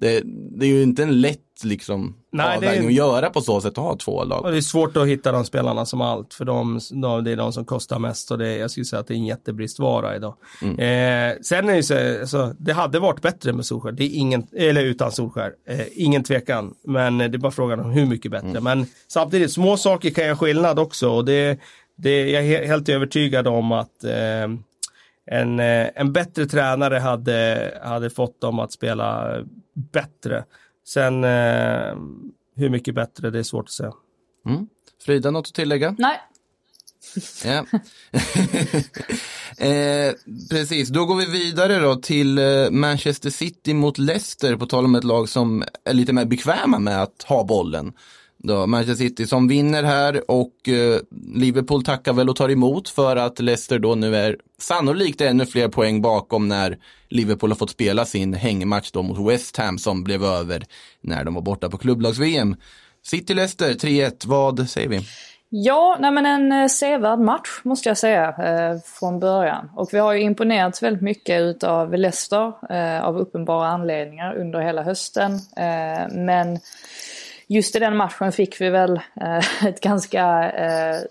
Det, 0.00 0.22
det 0.24 0.66
är 0.66 0.70
ju 0.70 0.82
inte 0.82 1.02
en 1.02 1.20
lätt 1.20 1.64
liksom 1.64 2.16
Nej, 2.32 2.56
avvägning 2.56 2.84
är... 2.84 2.88
att 2.88 2.94
göra 2.94 3.30
på 3.30 3.40
så 3.40 3.60
sätt 3.60 3.78
att 3.78 3.84
ha 3.84 3.96
två 3.96 4.24
lag. 4.24 4.44
Och 4.44 4.50
det 4.50 4.56
är 4.56 4.60
svårt 4.60 4.96
att 4.96 5.06
hitta 5.06 5.32
de 5.32 5.44
spelarna 5.44 5.86
som 5.86 6.00
allt 6.00 6.34
för 6.34 6.44
de, 6.44 6.80
de, 6.90 7.24
det 7.24 7.30
är 7.30 7.36
de 7.36 7.52
som 7.52 7.64
kostar 7.64 7.98
mest 7.98 8.30
och 8.30 8.38
det, 8.38 8.56
jag 8.56 8.70
skulle 8.70 8.84
säga 8.84 9.00
att 9.00 9.06
det 9.06 9.14
är 9.14 9.16
en 9.16 9.26
jättebristvara 9.26 10.16
idag. 10.16 10.34
Mm. 10.62 10.78
Eh, 10.78 11.36
sen 11.42 11.68
är 11.68 11.74
det 11.74 11.82
så, 11.82 12.20
alltså, 12.20 12.54
det 12.58 12.72
hade 12.72 12.98
varit 12.98 13.22
bättre 13.22 13.52
med 13.52 13.66
Solskär, 13.66 13.92
det 13.92 14.04
är 14.04 14.18
ingen, 14.18 14.46
eller 14.56 14.84
utan 14.84 15.12
Solskär, 15.12 15.52
eh, 15.68 15.86
ingen 15.92 16.22
tvekan. 16.22 16.74
Men 16.84 17.18
det 17.18 17.24
är 17.24 17.38
bara 17.38 17.52
frågan 17.52 17.80
om 17.80 17.90
hur 17.90 18.06
mycket 18.06 18.30
bättre. 18.30 18.48
Mm. 18.48 18.64
Men 18.64 18.86
samtidigt, 19.08 19.52
små 19.52 19.76
saker 19.76 20.10
kan 20.10 20.24
göra 20.24 20.36
skillnad 20.36 20.78
också 20.78 21.10
och 21.10 21.24
det, 21.24 21.58
det, 21.96 22.30
jag 22.30 22.46
är 22.46 22.66
helt 22.66 22.88
övertygad 22.88 23.46
om 23.46 23.72
att 23.72 24.04
eh, 24.04 24.48
en, 25.30 25.60
eh, 25.60 25.88
en 25.94 26.12
bättre 26.12 26.46
tränare 26.46 26.98
hade, 26.98 27.70
hade 27.82 28.10
fått 28.10 28.40
dem 28.40 28.58
att 28.58 28.72
spela 28.72 29.36
bättre. 29.92 30.44
Sen 30.86 31.24
eh, 31.24 31.96
hur 32.56 32.68
mycket 32.70 32.94
bättre, 32.94 33.30
det 33.30 33.38
är 33.38 33.42
svårt 33.42 33.64
att 33.64 33.72
säga. 33.72 33.92
Mm. 34.46 34.66
Frida, 35.04 35.30
något 35.30 35.46
att 35.46 35.54
tillägga? 35.54 35.96
Nej. 35.98 36.20
Ja. 37.44 37.66
eh, 39.66 40.14
precis, 40.50 40.88
då 40.88 41.04
går 41.04 41.16
vi 41.16 41.26
vidare 41.26 41.78
då 41.78 41.96
till 41.96 42.38
eh, 42.38 42.70
Manchester 42.70 43.30
City 43.30 43.74
mot 43.74 43.98
Leicester, 43.98 44.56
på 44.56 44.66
tal 44.66 44.84
om 44.84 44.94
ett 44.94 45.04
lag 45.04 45.28
som 45.28 45.64
är 45.84 45.94
lite 45.94 46.12
mer 46.12 46.24
bekväma 46.24 46.78
med 46.78 47.02
att 47.02 47.22
ha 47.22 47.44
bollen. 47.44 47.92
Då, 48.42 48.66
Manchester 48.66 49.04
City 49.04 49.26
som 49.26 49.48
vinner 49.48 49.82
här 49.82 50.30
och 50.30 50.68
eh, 50.68 51.00
Liverpool 51.34 51.84
tackar 51.84 52.12
väl 52.12 52.28
och 52.28 52.36
tar 52.36 52.50
emot 52.50 52.88
för 52.88 53.16
att 53.16 53.38
Leicester 53.40 53.78
då 53.78 53.94
nu 53.94 54.16
är 54.16 54.36
sannolikt 54.58 55.20
ännu 55.20 55.46
fler 55.46 55.68
poäng 55.68 56.02
bakom 56.02 56.48
när 56.48 56.78
Liverpool 57.08 57.50
har 57.50 57.56
fått 57.56 57.70
spela 57.70 58.04
sin 58.04 58.34
hängmatch 58.34 58.90
då 58.90 59.02
mot 59.02 59.32
West 59.32 59.56
Ham 59.56 59.78
som 59.78 60.04
blev 60.04 60.24
över 60.24 60.64
när 61.00 61.24
de 61.24 61.34
var 61.34 61.42
borta 61.42 61.70
på 61.70 61.78
klubblags-VM. 61.78 62.56
City-Leicester 63.02 63.74
3-1, 63.74 64.26
vad 64.26 64.68
säger 64.68 64.88
vi? 64.88 65.00
Ja, 65.50 65.96
nej 66.00 66.10
men 66.10 66.26
en 66.26 66.52
eh, 66.52 66.66
sevärd 66.66 67.18
match 67.18 67.60
måste 67.62 67.88
jag 67.88 67.98
säga 67.98 68.28
eh, 68.28 68.78
från 68.84 69.20
början. 69.20 69.70
Och 69.76 69.88
vi 69.92 69.98
har 69.98 70.12
ju 70.12 70.20
imponerats 70.20 70.82
väldigt 70.82 71.02
mycket 71.02 71.40
utav 71.40 71.94
Leicester 71.94 72.52
eh, 72.70 73.04
av 73.04 73.18
uppenbara 73.18 73.68
anledningar 73.68 74.34
under 74.34 74.60
hela 74.60 74.82
hösten. 74.82 75.32
Eh, 75.56 76.14
men 76.14 76.58
just 77.48 77.76
i 77.76 77.78
den 77.78 77.96
matchen 77.96 78.32
fick 78.32 78.60
vi 78.60 78.70
väl 78.70 79.00
eh, 79.20 79.64
ett 79.66 79.80
ganska, 79.80 80.52
eh, 80.52 81.02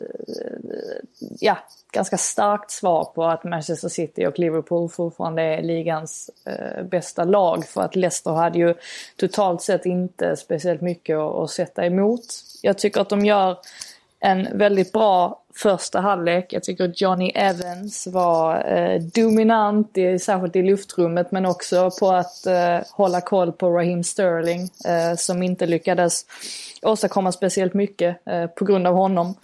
ja, 1.40 1.58
ganska 1.92 2.18
starkt 2.18 2.72
svar 2.72 3.06
på 3.16 3.26
att 3.26 3.44
Manchester 3.44 3.90
City 3.90 4.26
och 4.26 4.40
Liverpool 4.40 4.90
fortfarande 4.90 5.42
är 5.42 5.62
ligans 5.62 6.30
eh, 6.46 6.84
bästa 6.84 7.24
lag. 7.24 7.66
För 7.66 7.82
att 7.82 7.96
Leicester 7.96 8.32
hade 8.32 8.60
ju 8.60 8.74
totalt 9.16 9.62
sett 9.62 9.86
inte 9.86 10.36
speciellt 10.36 10.82
mycket 10.82 11.18
att 11.18 11.50
sätta 11.50 11.86
emot. 11.86 12.26
Jag 12.62 12.78
tycker 12.78 13.02
att 13.02 13.10
de 13.10 13.26
gör 13.26 13.58
en 14.20 14.58
väldigt 14.58 14.92
bra 14.92 15.44
första 15.56 16.00
halvlek. 16.00 16.54
Jag 16.54 16.64
tycker 16.64 16.84
att 16.84 17.02
Johnny 17.02 17.32
Evans 17.36 18.08
var 18.08 18.66
eh, 18.66 19.02
dominant, 19.02 19.98
i, 19.98 20.20
särskilt 20.20 20.56
i 20.56 20.62
luftrummet, 20.62 21.32
men 21.32 21.46
också 21.46 21.92
på 22.00 22.12
att 22.12 22.46
eh, 22.46 22.80
hålla 22.92 23.22
koll 23.22 23.52
på 23.52 23.70
Raheem 23.70 24.04
Sterling 24.04 24.62
eh, 24.62 25.16
som 25.18 25.44
inte 25.44 25.66
lyckades 25.66 26.26
åstadkomma 26.82 27.32
speciellt 27.32 27.74
mycket 27.74 28.28
eh, 28.28 28.48
på 28.48 28.66
grund 28.66 28.88
av 28.88 28.96
honom. 28.96 29.36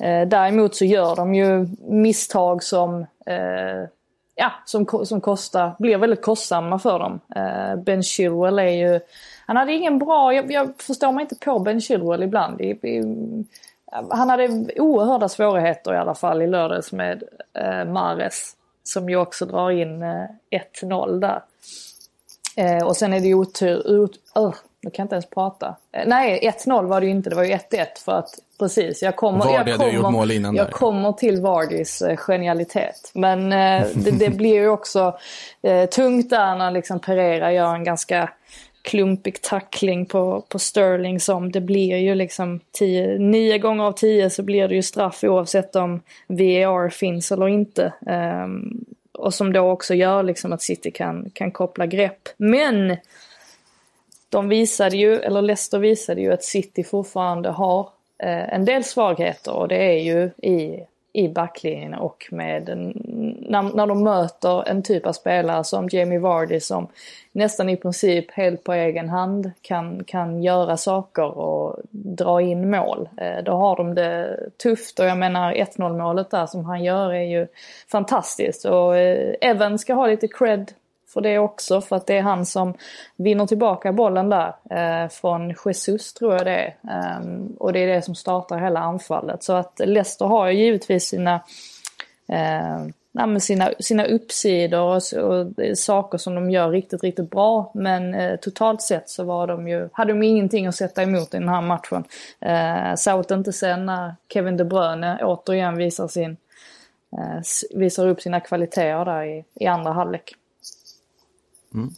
Eh, 0.00 0.28
däremot 0.28 0.74
så 0.76 0.84
gör 0.84 1.16
de 1.16 1.34
ju 1.34 1.68
misstag 1.88 2.62
som 2.62 3.00
eh, 3.26 3.88
ja, 4.34 4.52
som, 4.64 4.86
som 5.06 5.20
kostar, 5.20 5.72
blir 5.78 5.96
väldigt 5.96 6.22
kostsamma 6.22 6.78
för 6.78 6.98
dem. 6.98 7.20
Eh, 7.36 7.76
ben 7.76 8.02
Chilwell 8.02 8.58
är 8.58 8.92
ju, 8.92 9.00
han 9.46 9.56
hade 9.56 9.72
ingen 9.72 9.98
bra, 9.98 10.34
jag, 10.34 10.52
jag 10.52 10.72
förstår 10.78 11.12
mig 11.12 11.22
inte 11.22 11.34
på 11.34 11.58
Ben 11.58 11.80
Chilwell 11.80 12.22
ibland. 12.22 12.60
I, 12.60 12.70
i, 12.70 13.02
han 14.10 14.30
hade 14.30 14.48
oerhörda 14.76 15.28
svårigheter 15.28 15.94
i 15.94 15.96
alla 15.96 16.14
fall 16.14 16.42
i 16.42 16.46
lördags 16.46 16.92
med 16.92 17.22
eh, 17.58 17.84
Mares. 17.84 18.56
Som 18.84 19.08
ju 19.08 19.16
också 19.16 19.46
drar 19.46 19.70
in 19.70 20.02
eh, 20.02 20.26
1-0 20.82 21.20
där. 21.20 21.42
Eh, 22.56 22.86
och 22.86 22.96
sen 22.96 23.12
är 23.12 23.20
det 23.20 23.34
otur, 23.34 23.88
ut, 23.88 24.20
uh, 24.38 24.54
nu 24.82 24.90
kan 24.90 25.02
jag 25.02 25.04
inte 25.04 25.14
ens 25.14 25.30
prata. 25.30 25.76
Eh, 25.92 26.02
nej, 26.06 26.52
1-0 26.64 26.86
var 26.86 27.00
det 27.00 27.06
ju 27.06 27.12
inte, 27.12 27.30
det 27.30 27.36
var 27.36 27.44
ju 27.44 27.54
1-1 27.54 27.86
för 28.04 28.12
att 28.12 28.38
precis, 28.58 29.02
jag 29.02 29.16
kommer, 29.16 29.38
Vardy 29.38 29.70
jag 29.70 29.94
gjort 29.94 30.02
mål 30.02 30.12
kommer, 30.12 30.32
innan 30.32 30.56
jag 30.56 30.66
där. 30.66 30.72
kommer 30.72 31.12
till 31.12 31.40
Vardys 31.40 32.02
eh, 32.02 32.16
genialitet. 32.16 33.10
Men 33.14 33.52
eh, 33.52 33.86
det, 33.94 34.10
det 34.10 34.30
blir 34.30 34.54
ju 34.54 34.68
också 34.68 35.18
eh, 35.62 35.88
tungt 35.88 36.30
där 36.30 36.56
när 36.56 36.70
liksom 36.70 37.00
Pereira 37.00 37.52
gör 37.52 37.74
en 37.74 37.84
ganska 37.84 38.30
klumpig 38.82 39.42
tackling 39.42 40.06
på, 40.06 40.44
på 40.48 40.58
Sterling 40.58 41.20
som 41.20 41.52
det 41.52 41.60
blir 41.60 41.96
ju 41.96 42.14
liksom 42.14 42.60
tio, 42.72 43.18
nio 43.18 43.58
gånger 43.58 43.84
av 43.84 43.92
tio 43.92 44.30
så 44.30 44.42
blir 44.42 44.68
det 44.68 44.74
ju 44.74 44.82
straff 44.82 45.24
oavsett 45.24 45.76
om 45.76 46.00
VAR 46.26 46.88
finns 46.88 47.32
eller 47.32 47.48
inte. 47.48 47.92
Um, 48.00 48.84
och 49.12 49.34
som 49.34 49.52
då 49.52 49.70
också 49.70 49.94
gör 49.94 50.22
liksom 50.22 50.52
att 50.52 50.62
City 50.62 50.90
kan, 50.90 51.30
kan 51.34 51.50
koppla 51.50 51.86
grepp. 51.86 52.28
Men 52.36 52.96
de 54.28 54.48
visade 54.48 54.96
ju, 54.96 55.20
eller 55.20 55.42
Leicester 55.42 55.78
visade 55.78 56.20
ju 56.20 56.32
att 56.32 56.44
City 56.44 56.84
fortfarande 56.84 57.50
har 57.50 57.88
eh, 58.18 58.54
en 58.54 58.64
del 58.64 58.84
svagheter 58.84 59.52
och 59.52 59.68
det 59.68 59.76
är 59.76 60.00
ju 60.02 60.30
i, 60.50 60.86
i 61.12 61.28
backlinjen 61.28 61.94
och 61.94 62.28
med 62.30 62.68
när, 63.48 63.76
när 63.76 63.86
de 63.86 64.02
möter 64.02 64.68
en 64.68 64.82
typ 64.82 65.06
av 65.06 65.12
spelare 65.12 65.64
som 65.64 65.88
Jamie 65.92 66.18
Vardy 66.18 66.60
som 66.60 66.88
nästan 67.32 67.68
i 67.68 67.76
princip 67.76 68.30
helt 68.30 68.64
på 68.64 68.72
egen 68.72 69.08
hand 69.08 69.50
kan, 69.62 70.04
kan 70.04 70.42
göra 70.42 70.76
saker 70.76 71.38
och 71.38 71.76
dra 71.90 72.40
in 72.40 72.70
mål. 72.70 73.08
Eh, 73.16 73.44
då 73.44 73.52
har 73.52 73.76
de 73.76 73.94
det 73.94 74.38
tufft 74.62 74.98
och 74.98 75.06
jag 75.06 75.18
menar 75.18 75.52
1-0 75.52 75.98
målet 75.98 76.30
där 76.30 76.46
som 76.46 76.64
han 76.64 76.84
gör 76.84 77.12
är 77.12 77.22
ju 77.22 77.46
fantastiskt 77.88 78.64
och 78.64 78.96
eh, 78.96 79.34
Evan 79.40 79.78
ska 79.78 79.94
ha 79.94 80.06
lite 80.06 80.28
cred 80.28 80.72
för 81.12 81.20
det 81.20 81.38
också 81.38 81.80
för 81.80 81.96
att 81.96 82.06
det 82.06 82.18
är 82.18 82.22
han 82.22 82.46
som 82.46 82.74
vinner 83.16 83.46
tillbaka 83.46 83.92
bollen 83.92 84.28
där 84.28 84.54
eh, 84.70 85.08
från 85.08 85.54
Jesus 85.64 86.14
tror 86.14 86.32
jag 86.32 86.44
det 86.44 86.56
är. 86.56 86.76
Ehm, 86.90 87.56
och 87.58 87.72
det 87.72 87.78
är 87.78 87.86
det 87.86 88.02
som 88.02 88.14
startar 88.14 88.58
hela 88.58 88.80
anfallet. 88.80 89.42
Så 89.42 89.52
att 89.52 89.80
Leicester 89.84 90.26
har 90.26 90.48
ju 90.48 90.58
givetvis 90.58 91.04
sina 91.04 91.34
eh, 92.28 92.86
nej, 93.12 93.26
men 93.26 93.40
sina, 93.40 93.70
sina 93.78 94.04
uppsidor 94.04 94.80
och, 94.80 95.02
och 95.12 95.78
saker 95.78 96.18
som 96.18 96.34
de 96.34 96.50
gör 96.50 96.70
riktigt, 96.70 97.02
riktigt 97.02 97.30
bra. 97.30 97.70
Men 97.74 98.14
eh, 98.14 98.36
totalt 98.36 98.82
sett 98.82 99.10
så 99.10 99.24
var 99.24 99.46
de 99.46 99.68
ju, 99.68 99.88
hade 99.92 100.12
de 100.12 100.22
ingenting 100.22 100.66
att 100.66 100.74
sätta 100.74 101.02
emot 101.02 101.34
i 101.34 101.38
den 101.38 101.48
här 101.48 101.62
matchen. 101.62 102.04
Eh, 102.40 102.94
särskilt 102.94 103.30
inte 103.30 103.52
sen 103.52 103.86
när 103.86 104.14
Kevin 104.32 104.56
De 104.56 104.64
Bruyne 104.64 105.18
återigen 105.24 105.76
visar, 105.76 106.08
sin, 106.08 106.36
eh, 107.18 107.40
visar 107.78 108.08
upp 108.08 108.20
sina 108.20 108.40
kvaliteter 108.40 109.04
där 109.04 109.24
i, 109.24 109.44
i 109.54 109.66
andra 109.66 109.92
halvlek. 109.92 110.34
Mm. 111.74 111.90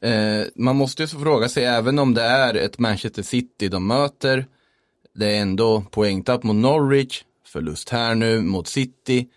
Eh, 0.00 0.46
man 0.54 0.76
måste 0.76 1.02
ju 1.02 1.06
så 1.06 1.18
fråga 1.18 1.48
sig, 1.48 1.64
även 1.64 1.98
om 1.98 2.14
det 2.14 2.22
är 2.22 2.54
ett 2.54 2.78
Manchester 2.78 3.22
City 3.22 3.68
de 3.68 3.86
möter, 3.86 4.46
det 5.14 5.26
är 5.26 5.40
ändå 5.40 5.84
poängtapp 5.90 6.42
mot 6.42 6.56
Norwich, 6.56 7.22
förlust 7.46 7.88
här 7.88 8.14
nu 8.14 8.40
mot 8.40 8.68
City. 8.68 9.28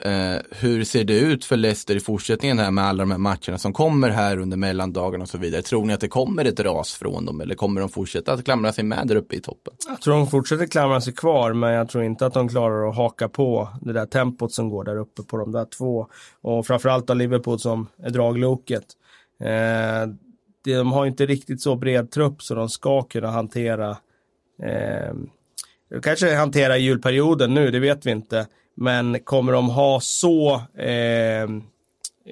Eh, 0.00 0.40
hur 0.50 0.84
ser 0.84 1.04
det 1.04 1.18
ut 1.18 1.44
för 1.44 1.56
Leicester 1.56 1.96
i 1.96 2.00
fortsättningen 2.00 2.58
här 2.58 2.70
med 2.70 2.84
alla 2.84 3.02
de 3.02 3.10
här 3.10 3.18
matcherna 3.18 3.58
som 3.58 3.72
kommer 3.72 4.10
här 4.10 4.38
under 4.38 4.56
mellandagarna 4.56 5.22
och 5.22 5.28
så 5.28 5.38
vidare? 5.38 5.62
Tror 5.62 5.84
ni 5.84 5.92
att 5.92 6.00
det 6.00 6.08
kommer 6.08 6.44
ett 6.44 6.60
ras 6.60 6.94
från 6.94 7.24
dem 7.24 7.40
eller 7.40 7.54
kommer 7.54 7.80
de 7.80 7.90
fortsätta 7.90 8.32
att 8.32 8.44
klamra 8.44 8.72
sig 8.72 8.84
med 8.84 9.06
där 9.06 9.16
uppe 9.16 9.36
i 9.36 9.40
toppen? 9.40 9.74
Jag 9.88 10.00
tror 10.00 10.14
de 10.14 10.26
fortsätter 10.26 10.66
klamra 10.66 11.00
sig 11.00 11.12
kvar, 11.12 11.52
men 11.52 11.72
jag 11.72 11.88
tror 11.88 12.04
inte 12.04 12.26
att 12.26 12.34
de 12.34 12.48
klarar 12.48 12.88
att 12.88 12.96
haka 12.96 13.28
på 13.28 13.68
det 13.80 13.92
där 13.92 14.06
tempot 14.06 14.52
som 14.52 14.70
går 14.70 14.84
där 14.84 14.96
uppe 14.96 15.22
på 15.22 15.36
de 15.36 15.52
där 15.52 15.64
två. 15.78 16.06
Och 16.40 16.66
framförallt 16.66 17.10
av 17.10 17.16
Liverpool 17.16 17.58
som 17.58 17.86
är 18.02 18.10
dragloket. 18.10 18.84
Eh, 19.44 20.08
de 20.64 20.92
har 20.92 21.06
inte 21.06 21.26
riktigt 21.26 21.62
så 21.62 21.76
bred 21.76 22.10
trupp 22.10 22.42
så 22.42 22.54
de 22.54 22.68
ska 22.68 23.02
kunna 23.02 23.30
hantera 23.30 23.90
eh, 24.62 25.14
kanske 26.02 26.34
hantera 26.34 26.78
julperioden 26.78 27.54
nu, 27.54 27.70
det 27.70 27.78
vet 27.78 28.06
vi 28.06 28.10
inte. 28.10 28.46
Men 28.80 29.20
kommer 29.20 29.52
de 29.52 29.70
ha 29.70 30.00
så 30.00 30.54
eh, 30.74 31.42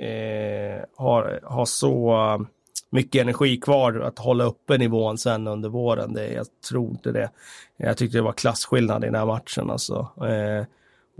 eh, 0.05 0.80
ha, 0.97 1.26
ha 1.42 1.66
så 1.66 2.12
eh, 2.12 2.47
mycket 2.90 3.22
energi 3.22 3.57
kvar 3.57 4.01
att 4.01 4.18
hålla 4.18 4.44
uppe 4.44 4.78
nivån 4.78 5.18
sen 5.18 5.47
under 5.47 5.68
våren? 5.68 6.14
Det, 6.14 6.32
jag 6.32 6.47
tror 6.68 6.90
inte 6.90 7.12
det. 7.12 7.30
Jag 7.76 7.97
tyckte 7.97 8.18
det 8.18 8.22
var 8.22 8.32
klasskillnad 8.32 9.05
i 9.05 9.07
den 9.07 9.14
här 9.14 9.26
matchen 9.26 9.70
alltså. 9.70 10.09
Eh, 10.20 10.66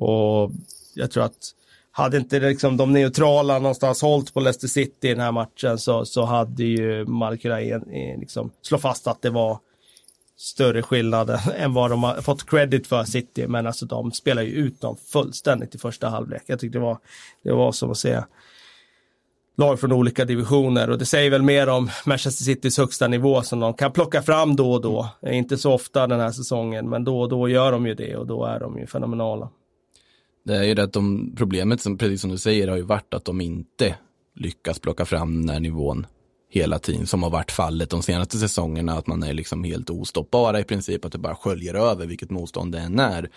och 0.05 0.51
jag 0.95 1.11
tror 1.11 1.24
att 1.24 1.55
hade 1.91 2.16
inte 2.16 2.41
liksom 2.41 2.77
de 2.77 2.93
neutrala 2.93 3.59
någonstans 3.59 4.03
hållit 4.03 4.35
på 4.35 4.41
Leicester 4.41 4.68
City 4.68 5.09
i 5.09 5.11
den 5.11 5.20
här 5.20 5.33
matchen 5.33 5.79
så, 5.79 6.05
så 6.05 6.24
hade 6.24 6.64
ju 6.64 7.07
man 7.07 7.33
eh, 7.33 7.81
liksom 8.18 8.51
slå 8.62 8.79
fast 8.79 9.07
att 9.07 9.22
det 9.22 9.31
var 9.31 9.59
större 10.37 10.82
skillnad 10.82 11.30
än 11.57 11.74
vad 11.74 11.91
de 11.91 12.03
har 12.03 12.20
fått 12.20 12.51
credit 12.51 12.87
för 12.87 13.05
City. 13.05 13.47
Men 13.49 13.66
alltså 13.66 13.87
de 13.87 14.12
spelar 14.12 14.43
ju 14.43 14.51
ut 14.51 14.80
dem 14.80 14.97
fullständigt 15.12 15.74
i 15.74 15.78
första 15.78 16.09
halvlek. 16.09 16.43
Jag 16.47 16.61
tyckte 16.61 16.78
det 16.78 16.84
var, 16.84 16.99
det 17.45 17.53
var 17.53 17.72
som 17.72 17.91
att 17.91 17.99
se 17.99 18.22
lag 19.57 19.80
från 19.80 19.93
olika 19.93 20.24
divisioner 20.24 20.91
och 20.91 20.99
det 20.99 21.07
säger 21.07 21.30
väl 21.30 21.43
mer 21.43 21.68
om 21.68 21.91
Manchester 22.07 22.45
Citys 22.45 22.78
högsta 22.78 23.09
nivå 23.09 23.43
som 23.43 23.61
de 23.61 23.74
kan 23.74 23.93
plocka 23.93 24.22
fram 24.22 24.57
då 24.57 24.72
och 24.72 24.80
då. 24.80 25.09
Inte 25.26 25.59
så 25.59 25.72
ofta 25.72 26.07
den 26.07 26.20
här 26.20 26.30
säsongen, 26.30 26.89
men 26.89 27.05
då 27.05 27.20
och 27.20 27.28
då 27.28 27.49
gör 27.49 27.72
de 27.72 27.87
ju 27.87 27.95
det 27.95 28.16
och 28.16 28.26
då 28.26 28.45
är 28.45 28.61
de 28.61 28.78
ju 28.78 28.87
fenomenala. 28.87 29.49
Det 30.45 30.57
är 30.57 30.62
ju 30.62 30.74
det 30.74 30.82
att 30.82 30.93
de, 30.93 31.34
problemet, 31.37 31.80
som, 31.80 31.99
precis 31.99 32.20
som 32.20 32.30
du 32.30 32.39
säger, 32.39 32.68
har 32.68 32.76
ju 32.76 32.82
varit 32.82 33.14
att 33.14 33.24
de 33.24 33.41
inte 33.41 33.95
lyckas 34.34 34.78
plocka 34.78 35.05
fram 35.05 35.41
den 35.41 35.49
här 35.49 35.61
nivån 35.61 36.07
hela 36.49 36.78
tiden, 36.78 37.07
som 37.07 37.22
har 37.22 37.30
varit 37.30 37.51
fallet 37.51 37.90
de 37.90 38.03
senaste 38.03 38.38
säsongerna, 38.38 38.92
att 38.92 39.07
man 39.07 39.22
är 39.22 39.32
liksom 39.32 39.64
helt 39.64 39.90
ostoppbara 39.90 40.61
i 40.61 40.64
princip, 40.64 41.05
att 41.05 41.12
det 41.12 41.18
bara 41.18 41.36
sköljer 41.36 41.74
över 41.74 42.07
vilket 42.07 42.30
motstånd 42.30 42.72
det 42.72 42.78
än 42.78 42.99
är. 42.99 43.30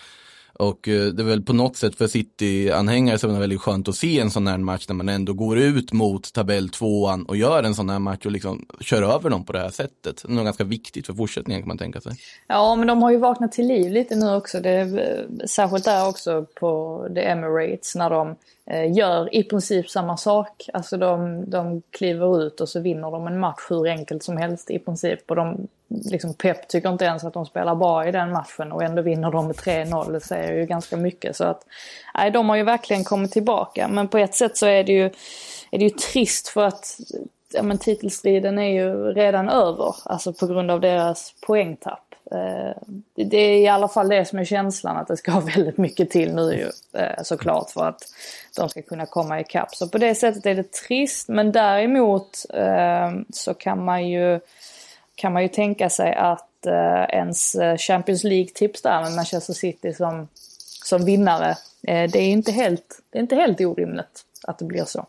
Och 0.59 0.87
eh, 0.87 1.05
det 1.05 1.21
är 1.21 1.25
väl 1.25 1.41
på 1.41 1.53
något 1.53 1.75
sätt 1.75 1.95
för 1.95 2.07
City-anhängare 2.07 3.17
så 3.17 3.27
är 3.27 3.33
det 3.33 3.39
väldigt 3.39 3.61
skönt 3.61 3.87
att 3.87 3.95
se 3.95 4.19
en 4.19 4.31
sån 4.31 4.47
här 4.47 4.57
match 4.57 4.85
när 4.87 4.95
man 4.95 5.09
ändå 5.09 5.33
går 5.33 5.57
ut 5.57 5.91
mot 5.91 6.33
tabell 6.33 6.69
tvåan 6.69 7.25
och 7.25 7.37
gör 7.37 7.63
en 7.63 7.75
sån 7.75 7.89
här 7.89 7.99
match 7.99 8.25
och 8.25 8.31
liksom 8.31 8.65
kör 8.79 9.01
över 9.01 9.29
dem 9.29 9.45
på 9.45 9.53
det 9.53 9.59
här 9.59 9.69
sättet. 9.69 10.21
Det 10.25 10.31
är 10.31 10.35
nog 10.35 10.45
ganska 10.45 10.63
viktigt 10.63 11.05
för 11.05 11.13
fortsättningen 11.13 11.61
kan 11.61 11.67
man 11.67 11.77
tänka 11.77 12.01
sig. 12.01 12.11
Ja, 12.47 12.75
men 12.75 12.87
de 12.87 13.03
har 13.03 13.11
ju 13.11 13.17
vaknat 13.17 13.51
till 13.51 13.67
liv 13.67 13.91
lite 13.91 14.15
nu 14.15 14.35
också. 14.35 14.59
Det 14.59 14.69
är, 14.69 14.97
eh, 14.97 15.45
särskilt 15.45 15.85
där 15.85 16.07
också 16.07 16.45
på 16.59 17.05
The 17.15 17.21
Emirates 17.21 17.95
när 17.95 18.09
de 18.09 18.35
eh, 18.65 18.97
gör 18.97 19.35
i 19.35 19.43
princip 19.43 19.89
samma 19.89 20.17
sak. 20.17 20.69
Alltså 20.73 20.97
de, 20.97 21.43
de 21.49 21.81
kliver 21.89 22.43
ut 22.43 22.61
och 22.61 22.69
så 22.69 22.79
vinner 22.79 23.11
de 23.11 23.27
en 23.27 23.39
match 23.39 23.65
hur 23.69 23.87
enkelt 23.87 24.23
som 24.23 24.37
helst 24.37 24.71
i 24.71 24.79
princip. 24.79 25.29
Och 25.29 25.35
de, 25.35 25.67
liksom 25.89 26.33
Pep 26.33 26.67
tycker 26.67 26.89
inte 26.89 27.05
ens 27.05 27.23
att 27.23 27.33
de 27.33 27.45
spelar 27.45 27.75
bra 27.75 28.07
i 28.07 28.11
den 28.11 28.31
matchen 28.31 28.71
och 28.71 28.83
ändå 28.83 29.01
vinner 29.01 29.31
de 29.31 29.47
med 29.47 29.55
3-0. 29.55 30.11
Det 30.11 30.21
säger 30.21 30.53
ju 30.53 30.65
ganska 30.65 30.97
mycket. 30.97 31.35
Så 31.35 31.43
att, 31.43 31.65
nej, 32.15 32.31
de 32.31 32.49
har 32.49 32.55
ju 32.55 32.63
verkligen 32.63 33.03
kommit 33.03 33.31
tillbaka. 33.31 33.87
Men 33.87 34.07
på 34.07 34.17
ett 34.17 34.35
sätt 34.35 34.57
så 34.57 34.65
är 34.65 34.83
det 34.83 34.91
ju, 34.91 35.05
är 35.71 35.77
det 35.77 35.83
ju 35.83 35.89
trist 35.89 36.47
för 36.47 36.65
att 36.65 36.99
ja, 37.53 37.63
men 37.63 37.77
titelstriden 37.77 38.59
är 38.59 38.69
ju 38.69 39.13
redan 39.13 39.49
över. 39.49 39.95
Alltså 40.05 40.33
på 40.33 40.47
grund 40.47 40.71
av 40.71 40.81
deras 40.81 41.33
poängtapp. 41.41 42.09
Eh, 42.31 42.71
det 43.15 43.37
är 43.37 43.57
i 43.57 43.67
alla 43.67 43.87
fall 43.87 44.09
det 44.09 44.25
som 44.25 44.39
är 44.39 44.45
känslan 44.45 44.97
att 44.97 45.07
det 45.07 45.17
ska 45.17 45.31
ha 45.37 45.39
väldigt 45.39 45.77
mycket 45.77 46.09
till 46.09 46.35
nu 46.35 46.53
ju 46.53 46.99
eh, 47.01 47.23
såklart 47.23 47.71
för 47.71 47.87
att 47.87 48.01
de 48.55 48.69
ska 48.69 48.81
kunna 48.81 49.05
komma 49.05 49.39
ikapp. 49.39 49.75
Så 49.75 49.89
på 49.89 49.97
det 49.97 50.15
sättet 50.15 50.45
är 50.45 50.55
det 50.55 50.71
trist 50.71 51.27
men 51.27 51.51
däremot 51.51 52.45
eh, 52.53 53.11
så 53.33 53.53
kan 53.53 53.85
man 53.85 54.07
ju, 54.07 54.39
kan 55.19 55.33
man 55.33 55.43
ju 55.43 55.49
tänka 55.49 55.89
sig 55.89 56.13
att 56.13 56.45
ens 57.09 57.55
Champions 57.77 58.23
League-tips 58.23 58.81
där 58.81 59.01
med 59.03 59.15
Manchester 59.15 59.53
City 59.53 59.93
som, 59.93 60.27
som 60.83 61.05
vinnare, 61.05 61.57
det 61.81 62.15
är 62.15 62.29
inte 62.29 62.51
helt, 62.51 63.01
det 63.09 63.17
är 63.17 63.21
inte 63.21 63.35
helt 63.35 63.61
orimligt 63.61 64.25
att 64.43 64.59
det 64.59 64.65
blir 64.65 64.85
så. 64.85 65.05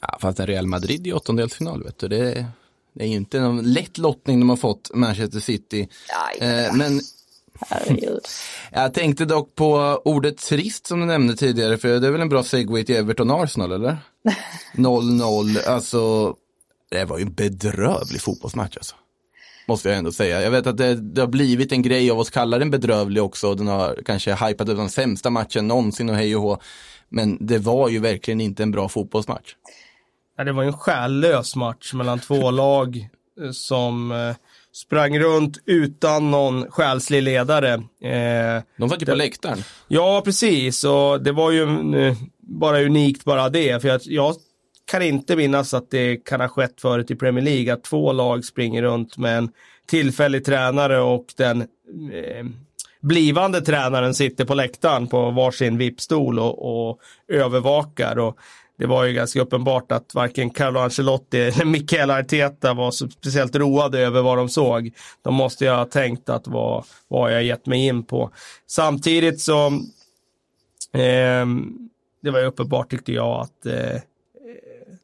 Ja, 0.00 0.18
fast 0.20 0.40
Real 0.40 0.66
Madrid 0.66 1.06
i 1.06 1.12
åttondelsfinal, 1.12 1.84
vet 1.84 1.98
du, 1.98 2.08
det, 2.08 2.46
det 2.92 3.04
är 3.04 3.08
ju 3.08 3.16
inte 3.16 3.40
någon 3.40 3.72
lätt 3.72 3.98
lottning 3.98 4.40
de 4.40 4.48
har 4.48 4.56
fått, 4.56 4.90
Manchester 4.94 5.40
City. 5.40 5.88
Ja. 6.08 6.46
Eh, 6.46 6.74
men 6.74 7.00
Herregud. 7.68 8.20
jag 8.72 8.94
tänkte 8.94 9.24
dock 9.24 9.54
på 9.54 10.00
ordet 10.04 10.38
trist 10.38 10.86
som 10.86 11.00
du 11.00 11.06
nämnde 11.06 11.36
tidigare, 11.36 11.78
för 11.78 11.88
det 11.88 12.06
är 12.06 12.10
väl 12.10 12.20
en 12.20 12.28
bra 12.28 12.42
segway 12.42 12.84
till 12.84 12.96
Everton 12.96 13.30
Arsenal, 13.30 13.72
eller? 13.72 13.98
0-0, 14.74 15.68
alltså, 15.68 16.34
det 16.90 17.04
var 17.04 17.18
ju 17.18 17.22
en 17.22 17.32
bedrövlig 17.32 18.20
fotbollsmatch 18.20 18.76
alltså. 18.76 18.94
Måste 19.68 19.88
jag 19.88 19.98
ändå 19.98 20.12
säga. 20.12 20.42
Jag 20.42 20.50
vet 20.50 20.66
att 20.66 20.76
det, 20.76 20.94
det 20.94 21.20
har 21.20 21.28
blivit 21.28 21.72
en 21.72 21.82
grej 21.82 22.10
av 22.10 22.20
att 22.20 22.30
kalla 22.30 22.58
den 22.58 22.70
bedrövlig 22.70 23.22
också. 23.22 23.54
Den 23.54 23.66
har 23.66 23.98
kanske 24.04 24.34
hypat 24.46 24.68
ut 24.68 24.76
den 24.76 24.88
sämsta 24.90 25.30
matchen 25.30 25.68
någonsin 25.68 26.10
och 26.10 26.16
hej 26.16 26.36
och 26.36 26.42
hå. 26.42 26.58
Men 27.08 27.46
det 27.46 27.58
var 27.58 27.88
ju 27.88 27.98
verkligen 27.98 28.40
inte 28.40 28.62
en 28.62 28.70
bra 28.70 28.88
fotbollsmatch. 28.88 29.54
Ja, 30.36 30.44
det 30.44 30.52
var 30.52 30.62
ju 30.62 30.66
en 30.66 30.78
själlös 30.78 31.56
match 31.56 31.92
mellan 31.94 32.18
två 32.18 32.50
lag 32.50 33.08
eh, 33.44 33.50
som 33.50 34.12
eh, 34.12 34.34
sprang 34.72 35.18
runt 35.18 35.58
utan 35.66 36.30
någon 36.30 36.70
själslig 36.70 37.22
ledare. 37.22 37.72
Eh, 38.02 38.62
De 38.76 38.88
satt 38.90 39.02
ju 39.02 39.06
på 39.06 39.14
läktaren. 39.14 39.62
Ja, 39.88 40.22
precis. 40.24 40.84
Och 40.84 41.22
det 41.22 41.32
var 41.32 41.50
ju 41.50 41.62
eh, 42.06 42.16
bara 42.40 42.82
unikt 42.82 43.24
bara 43.24 43.48
det. 43.48 43.82
För 43.82 43.88
jag, 43.88 44.00
jag 44.04 44.34
kan 44.90 45.02
inte 45.02 45.36
minnas 45.36 45.74
att 45.74 45.90
det 45.90 46.16
kan 46.16 46.40
ha 46.40 46.48
skett 46.48 46.80
förut 46.80 47.10
i 47.10 47.16
Premier 47.16 47.44
League 47.44 47.72
att 47.72 47.84
två 47.84 48.12
lag 48.12 48.44
springer 48.44 48.82
runt 48.82 49.18
med 49.18 49.38
en 49.38 49.50
tillfällig 49.86 50.44
tränare 50.44 51.00
och 51.00 51.26
den 51.36 51.60
eh, 51.60 52.46
blivande 53.00 53.60
tränaren 53.60 54.14
sitter 54.14 54.44
på 54.44 54.54
läktaren 54.54 55.06
på 55.06 55.30
varsin 55.30 55.78
vippstol 55.78 56.38
och, 56.38 56.88
och 56.88 57.00
övervakar. 57.28 58.18
Och 58.18 58.38
det 58.78 58.86
var 58.86 59.04
ju 59.04 59.12
ganska 59.12 59.40
uppenbart 59.40 59.92
att 59.92 60.14
varken 60.14 60.50
Carlo 60.50 60.80
Ancelotti 60.80 61.40
eller 61.40 61.64
Mikael 61.64 62.10
Arteta 62.10 62.74
var 62.74 62.90
så 62.90 63.08
speciellt 63.08 63.56
roade 63.56 63.98
över 64.00 64.22
vad 64.22 64.38
de 64.38 64.48
såg. 64.48 64.90
De 65.22 65.34
måste 65.34 65.64
ju 65.64 65.70
ha 65.70 65.84
tänkt 65.84 66.28
att 66.28 66.46
vad, 66.46 66.84
vad 67.08 67.32
jag 67.32 67.44
gett 67.44 67.66
mig 67.66 67.86
in 67.86 68.02
på. 68.02 68.30
Samtidigt 68.66 69.40
så 69.40 69.66
eh, 70.92 71.46
det 72.22 72.30
var 72.30 72.38
ju 72.40 72.46
uppenbart 72.46 72.90
tyckte 72.90 73.12
jag 73.12 73.40
att 73.40 73.66
eh, 73.66 74.00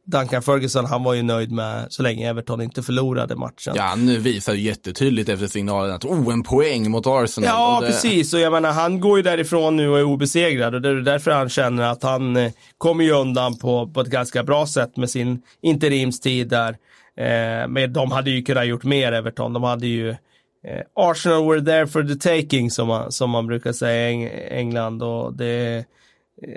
Duncan 0.06 0.42
Ferguson, 0.42 0.84
han 0.84 1.02
var 1.02 1.14
ju 1.14 1.22
nöjd 1.22 1.52
med 1.52 1.86
så 1.92 2.02
länge 2.02 2.30
Everton 2.30 2.60
inte 2.60 2.82
förlorade 2.82 3.36
matchen. 3.36 3.74
Ja, 3.76 3.94
nu 3.94 4.18
visar 4.18 4.54
ju 4.54 4.60
jättetydligt 4.60 5.28
efter 5.28 5.46
signalen 5.46 5.94
att 5.94 6.04
oh, 6.04 6.32
en 6.32 6.42
poäng 6.42 6.90
mot 6.90 7.06
Arsenal. 7.06 7.48
Ja, 7.48 7.78
det... 7.80 7.86
precis. 7.86 8.34
Och 8.34 8.40
jag 8.40 8.52
menar, 8.52 8.72
han 8.72 9.00
går 9.00 9.16
ju 9.16 9.22
därifrån 9.22 9.76
nu 9.76 9.88
och 9.88 9.98
är 9.98 10.02
obesegrad 10.02 10.74
och 10.74 10.82
det 10.82 10.88
är 10.88 10.94
därför 10.94 11.30
han 11.30 11.48
känner 11.48 11.82
att 11.82 12.02
han 12.02 12.36
eh, 12.36 12.52
kommer 12.78 13.04
ju 13.04 13.12
undan 13.12 13.58
på, 13.58 13.88
på 13.88 14.00
ett 14.00 14.08
ganska 14.08 14.42
bra 14.42 14.66
sätt 14.66 14.96
med 14.96 15.10
sin 15.10 15.42
interimstid 15.62 16.48
där. 16.48 16.76
Eh, 17.18 17.68
men 17.68 17.92
de 17.92 18.10
hade 18.10 18.30
ju 18.30 18.42
kunnat 18.42 18.66
gjort 18.66 18.84
mer, 18.84 19.12
Everton. 19.12 19.52
De 19.52 19.62
hade 19.62 19.86
ju 19.86 20.10
eh, 20.10 20.82
Arsenal 20.94 21.48
were 21.48 21.60
there 21.60 21.86
for 21.86 22.02
the 22.02 22.14
taking, 22.14 22.70
som 22.70 22.88
man, 22.88 23.12
som 23.12 23.30
man 23.30 23.46
brukar 23.46 23.72
säga 23.72 24.10
i 24.10 24.48
England. 24.50 25.02
Och 25.02 25.34
det 25.34 25.84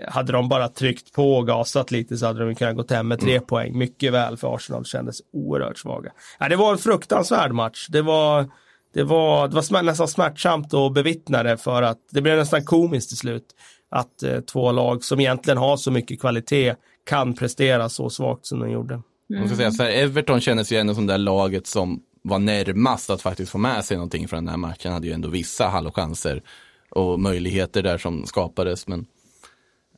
hade 0.08 0.32
de 0.32 0.50
bara 0.50 0.68
tryckt 0.68 1.14
på 1.14 1.36
och 1.36 1.48
gasat 1.48 1.92
lite 1.92 2.18
så 2.18 2.26
hade 2.26 2.46
de 2.46 2.56
kunnat 2.56 2.76
gå 2.76 2.96
hem 2.96 3.08
med 3.08 3.20
tre 3.20 3.36
mm. 3.36 3.46
poäng. 3.46 3.78
Mycket 3.78 4.14
väl 4.14 4.38
för 4.38 4.56
Arsenal 4.56 4.86
kändes 4.86 5.22
oerhört 5.34 5.78
svaga. 5.78 6.12
Ja, 6.40 6.50
det 6.50 6.56
var 6.56 6.72
en 6.72 6.78
fruktansvärd 6.78 7.52
match. 7.52 7.88
Det 7.90 8.02
var, 8.02 8.50
det 8.94 9.04
var, 9.04 9.48
det 9.48 9.72
var 9.72 9.84
nästan 9.84 10.08
smärtsamt 10.08 10.74
att 10.74 10.94
bevittna 10.94 11.44
det 11.44 11.58
för 11.58 11.82
att 11.82 11.98
det 12.12 12.22
blev 12.22 12.38
nästan 12.38 12.66
komiskt 12.66 13.10
till 13.10 13.18
slut. 13.18 13.46
Att 13.92 14.24
eh, 14.24 14.40
två 14.40 14.72
lag 14.72 15.04
som 15.04 15.20
egentligen 15.20 15.58
har 15.58 15.78
så 15.78 15.92
mycket 15.92 16.22
kvalitet 16.22 16.76
kan 17.06 17.34
prestera 17.34 17.90
så 17.90 18.10
svagt 18.10 18.46
som 18.46 18.60
de 18.60 18.72
gjorde. 18.72 19.02
Mm. 19.34 19.48
ska 19.48 19.58
säga, 19.58 19.72
så 19.72 19.84
här, 19.84 19.92
Everton 19.92 20.42
kändes 20.42 20.72
ju 20.72 20.78
ändå 20.78 20.96
som 20.96 21.08
det 21.08 21.18
laget 21.18 21.68
som 21.68 22.02
var 22.22 22.40
närmast 22.40 23.10
att 23.10 23.22
faktiskt 23.22 23.52
få 23.52 23.58
med 23.58 23.86
sig 23.86 23.98
någonting 23.98 24.28
från 24.28 24.46
den 24.46 24.50
här 24.50 24.58
matchen. 24.58 24.94
Hade 24.94 25.08
ju 25.08 25.14
ändå 25.14 25.30
vissa 25.30 25.68
halvchanser 25.68 26.42
och 26.90 27.20
möjligheter 27.20 27.84
där 27.84 27.98
som 27.98 28.26
skapades. 28.26 28.88
Men 28.88 29.06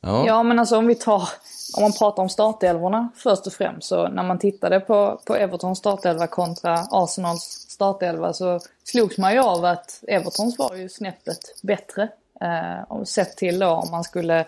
Ja. 0.02 0.26
ja 0.26 0.42
men 0.42 0.58
alltså 0.58 0.76
om 0.76 0.86
vi 0.86 0.94
tar, 0.94 1.28
om 1.76 1.82
man 1.82 1.92
pratar 1.92 2.22
om 2.22 2.28
startelvorna 2.28 3.08
först 3.16 3.46
och 3.46 3.52
främst 3.52 3.88
så 3.88 4.08
när 4.08 4.22
man 4.22 4.38
tittade 4.38 4.80
på, 4.80 5.20
på 5.26 5.34
Evertons 5.34 5.78
startelva 5.78 6.26
kontra 6.26 6.86
Arsenals 6.90 7.42
startelva 7.68 8.32
så 8.32 8.60
slogs 8.84 9.18
man 9.18 9.32
ju 9.32 9.40
av 9.40 9.64
att 9.64 10.04
Evertons 10.08 10.58
var 10.58 10.76
ju 10.76 10.88
snäppet 10.88 11.38
bättre. 11.62 12.08
Eh, 12.40 13.04
sett 13.04 13.36
till 13.36 13.58
då 13.58 13.68
om 13.68 13.90
man 13.90 14.04
skulle 14.04 14.38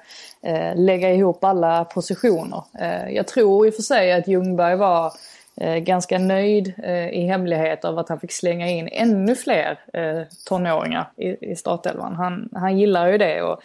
eh, 0.42 0.76
lägga 0.76 1.12
ihop 1.12 1.44
alla 1.44 1.84
positioner. 1.84 2.62
Eh, 2.80 3.08
jag 3.08 3.26
tror 3.26 3.66
i 3.66 3.70
och 3.70 3.74
för 3.74 3.82
sig 3.82 4.12
att 4.12 4.28
Ljungberg 4.28 4.76
var 4.76 5.12
eh, 5.56 5.76
ganska 5.76 6.18
nöjd 6.18 6.74
eh, 6.82 7.08
i 7.08 7.26
hemlighet 7.26 7.84
av 7.84 7.98
att 7.98 8.08
han 8.08 8.20
fick 8.20 8.32
slänga 8.32 8.68
in 8.68 8.88
ännu 8.92 9.34
fler 9.34 9.78
eh, 9.92 10.22
tonåringar 10.44 11.10
i, 11.16 11.50
i 11.50 11.56
startelvan. 11.56 12.14
Han, 12.14 12.48
han 12.52 12.78
gillar 12.78 13.08
ju 13.08 13.18
det 13.18 13.42
och 13.42 13.60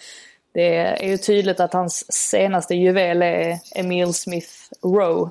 det 0.51 0.75
är 0.75 1.07
ju 1.07 1.17
tydligt 1.17 1.59
att 1.59 1.73
hans 1.73 2.11
senaste 2.13 2.75
juvel 2.75 3.21
är 3.21 3.57
Emil 3.75 4.13
Smith 4.13 4.51
Rowe. 4.83 5.29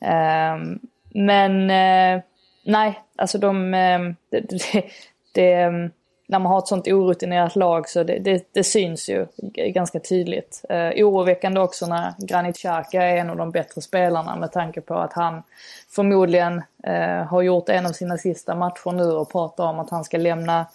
Um, 0.00 0.80
men 1.14 1.70
uh, 1.70 2.22
nej, 2.64 3.00
alltså 3.16 3.38
de... 3.38 3.74
Um, 3.74 4.16
det, 4.30 4.40
det, 4.40 4.84
det, 5.32 5.66
um, 5.66 5.90
när 6.26 6.38
man 6.38 6.52
har 6.52 6.58
ett 6.58 6.66
sånt 6.66 6.88
orutinerat 6.88 7.56
lag 7.56 7.88
så 7.88 8.02
det, 8.02 8.18
det, 8.18 8.48
det 8.52 8.64
syns 8.64 9.08
ju 9.08 9.26
ganska 9.54 10.00
tydligt. 10.00 10.64
Uh, 10.70 11.06
oroväckande 11.06 11.60
också 11.60 11.86
när 11.86 12.14
Granit 12.18 12.56
Xhaka 12.56 13.02
är 13.02 13.16
en 13.16 13.30
av 13.30 13.36
de 13.36 13.50
bättre 13.50 13.80
spelarna 13.80 14.36
med 14.36 14.52
tanke 14.52 14.80
på 14.80 14.94
att 14.94 15.12
han 15.12 15.42
förmodligen 15.90 16.62
uh, 16.88 17.24
har 17.24 17.42
gjort 17.42 17.68
en 17.68 17.86
av 17.86 17.92
sina 17.92 18.18
sista 18.18 18.54
matcher 18.54 18.92
nu 18.92 19.04
och 19.04 19.32
pratar 19.32 19.64
om 19.64 19.78
att 19.78 19.90
han 19.90 20.04
ska 20.04 20.18
lämna, 20.18 20.66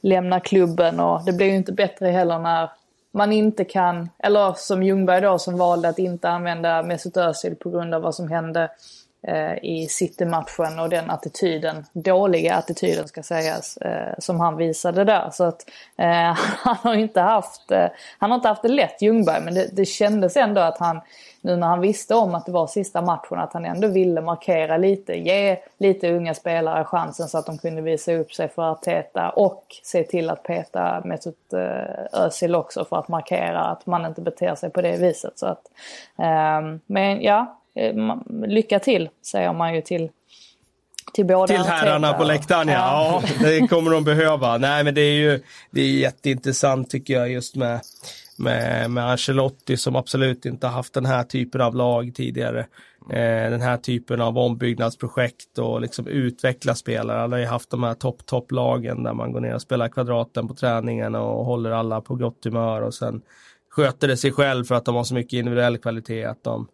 lämna 0.00 0.40
klubben 0.40 1.00
och 1.00 1.24
det 1.24 1.32
blir 1.32 1.46
ju 1.46 1.56
inte 1.56 1.72
bättre 1.72 2.08
heller 2.08 2.38
när 2.38 2.70
man 3.18 3.32
inte 3.32 3.64
kan, 3.64 4.08
eller 4.18 4.52
som 4.52 4.82
Ljungberg 4.82 5.20
då 5.20 5.38
som 5.38 5.58
valde 5.58 5.88
att 5.88 5.98
inte 5.98 6.28
använda 6.28 6.82
Mesut 6.82 7.16
Özil 7.16 7.56
på 7.56 7.70
grund 7.70 7.94
av 7.94 8.02
vad 8.02 8.14
som 8.14 8.28
hände. 8.28 8.70
Eh, 9.22 9.64
i 9.64 9.86
City-matchen 9.90 10.78
och 10.78 10.88
den 10.88 11.10
attityden, 11.10 11.86
dåliga 11.92 12.54
attityden 12.54 13.08
ska 13.08 13.22
sägas, 13.22 13.76
eh, 13.76 14.14
som 14.18 14.40
han 14.40 14.56
visade 14.56 15.04
där. 15.04 15.30
Så 15.32 15.44
att 15.44 15.64
eh, 15.96 16.32
han 16.36 16.76
har 16.82 16.94
inte 16.94 17.20
haft, 17.20 17.70
eh, 17.70 17.86
han 18.18 18.30
har 18.30 18.38
inte 18.38 18.48
haft 18.48 18.62
det 18.62 18.68
lätt 18.68 19.02
Ljungberg 19.02 19.44
men 19.44 19.54
det, 19.54 19.68
det 19.72 19.84
kändes 19.84 20.36
ändå 20.36 20.60
att 20.60 20.78
han 20.78 21.00
nu 21.40 21.56
när 21.56 21.66
han 21.66 21.80
visste 21.80 22.14
om 22.14 22.34
att 22.34 22.46
det 22.46 22.52
var 22.52 22.66
sista 22.66 23.02
matchen 23.02 23.38
att 23.38 23.52
han 23.52 23.64
ändå 23.64 23.88
ville 23.88 24.20
markera 24.20 24.76
lite, 24.76 25.14
ge 25.14 25.56
lite 25.78 26.12
unga 26.12 26.34
spelare 26.34 26.84
chansen 26.84 27.28
så 27.28 27.38
att 27.38 27.46
de 27.46 27.58
kunde 27.58 27.82
visa 27.82 28.12
upp 28.12 28.32
sig 28.32 28.48
för 28.48 28.70
Arteta 28.70 29.30
och 29.30 29.64
se 29.82 30.04
till 30.04 30.30
att 30.30 30.42
peta 30.42 31.02
Mesut 31.04 31.52
eh, 31.52 32.20
Özil 32.20 32.54
också 32.54 32.84
för 32.84 32.96
att 32.96 33.08
markera 33.08 33.60
att 33.60 33.86
man 33.86 34.06
inte 34.06 34.20
beter 34.20 34.54
sig 34.54 34.70
på 34.70 34.82
det 34.82 34.96
viset. 34.96 35.38
Så 35.38 35.46
att, 35.46 35.62
ehm, 36.18 36.80
men 36.86 37.22
ja, 37.22 37.58
lycka 38.46 38.78
till 38.78 39.08
säger 39.22 39.52
man 39.52 39.74
ju 39.74 39.80
till 39.80 40.10
till 41.12 41.26
båda 41.26 41.46
Till 41.46 41.56
herrarna 41.56 42.12
på 42.12 42.24
läktaren, 42.24 42.68
ja. 42.68 43.22
ja. 43.22 43.48
Det 43.48 43.68
kommer 43.68 43.90
de 43.90 44.04
behöva. 44.04 44.58
Nej, 44.58 44.84
men 44.84 44.94
det 44.94 45.00
är 45.00 45.14
ju 45.14 45.40
det 45.70 45.80
är 45.80 45.90
jätteintressant 45.90 46.90
tycker 46.90 47.14
jag 47.14 47.30
just 47.30 47.56
med 47.56 47.80
med, 48.38 48.90
med 48.90 49.10
Ancelotti 49.10 49.76
som 49.76 49.96
absolut 49.96 50.46
inte 50.46 50.66
haft 50.66 50.94
den 50.94 51.06
här 51.06 51.24
typen 51.24 51.60
av 51.60 51.74
lag 51.74 52.12
tidigare. 52.14 52.60
Eh, 53.10 53.50
den 53.50 53.60
här 53.60 53.76
typen 53.76 54.20
av 54.20 54.38
ombyggnadsprojekt 54.38 55.58
och 55.58 55.80
liksom 55.80 56.06
utveckla 56.06 56.74
spelare. 56.74 57.22
Alla 57.22 57.36
har 57.36 57.40
ju 57.40 57.46
haft 57.46 57.70
de 57.70 57.82
här 57.82 57.94
topp, 57.94 58.26
topplagen 58.26 59.02
där 59.02 59.14
man 59.14 59.32
går 59.32 59.40
ner 59.40 59.54
och 59.54 59.62
spelar 59.62 59.88
kvadraten 59.88 60.48
på 60.48 60.54
träningen 60.54 61.14
och 61.14 61.44
håller 61.44 61.70
alla 61.70 62.00
på 62.00 62.14
gott 62.14 62.44
humör 62.44 62.82
och 62.82 62.94
sen 62.94 63.22
sköter 63.70 64.08
det 64.08 64.16
sig 64.16 64.32
själv 64.32 64.64
för 64.64 64.74
att 64.74 64.84
de 64.84 64.94
har 64.94 65.04
så 65.04 65.14
mycket 65.14 65.32
individuell 65.32 65.78
kvalitet 65.78 66.24
att 66.24 66.44
de 66.44 66.68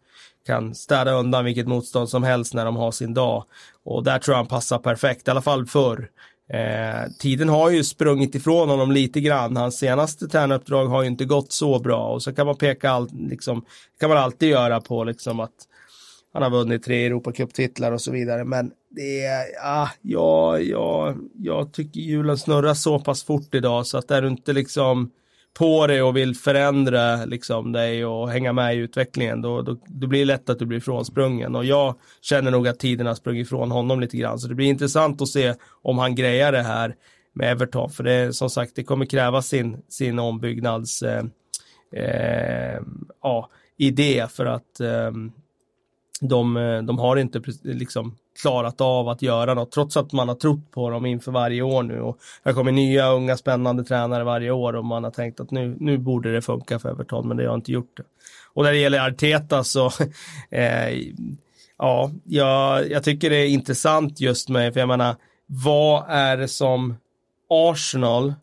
kan 0.47 0.75
städa 0.75 1.13
undan 1.13 1.45
vilket 1.45 1.69
motstånd 1.69 2.09
som 2.09 2.23
helst 2.23 2.55
när 2.55 2.65
de 2.65 2.77
har 2.77 2.91
sin 2.91 3.15
dag. 3.15 3.45
Och 3.85 4.05
där 4.05 4.19
tror 4.19 4.33
jag 4.33 4.39
han 4.39 4.47
passar 4.47 4.79
perfekt, 4.79 5.29
i 5.29 5.31
alla 5.31 5.43
fall 5.43 5.67
förr. 5.67 6.11
Eh, 6.53 7.11
tiden 7.19 7.49
har 7.49 7.71
ju 7.71 7.85
sprungit 7.85 8.35
ifrån 8.35 8.69
honom 8.69 8.93
lite 8.93 9.21
grann. 9.21 9.57
Hans 9.57 9.79
senaste 9.79 10.29
tränaruppdrag 10.29 10.87
har 10.87 11.03
ju 11.03 11.09
inte 11.09 11.25
gått 11.25 11.53
så 11.53 11.79
bra 11.79 12.07
och 12.09 12.23
så 12.23 12.35
kan 12.35 12.47
man 12.47 12.57
peka 12.57 12.91
allt, 12.91 13.13
liksom, 13.13 13.65
kan 14.01 14.09
man 14.09 14.19
alltid 14.19 14.49
göra 14.49 14.81
på 14.81 15.05
liksom 15.05 15.41
att 15.41 15.55
han 16.33 16.43
har 16.43 16.51
vunnit 16.51 16.83
tre 16.83 17.07
Europacup-titlar 17.07 17.93
och 17.93 18.01
så 18.01 18.13
vidare. 18.13 18.45
Men 18.45 18.73
det 18.91 19.25
är, 19.25 19.45
ah, 19.63 19.89
ja, 20.03 20.59
ja, 20.59 21.15
jag 21.39 21.73
tycker 21.73 22.01
hjulen 22.01 22.39
snurrar 22.39 22.75
så 22.75 23.01
pass 23.01 23.25
fort 23.25 23.55
idag 23.55 23.87
så 23.87 23.99
att 23.99 24.11
är 24.11 24.23
du 24.23 24.29
inte 24.29 24.53
liksom 24.53 25.11
på 25.55 25.87
dig 25.87 26.03
och 26.03 26.17
vill 26.17 26.35
förändra 26.35 27.25
liksom, 27.25 27.73
dig 27.73 28.05
och 28.05 28.31
hänga 28.31 28.53
med 28.53 28.75
i 28.75 28.79
utvecklingen, 28.79 29.43
då, 29.43 29.63
då, 29.63 29.77
då 29.87 30.07
blir 30.07 30.19
det 30.19 30.25
lätt 30.25 30.51
att 30.51 30.59
du 30.59 30.67
blir 30.67 30.81
frånsprungen. 30.81 31.57
Och 31.57 31.65
jag 31.65 31.95
känner 32.21 32.51
nog 32.51 32.69
att 32.69 32.79
tiden 32.79 33.07
har 33.07 33.15
sprungit 33.15 33.47
ifrån 33.47 33.71
honom 33.71 34.01
lite 34.01 34.17
grann. 34.17 34.39
Så 34.39 34.49
det 34.49 34.55
blir 34.55 34.67
intressant 34.67 35.23
att 35.23 35.29
se 35.29 35.55
om 35.83 35.99
han 35.99 36.15
grejar 36.15 36.53
det 36.53 36.63
här 36.63 36.95
med 37.35 37.53
Everton. 37.53 37.91
För 37.91 38.05
det 38.05 38.33
som 38.33 38.51
sagt, 38.51 38.73
det 38.75 38.85
kommer 38.85 39.07
kräva 39.07 39.43
sin, 39.43 39.83
sin 39.89 40.19
ombyggnads 40.19 41.03
eh, 41.03 41.25
eh, 41.93 42.81
ja, 43.23 43.51
idé 43.77 44.27
för 44.31 44.47
att 44.47 44.81
eh, 44.81 45.13
de, 46.21 46.57
eh, 46.57 46.83
de 46.83 46.99
har 46.99 47.17
inte 47.17 47.43
liksom 47.63 48.17
klarat 48.43 48.81
av 48.81 49.09
att 49.09 49.23
göra 49.23 49.55
något 49.55 49.73
trots 49.73 49.97
att 49.97 50.13
man 50.13 50.29
har 50.29 50.35
trott 50.35 50.71
på 50.71 50.91
dem 50.91 51.07
inför 51.07 51.33
varje 51.33 51.63
år 51.63 51.83
nu 51.83 52.01
och 52.01 52.19
det 52.43 52.53
kommer 52.53 52.73
nya 52.73 53.09
unga 53.13 53.37
spännande 53.37 53.85
tränare 53.85 54.25
varje 54.25 54.51
år 54.51 54.77
och 54.77 54.85
man 54.85 55.05
har 55.05 55.11
tänkt 55.11 55.41
att 55.41 55.51
nu, 55.51 55.77
nu 55.81 55.99
borde 55.99 56.33
det 56.33 56.43
funka 56.43 56.79
för 56.79 56.91
Everton 56.91 57.29
men 57.29 57.37
det 57.37 57.47
har 57.47 57.55
inte 57.55 57.73
gjort 57.73 57.97
det. 57.97 58.03
Och 58.55 58.65
när 58.65 58.73
det 58.73 58.79
gäller 58.79 59.09
Arteta 59.09 59.65
så 59.65 59.87
eh, 60.51 60.99
ja, 61.79 62.11
jag, 62.25 62.91
jag 62.91 63.05
tycker 63.05 63.31
det 63.31 63.37
är 63.37 63.49
intressant 63.49 64.21
just 64.21 64.49
med, 64.49 64.73
för 64.73 64.81
jag 64.81 64.89
menar 64.89 65.17
vad 65.47 66.05
är 66.09 66.37
det 66.37 66.49
som 66.49 66.97
Arsenal 67.51 68.35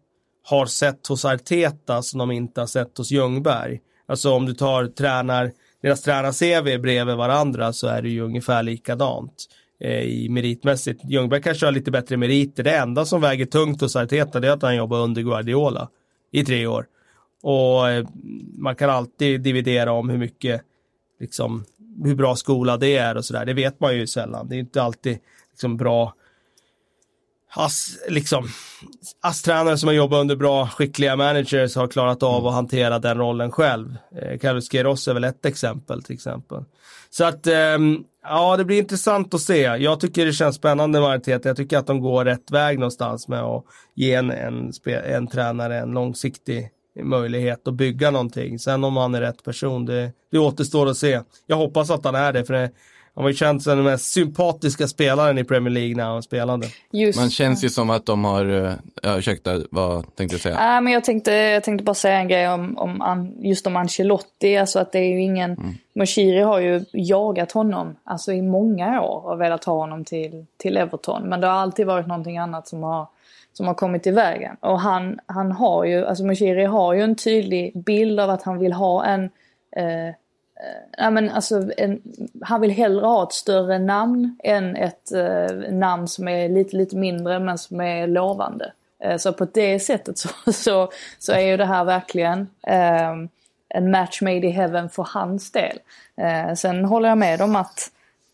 har 0.43 0.65
sett 0.65 1.07
hos 1.07 1.25
Arteta 1.25 2.01
som 2.01 2.17
de 2.17 2.31
inte 2.31 2.59
har 2.59 2.67
sett 2.67 2.97
hos 2.97 3.11
Ljungberg? 3.11 3.79
Alltså 4.07 4.31
om 4.31 4.45
du 4.45 4.53
tar 4.53 4.85
tränar, 4.87 5.51
deras 5.81 6.01
tränar-CV 6.01 6.77
bredvid 6.77 7.15
varandra 7.15 7.73
så 7.73 7.87
är 7.87 8.01
det 8.01 8.09
ju 8.09 8.21
ungefär 8.21 8.63
likadant 8.63 9.47
eh, 9.79 10.01
i 10.01 10.29
meritmässigt. 10.29 11.01
Ljungberg 11.03 11.41
kanske 11.41 11.65
har 11.65 11.71
lite 11.71 11.91
bättre 11.91 12.17
meriter. 12.17 12.63
Det 12.63 12.75
enda 12.75 13.05
som 13.05 13.21
väger 13.21 13.45
tungt 13.45 13.81
hos 13.81 13.95
Arteta 13.95 14.39
det 14.39 14.47
är 14.47 14.51
att 14.51 14.61
han 14.61 14.75
jobbar 14.75 14.99
under 14.99 15.21
Guardiola 15.21 15.89
i 16.31 16.43
tre 16.43 16.67
år. 16.67 16.85
Och 17.43 17.89
eh, 17.89 18.07
man 18.57 18.75
kan 18.75 18.89
alltid 18.89 19.41
dividera 19.41 19.91
om 19.91 20.09
hur 20.09 20.17
mycket, 20.17 20.61
liksom, 21.19 21.65
hur 22.03 22.15
bra 22.15 22.35
skola 22.35 22.77
det 22.77 22.97
är 22.97 23.17
och 23.17 23.25
sådär. 23.25 23.45
Det 23.45 23.53
vet 23.53 23.79
man 23.79 23.97
ju 23.97 24.07
sällan. 24.07 24.49
Det 24.49 24.55
är 24.55 24.59
inte 24.59 24.83
alltid 24.83 25.17
liksom, 25.51 25.77
bra 25.77 26.13
Ass, 27.55 27.97
liksom, 28.07 28.47
ASS-tränare 29.21 29.77
som 29.77 29.87
har 29.87 29.93
jobbat 29.93 30.17
under 30.17 30.35
bra, 30.35 30.67
skickliga 30.67 31.15
managers 31.15 31.75
har 31.75 31.87
klarat 31.87 32.23
av 32.23 32.47
att 32.47 32.53
hantera 32.53 32.99
den 32.99 33.17
rollen 33.17 33.51
själv. 33.51 33.97
Eh, 34.21 34.39
Carlos 34.39 34.69
Queiroz 34.69 35.07
är 35.07 35.13
väl 35.13 35.23
ett 35.23 35.45
exempel 35.45 36.03
till 36.03 36.15
exempel. 36.15 36.63
Så 37.09 37.23
att, 37.23 37.47
eh, 37.47 37.77
ja 38.23 38.57
det 38.57 38.65
blir 38.65 38.77
intressant 38.77 39.33
att 39.33 39.41
se. 39.41 39.61
Jag 39.61 39.99
tycker 39.99 40.25
det 40.25 40.33
känns 40.33 40.55
spännande 40.55 40.99
med 40.99 41.09
Arteta. 41.09 41.49
Jag 41.49 41.57
tycker 41.57 41.77
att 41.77 41.87
de 41.87 41.99
går 41.99 42.25
rätt 42.25 42.51
väg 42.51 42.79
någonstans 42.79 43.27
med 43.27 43.41
att 43.41 43.63
ge 43.95 44.13
en, 44.13 44.31
en, 44.31 44.71
en 45.05 45.27
tränare 45.27 45.79
en 45.79 45.91
långsiktig 45.91 46.69
möjlighet 47.03 47.67
att 47.67 47.73
bygga 47.73 48.11
någonting. 48.11 48.59
Sen 48.59 48.83
om 48.83 48.97
han 48.97 49.15
är 49.15 49.21
rätt 49.21 49.43
person, 49.43 49.85
det, 49.85 50.11
det 50.31 50.39
återstår 50.39 50.89
att 50.89 50.97
se. 50.97 51.21
Jag 51.47 51.55
hoppas 51.57 51.89
att 51.89 52.05
han 52.05 52.15
är 52.15 52.33
det, 52.33 52.45
för 52.45 52.53
det, 52.53 52.71
han 53.15 53.23
var 53.23 53.29
ju 53.29 53.35
känd 53.35 53.63
som 53.63 53.75
den 53.75 53.85
mest 53.85 54.13
sympatiska 54.13 54.87
spelaren 54.87 55.37
i 55.37 55.43
Premier 55.43 55.73
League 55.73 55.95
när 55.95 56.03
han 56.03 56.23
spelade. 56.23 56.67
Just, 56.91 57.19
Man 57.19 57.29
känns 57.29 57.63
ju 57.63 57.69
som 57.69 57.89
att 57.89 58.05
de 58.05 58.25
har, 58.25 58.65
eh, 58.65 58.73
ja, 59.03 59.17
ursäkta, 59.17 59.59
vad 59.71 60.15
tänkte 60.15 60.35
du 60.35 60.39
säga? 60.39 60.75
Äh, 60.75 60.81
men 60.81 60.93
jag, 60.93 61.03
tänkte, 61.03 61.31
jag 61.33 61.63
tänkte 61.63 61.83
bara 61.83 61.93
säga 61.93 62.17
en 62.17 62.27
grej 62.27 62.49
om, 62.49 62.77
om 62.77 63.33
just 63.39 63.67
om 63.67 63.75
Ancelotti, 63.75 64.57
alltså 64.57 64.79
att 64.79 64.91
det 64.91 64.99
är 64.99 65.07
ju 65.07 65.21
ingen, 65.21 65.51
mm. 65.51 65.73
Moshiri 65.95 66.41
har 66.41 66.59
ju 66.59 66.85
jagat 66.93 67.51
honom, 67.51 67.95
alltså 68.03 68.33
i 68.33 68.41
många 68.41 69.01
år 69.01 69.25
och 69.25 69.41
velat 69.41 69.63
ha 69.63 69.73
honom 69.73 70.05
till, 70.05 70.45
till 70.57 70.77
Everton. 70.77 71.29
Men 71.29 71.41
det 71.41 71.47
har 71.47 71.53
alltid 71.53 71.87
varit 71.87 72.07
någonting 72.07 72.37
annat 72.37 72.67
som 72.67 72.83
har, 72.83 73.07
som 73.53 73.67
har 73.67 73.73
kommit 73.73 74.07
i 74.07 74.11
vägen. 74.11 74.55
Och 74.59 74.79
han, 74.79 75.19
han 75.25 75.51
har 75.51 75.85
ju, 75.85 76.05
alltså 76.05 76.25
Moshiri 76.25 76.65
har 76.65 76.93
ju 76.93 77.01
en 77.01 77.15
tydlig 77.15 77.83
bild 77.83 78.19
av 78.19 78.29
att 78.29 78.43
han 78.43 78.59
vill 78.59 78.73
ha 78.73 79.05
en 79.05 79.23
eh, 79.75 80.15
ja, 80.97 81.09
men 81.09 81.29
alltså, 81.29 81.71
en, 81.77 82.01
han 82.41 82.61
vill 82.61 82.71
hellre 82.71 83.05
ha 83.05 83.23
ett 83.23 83.33
större 83.33 83.79
namn 83.79 84.37
än 84.43 84.75
ett 84.75 85.11
eh, 85.11 85.71
namn 85.71 86.07
som 86.07 86.27
är 86.27 86.49
lite, 86.49 86.77
lite 86.77 86.95
mindre 86.95 87.39
men 87.39 87.57
som 87.57 87.81
är 87.81 88.07
lovande. 88.07 88.73
Eh, 89.03 89.17
så 89.17 89.33
på 89.33 89.45
det 89.45 89.79
sättet 89.79 90.17
så, 90.17 90.29
så, 90.51 90.91
så, 91.19 91.31
är 91.31 91.39
ju 91.39 91.57
det 91.57 91.65
här 91.65 91.83
verkligen 91.83 92.49
eh, 92.67 93.11
en 93.69 93.91
match 93.91 94.21
made 94.21 94.47
i 94.47 94.49
heaven 94.49 94.89
för 94.89 95.07
hans 95.09 95.51
del. 95.51 95.79
Eh, 96.17 96.53
sen 96.53 96.85
håller 96.85 97.09
jag 97.09 97.17
med 97.17 97.41
om 97.41 97.55
att 97.55 97.91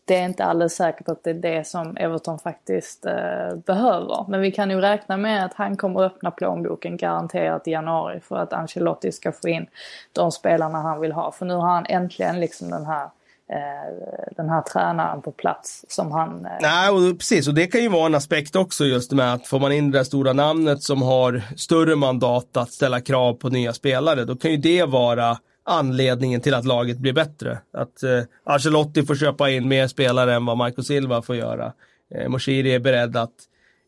det 0.08 0.16
är 0.16 0.24
inte 0.24 0.44
alldeles 0.44 0.74
säkert 0.74 1.08
att 1.08 1.24
det 1.24 1.30
är 1.30 1.34
det 1.34 1.66
som 1.66 1.96
Everton 1.96 2.38
faktiskt 2.38 3.06
eh, 3.06 3.56
behöver. 3.66 4.24
Men 4.28 4.40
vi 4.40 4.50
kan 4.50 4.70
ju 4.70 4.80
räkna 4.80 5.16
med 5.16 5.44
att 5.44 5.54
han 5.54 5.76
kommer 5.76 6.02
öppna 6.02 6.30
plånboken 6.30 6.96
garanterat 6.96 7.68
i 7.68 7.70
januari 7.70 8.20
för 8.20 8.36
att 8.36 8.52
Ancelotti 8.52 9.12
ska 9.12 9.32
få 9.32 9.48
in 9.48 9.66
de 10.12 10.32
spelarna 10.32 10.78
han 10.78 11.00
vill 11.00 11.12
ha. 11.12 11.32
För 11.32 11.46
nu 11.46 11.54
har 11.54 11.68
han 11.68 11.86
äntligen 11.86 12.40
liksom 12.40 12.70
den 12.70 12.86
här 12.86 13.04
eh, 13.50 14.28
den 14.36 14.48
här 14.48 14.62
tränaren 14.62 15.22
på 15.22 15.32
plats 15.32 15.84
som 15.88 16.12
han... 16.12 16.46
Eh, 16.46 16.52
Nej, 16.60 16.90
och 16.90 17.18
precis. 17.18 17.48
Och 17.48 17.54
det 17.54 17.66
kan 17.66 17.80
ju 17.80 17.88
vara 17.88 18.06
en 18.06 18.14
aspekt 18.14 18.56
också 18.56 18.84
just 18.84 19.12
med 19.12 19.34
att 19.34 19.46
får 19.46 19.60
man 19.60 19.72
in 19.72 19.90
det 19.90 19.98
där 19.98 20.04
stora 20.04 20.32
namnet 20.32 20.82
som 20.82 21.02
har 21.02 21.42
större 21.56 21.96
mandat 21.96 22.56
att 22.56 22.72
ställa 22.72 23.00
krav 23.00 23.34
på 23.34 23.48
nya 23.48 23.72
spelare, 23.72 24.24
då 24.24 24.36
kan 24.36 24.50
ju 24.50 24.56
det 24.56 24.84
vara 24.84 25.38
anledningen 25.68 26.40
till 26.40 26.54
att 26.54 26.64
laget 26.64 26.98
blir 26.98 27.12
bättre. 27.12 27.58
Att 27.72 28.02
eh, 28.02 28.22
Ancelotti 28.44 29.02
får 29.02 29.14
köpa 29.14 29.50
in 29.50 29.68
mer 29.68 29.86
spelare 29.86 30.34
än 30.34 30.46
vad 30.46 30.56
Marco 30.56 30.82
Silva 30.82 31.22
får 31.22 31.36
göra. 31.36 31.72
Eh, 32.14 32.28
Moshiri 32.28 32.74
är 32.74 32.78
beredd 32.78 33.16
att 33.16 33.34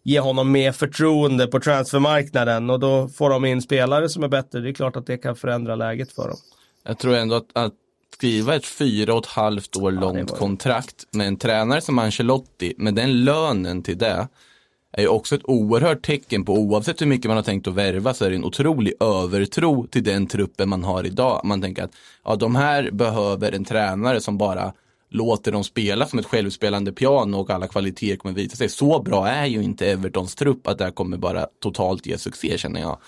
ge 0.02 0.20
honom 0.20 0.52
mer 0.52 0.72
förtroende 0.72 1.46
på 1.46 1.60
transfermarknaden 1.60 2.70
och 2.70 2.80
då 2.80 3.08
får 3.08 3.30
de 3.30 3.44
in 3.44 3.62
spelare 3.62 4.08
som 4.08 4.22
är 4.22 4.28
bättre. 4.28 4.60
Det 4.60 4.68
är 4.68 4.72
klart 4.72 4.96
att 4.96 5.06
det 5.06 5.18
kan 5.18 5.36
förändra 5.36 5.76
läget 5.76 6.12
för 6.12 6.28
dem. 6.28 6.38
Jag 6.82 6.98
tror 6.98 7.14
ändå 7.14 7.34
att, 7.34 7.48
att 7.52 7.74
skriva 8.14 8.54
ett 8.54 8.66
fyra 8.66 9.14
och 9.14 9.24
ett 9.24 9.30
halvt 9.30 9.76
år 9.76 9.94
ja, 9.94 10.00
långt 10.00 10.38
kontrakt 10.38 11.04
med 11.10 11.26
en 11.26 11.36
tränare 11.36 11.80
som 11.80 11.98
Ancelotti, 11.98 12.74
med 12.76 12.94
den 12.94 13.24
lönen 13.24 13.82
till 13.82 13.98
det, 13.98 14.28
är 14.92 15.02
ju 15.02 15.08
också 15.08 15.34
ett 15.34 15.44
oerhört 15.44 16.06
tecken 16.06 16.44
på, 16.44 16.54
oavsett 16.54 17.00
hur 17.00 17.06
mycket 17.06 17.28
man 17.28 17.36
har 17.36 17.44
tänkt 17.44 17.68
att 17.68 17.74
värva, 17.74 18.14
så 18.14 18.24
är 18.24 18.30
det 18.30 18.36
en 18.36 18.44
otrolig 18.44 18.92
övertro 19.00 19.86
till 19.86 20.04
den 20.04 20.26
truppen 20.26 20.68
man 20.68 20.84
har 20.84 21.06
idag. 21.06 21.40
Man 21.44 21.62
tänker 21.62 21.82
att 21.82 21.92
ja, 22.24 22.36
de 22.36 22.54
här 22.54 22.90
behöver 22.90 23.52
en 23.52 23.64
tränare 23.64 24.20
som 24.20 24.38
bara 24.38 24.72
låter 25.10 25.52
dem 25.52 25.64
spela 25.64 26.06
som 26.06 26.18
ett 26.18 26.26
självspelande 26.26 26.92
piano 26.92 27.40
och 27.40 27.50
alla 27.50 27.68
kvaliteter 27.68 28.16
kommer 28.16 28.34
visa 28.34 28.56
sig. 28.56 28.68
Så 28.68 29.02
bra 29.02 29.28
är 29.28 29.46
ju 29.46 29.62
inte 29.62 29.90
Evertons 29.90 30.34
trupp 30.34 30.68
att 30.68 30.78
det 30.78 30.84
här 30.84 30.90
kommer 30.90 31.16
bara 31.16 31.46
totalt 31.62 32.06
ge 32.06 32.18
succé 32.18 32.58
känner 32.58 32.80
jag. 32.80 32.98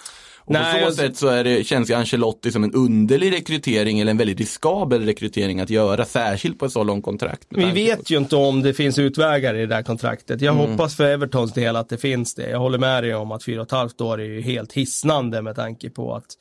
Och 0.45 0.53
Nej, 0.53 0.85
på 0.85 0.91
så 0.91 0.97
sätt 0.97 1.17
så 1.17 1.29
är 1.29 1.45
det, 1.45 1.67
känns 1.67 1.91
ju 1.91 1.95
Ancelotti 1.95 2.53
som 2.53 2.65
en 2.65 2.73
underlig 2.73 3.33
rekrytering 3.33 4.01
eller 4.01 4.11
en 4.11 4.17
väldigt 4.17 4.39
riskabel 4.41 5.05
rekrytering 5.05 5.61
att 5.61 5.71
göra, 5.71 6.05
särskilt 6.05 6.59
på 6.59 6.67
ett 6.67 6.73
så 6.73 6.85
långt 6.85 7.05
kontrakt. 7.05 7.47
Vi 7.49 7.71
vet 7.71 8.11
ju 8.11 8.19
inte 8.19 8.37
om 8.37 8.63
det 8.63 8.75
finns 8.75 8.99
utvägar 8.99 9.55
i 9.55 9.59
det 9.59 9.67
där 9.67 9.83
kontraktet. 9.83 10.41
Jag 10.41 10.55
mm. 10.55 10.71
hoppas 10.71 10.97
för 10.97 11.05
Evertons 11.05 11.53
del 11.53 11.77
att 11.77 11.89
det 11.89 11.99
finns 11.99 12.35
det. 12.35 12.51
Jag 12.51 12.59
håller 12.59 12.79
med 12.79 13.05
dig 13.05 13.15
om 13.15 13.33
att 13.33 13.45
fyra 13.45 13.61
och 13.61 13.67
ett 13.67 13.73
halvt 13.73 14.01
år 14.01 14.21
är 14.21 14.25
ju 14.25 14.41
helt 14.41 14.73
hisnande 14.73 15.43
med 15.43 15.57
tanke 15.57 15.91
på 15.91 16.15
att 16.15 16.37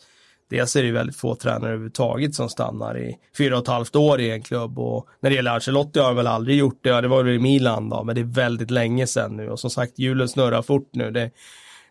Dels 0.51 0.75
är 0.75 0.83
det 0.83 0.91
väldigt 0.91 1.15
få 1.15 1.35
tränare 1.35 1.69
överhuvudtaget 1.69 2.35
som 2.35 2.49
stannar 2.49 2.97
i 2.97 3.17
fyra 3.37 3.57
och 3.57 3.61
ett 3.61 3.67
halvt 3.67 3.95
år 3.95 4.21
i 4.21 4.31
en 4.31 4.41
klubb 4.41 4.79
och 4.79 5.07
när 5.19 5.29
det 5.29 5.35
gäller 5.35 5.51
Ancelotti 5.51 5.99
har 5.99 6.07
han 6.07 6.15
väl 6.15 6.27
aldrig 6.27 6.57
gjort 6.57 6.79
det, 6.81 6.89
ja, 6.89 7.01
det 7.01 7.07
var 7.07 7.23
väl 7.23 7.33
i 7.33 7.39
Milan 7.39 7.89
då, 7.89 8.03
men 8.03 8.15
det 8.15 8.21
är 8.21 8.25
väldigt 8.25 8.71
länge 8.71 9.07
sedan 9.07 9.37
nu 9.37 9.49
och 9.49 9.59
som 9.59 9.69
sagt 9.69 9.99
hjulen 9.99 10.29
snurrar 10.29 10.61
fort 10.61 10.89
nu. 10.93 11.11
Det, 11.11 11.31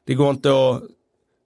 det 0.07 0.15
går 0.15 0.31
inte 0.31 0.51
att 0.51 0.83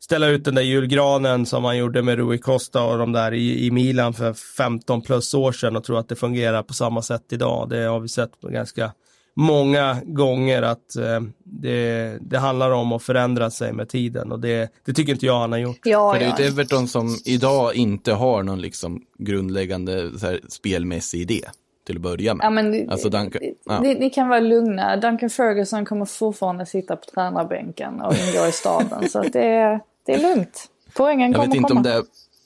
ställa 0.04 0.26
ut 0.26 0.44
den 0.44 0.54
där 0.54 0.62
julgranen 0.62 1.46
som 1.46 1.62
man 1.62 1.76
gjorde 1.76 2.02
med 2.02 2.18
Rui 2.18 2.38
Costa 2.38 2.84
och 2.84 2.98
de 2.98 3.12
där 3.12 3.34
i, 3.34 3.66
i 3.66 3.70
Milan 3.70 4.14
för 4.14 4.32
15 4.32 5.02
plus 5.02 5.34
år 5.34 5.52
sedan 5.52 5.76
och 5.76 5.84
tro 5.84 5.96
att 5.96 6.08
det 6.08 6.16
fungerar 6.16 6.62
på 6.62 6.74
samma 6.74 7.02
sätt 7.02 7.32
idag. 7.32 7.68
Det 7.68 7.84
har 7.84 8.00
vi 8.00 8.08
sett 8.08 8.40
ganska 8.40 8.92
många 9.36 9.96
gånger 10.04 10.62
att 10.62 10.96
eh, 10.96 11.20
det, 11.44 12.18
det, 12.20 12.38
handlar 12.38 12.70
om 12.70 12.92
att 12.92 13.02
förändra 13.02 13.50
sig 13.50 13.72
med 13.72 13.88
tiden 13.88 14.32
och 14.32 14.40
det, 14.40 14.72
det 14.84 14.92
tycker 14.92 15.12
inte 15.12 15.26
jag 15.26 15.40
han 15.40 15.52
har 15.52 15.58
gjort. 15.58 15.80
Ja, 15.84 16.12
För 16.12 16.20
det 16.20 16.26
är 16.26 16.32
ett 16.32 16.40
Everton 16.40 16.88
som 16.88 17.18
idag 17.24 17.74
inte 17.74 18.12
har 18.12 18.42
någon 18.42 18.60
liksom 18.60 19.02
grundläggande 19.18 20.18
så 20.18 20.26
här, 20.26 20.40
spelmässig 20.48 21.20
idé 21.20 21.40
till 21.86 21.96
att 21.96 22.02
börja 22.02 22.34
med. 22.34 22.44
Ja, 22.44 22.50
men, 22.50 22.90
alltså 22.90 23.08
Duncan, 23.08 23.42
ja. 23.64 23.80
ni, 23.80 23.94
ni, 23.94 24.10
kan 24.10 24.28
vara 24.28 24.40
lugna, 24.40 24.96
Duncan 24.96 25.30
Ferguson 25.30 25.84
kommer 25.84 26.04
fortfarande 26.04 26.66
sitta 26.66 26.96
på 26.96 27.04
tränarbänken 27.14 28.00
och 28.00 28.14
ingå 28.14 28.46
i 28.46 28.52
staben 28.52 29.08
så 29.08 29.22
det 29.22 29.44
är 29.44 29.80
det 30.06 30.12
är 30.12 30.20
lugnt. 30.22 30.70
Poängen 30.94 31.32
jag 31.32 31.36
kommer 31.36 31.48
vet 31.48 31.56
inte 31.56 31.68
komma. 31.68 31.78
Om 31.80 31.82
det, 31.82 32.04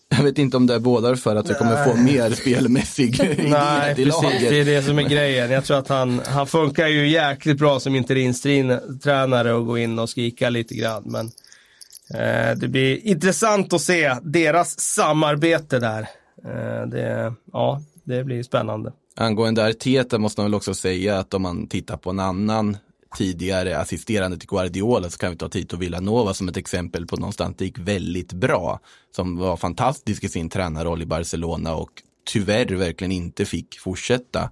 jag 0.09 0.25
vet 0.25 0.39
inte 0.39 0.57
om 0.57 0.67
det 0.67 0.75
är 0.75 0.79
bådar 0.79 1.15
för 1.15 1.37
att 1.37 1.51
vi 1.51 1.55
kommer 1.55 1.85
få 1.85 1.95
mer 1.95 2.31
spelmässig 2.31 3.19
Nej, 3.49 3.95
precis. 3.95 4.49
Det 4.49 4.61
är 4.61 4.65
det 4.65 4.83
som 4.83 4.99
är 4.99 5.03
grejen. 5.03 5.51
Jag 5.51 5.65
tror 5.65 5.79
att 5.79 5.89
han, 5.89 6.21
han 6.27 6.47
funkar 6.47 6.87
ju 6.87 7.09
jäkligt 7.09 7.59
bra 7.59 7.81
som 7.81 7.95
interimstränare 7.95 9.53
och 9.53 9.67
gå 9.67 9.79
in 9.79 9.99
och 9.99 10.11
skrika 10.11 10.51
lite 10.51 10.75
grann. 10.75 11.03
Men 11.07 11.27
eh, 12.15 12.57
det 12.57 12.69
blir 12.69 13.07
intressant 13.07 13.73
att 13.73 13.81
se 13.81 14.17
deras 14.23 14.81
samarbete 14.81 15.79
där. 15.79 16.01
Eh, 16.45 16.87
det, 16.87 17.35
ja, 17.53 17.83
det 18.05 18.25
blir 18.25 18.43
spännande. 18.43 18.93
Angående 19.17 19.67
Arteta 19.67 20.19
måste 20.19 20.41
man 20.41 20.51
väl 20.51 20.55
också 20.55 20.75
säga 20.75 21.19
att 21.19 21.35
om 21.35 21.43
man 21.43 21.67
tittar 21.67 21.97
på 21.97 22.11
en 22.11 22.21
annan 22.21 22.77
tidigare 23.17 23.79
assisterande 23.79 24.39
till 24.39 24.49
Guardiola 24.49 25.11
så 25.11 25.19
kan 25.19 25.31
vi 25.31 25.37
ta 25.37 25.49
Tito 25.49 25.77
Villanova 25.77 26.35
som 26.35 26.49
ett 26.49 26.57
exempel 26.57 27.07
på 27.07 27.17
någonstans 27.17 27.57
det 27.57 27.65
gick 27.65 27.79
väldigt 27.79 28.33
bra. 28.33 28.81
Som 29.11 29.37
var 29.37 29.57
fantastisk 29.57 30.25
i 30.25 30.29
sin 30.29 30.51
tränarroll 30.51 31.03
i 31.03 31.07
Barcelona 31.07 31.75
och 31.75 32.03
tyvärr 32.27 32.67
verkligen 32.67 33.13
inte 33.13 33.45
fick 33.45 33.79
fortsätta 33.79 34.51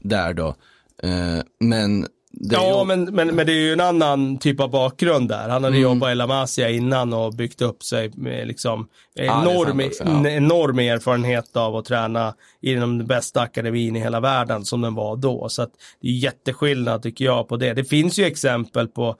där 0.00 0.34
då. 0.34 0.54
Eh, 1.02 1.40
men 1.60 2.06
ja, 2.32 2.80
ju... 2.80 2.84
men, 2.86 3.04
men, 3.04 3.34
men 3.34 3.46
det 3.46 3.52
är 3.52 3.60
ju 3.60 3.72
en 3.72 3.80
annan 3.80 4.38
typ 4.38 4.60
av 4.60 4.70
bakgrund 4.70 5.28
där. 5.28 5.48
Han 5.48 5.64
hade 5.64 5.76
mm. 5.76 5.80
jobbat 5.80 6.12
i 6.12 6.14
La 6.14 6.26
Masia 6.26 6.70
innan 6.70 7.12
och 7.12 7.34
byggt 7.34 7.62
upp 7.62 7.82
sig 7.82 8.10
med 8.14 8.46
liksom 8.46 8.88
enorm, 9.14 9.80
ja, 9.80 9.86
också, 9.86 10.04
ja. 10.04 10.28
enorm 10.28 10.78
erfarenhet 10.78 11.56
av 11.56 11.76
att 11.76 11.84
träna 11.84 12.34
inom 12.60 12.98
den 12.98 13.06
bästa 13.06 13.40
akademin 13.40 13.96
i 13.96 14.00
hela 14.00 14.20
världen 14.20 14.64
som 14.64 14.80
den 14.80 14.94
var 14.94 15.16
då. 15.16 15.48
Så 15.48 15.62
att 15.62 15.70
det 16.00 16.08
är 16.08 16.12
jätteskillnad 16.12 17.02
tycker 17.02 17.24
jag 17.24 17.48
på 17.48 17.56
det. 17.56 17.72
Det 17.72 17.84
finns 17.84 18.18
ju 18.18 18.24
exempel 18.24 18.88
på 18.88 19.16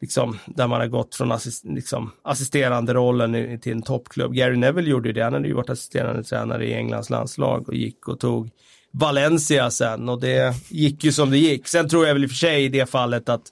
liksom, 0.00 0.38
där 0.46 0.66
man 0.66 0.80
har 0.80 0.86
gått 0.86 1.14
från 1.14 1.32
assist, 1.32 1.64
liksom, 1.64 2.10
assisterande 2.22 2.94
rollen 2.94 3.60
till 3.60 3.72
en 3.72 3.82
toppklubb. 3.82 4.34
Gary 4.34 4.56
Neville 4.56 4.90
gjorde 4.90 5.08
ju 5.08 5.12
det. 5.12 5.24
Han 5.24 5.32
hade 5.32 5.48
ju 5.48 5.54
varit 5.54 5.70
assisterande 5.70 6.24
tränare 6.24 6.66
i 6.66 6.74
Englands 6.74 7.10
landslag 7.10 7.68
och 7.68 7.74
gick 7.74 8.08
och 8.08 8.20
tog 8.20 8.50
Valencia 8.90 9.70
sen 9.70 10.08
och 10.08 10.20
det 10.20 10.54
gick 10.68 11.04
ju 11.04 11.12
som 11.12 11.30
det 11.30 11.38
gick. 11.38 11.68
Sen 11.68 11.88
tror 11.88 12.06
jag 12.06 12.14
väl 12.14 12.24
i 12.24 12.26
och 12.26 12.30
för 12.30 12.36
sig 12.36 12.64
i 12.64 12.68
det 12.68 12.86
fallet 12.86 13.28
att 13.28 13.42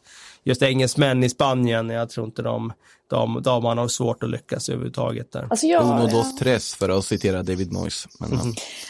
just 0.45 0.63
engelsmän 0.63 1.25
i 1.25 1.29
Spanien, 1.29 1.91
jag 1.91 2.11
tror 2.11 2.27
inte 2.27 2.43
de, 2.43 2.73
de, 3.11 3.43
de 3.43 3.65
har 3.65 3.89
svårt 3.89 4.23
att 4.23 4.31
lyckas 4.31 4.69
överhuvudtaget 4.69 5.33
där. 5.33 5.47
Alltså 5.51 5.67
jag, 5.67 5.83
Uno 5.83 6.07
dos 6.07 6.37
tres 6.37 6.75
för 6.75 6.89
att 6.89 7.05
citera 7.05 7.43
David 7.43 7.73
Moyes. 7.73 8.07
Men, 8.21 8.31
ja. 8.33 8.39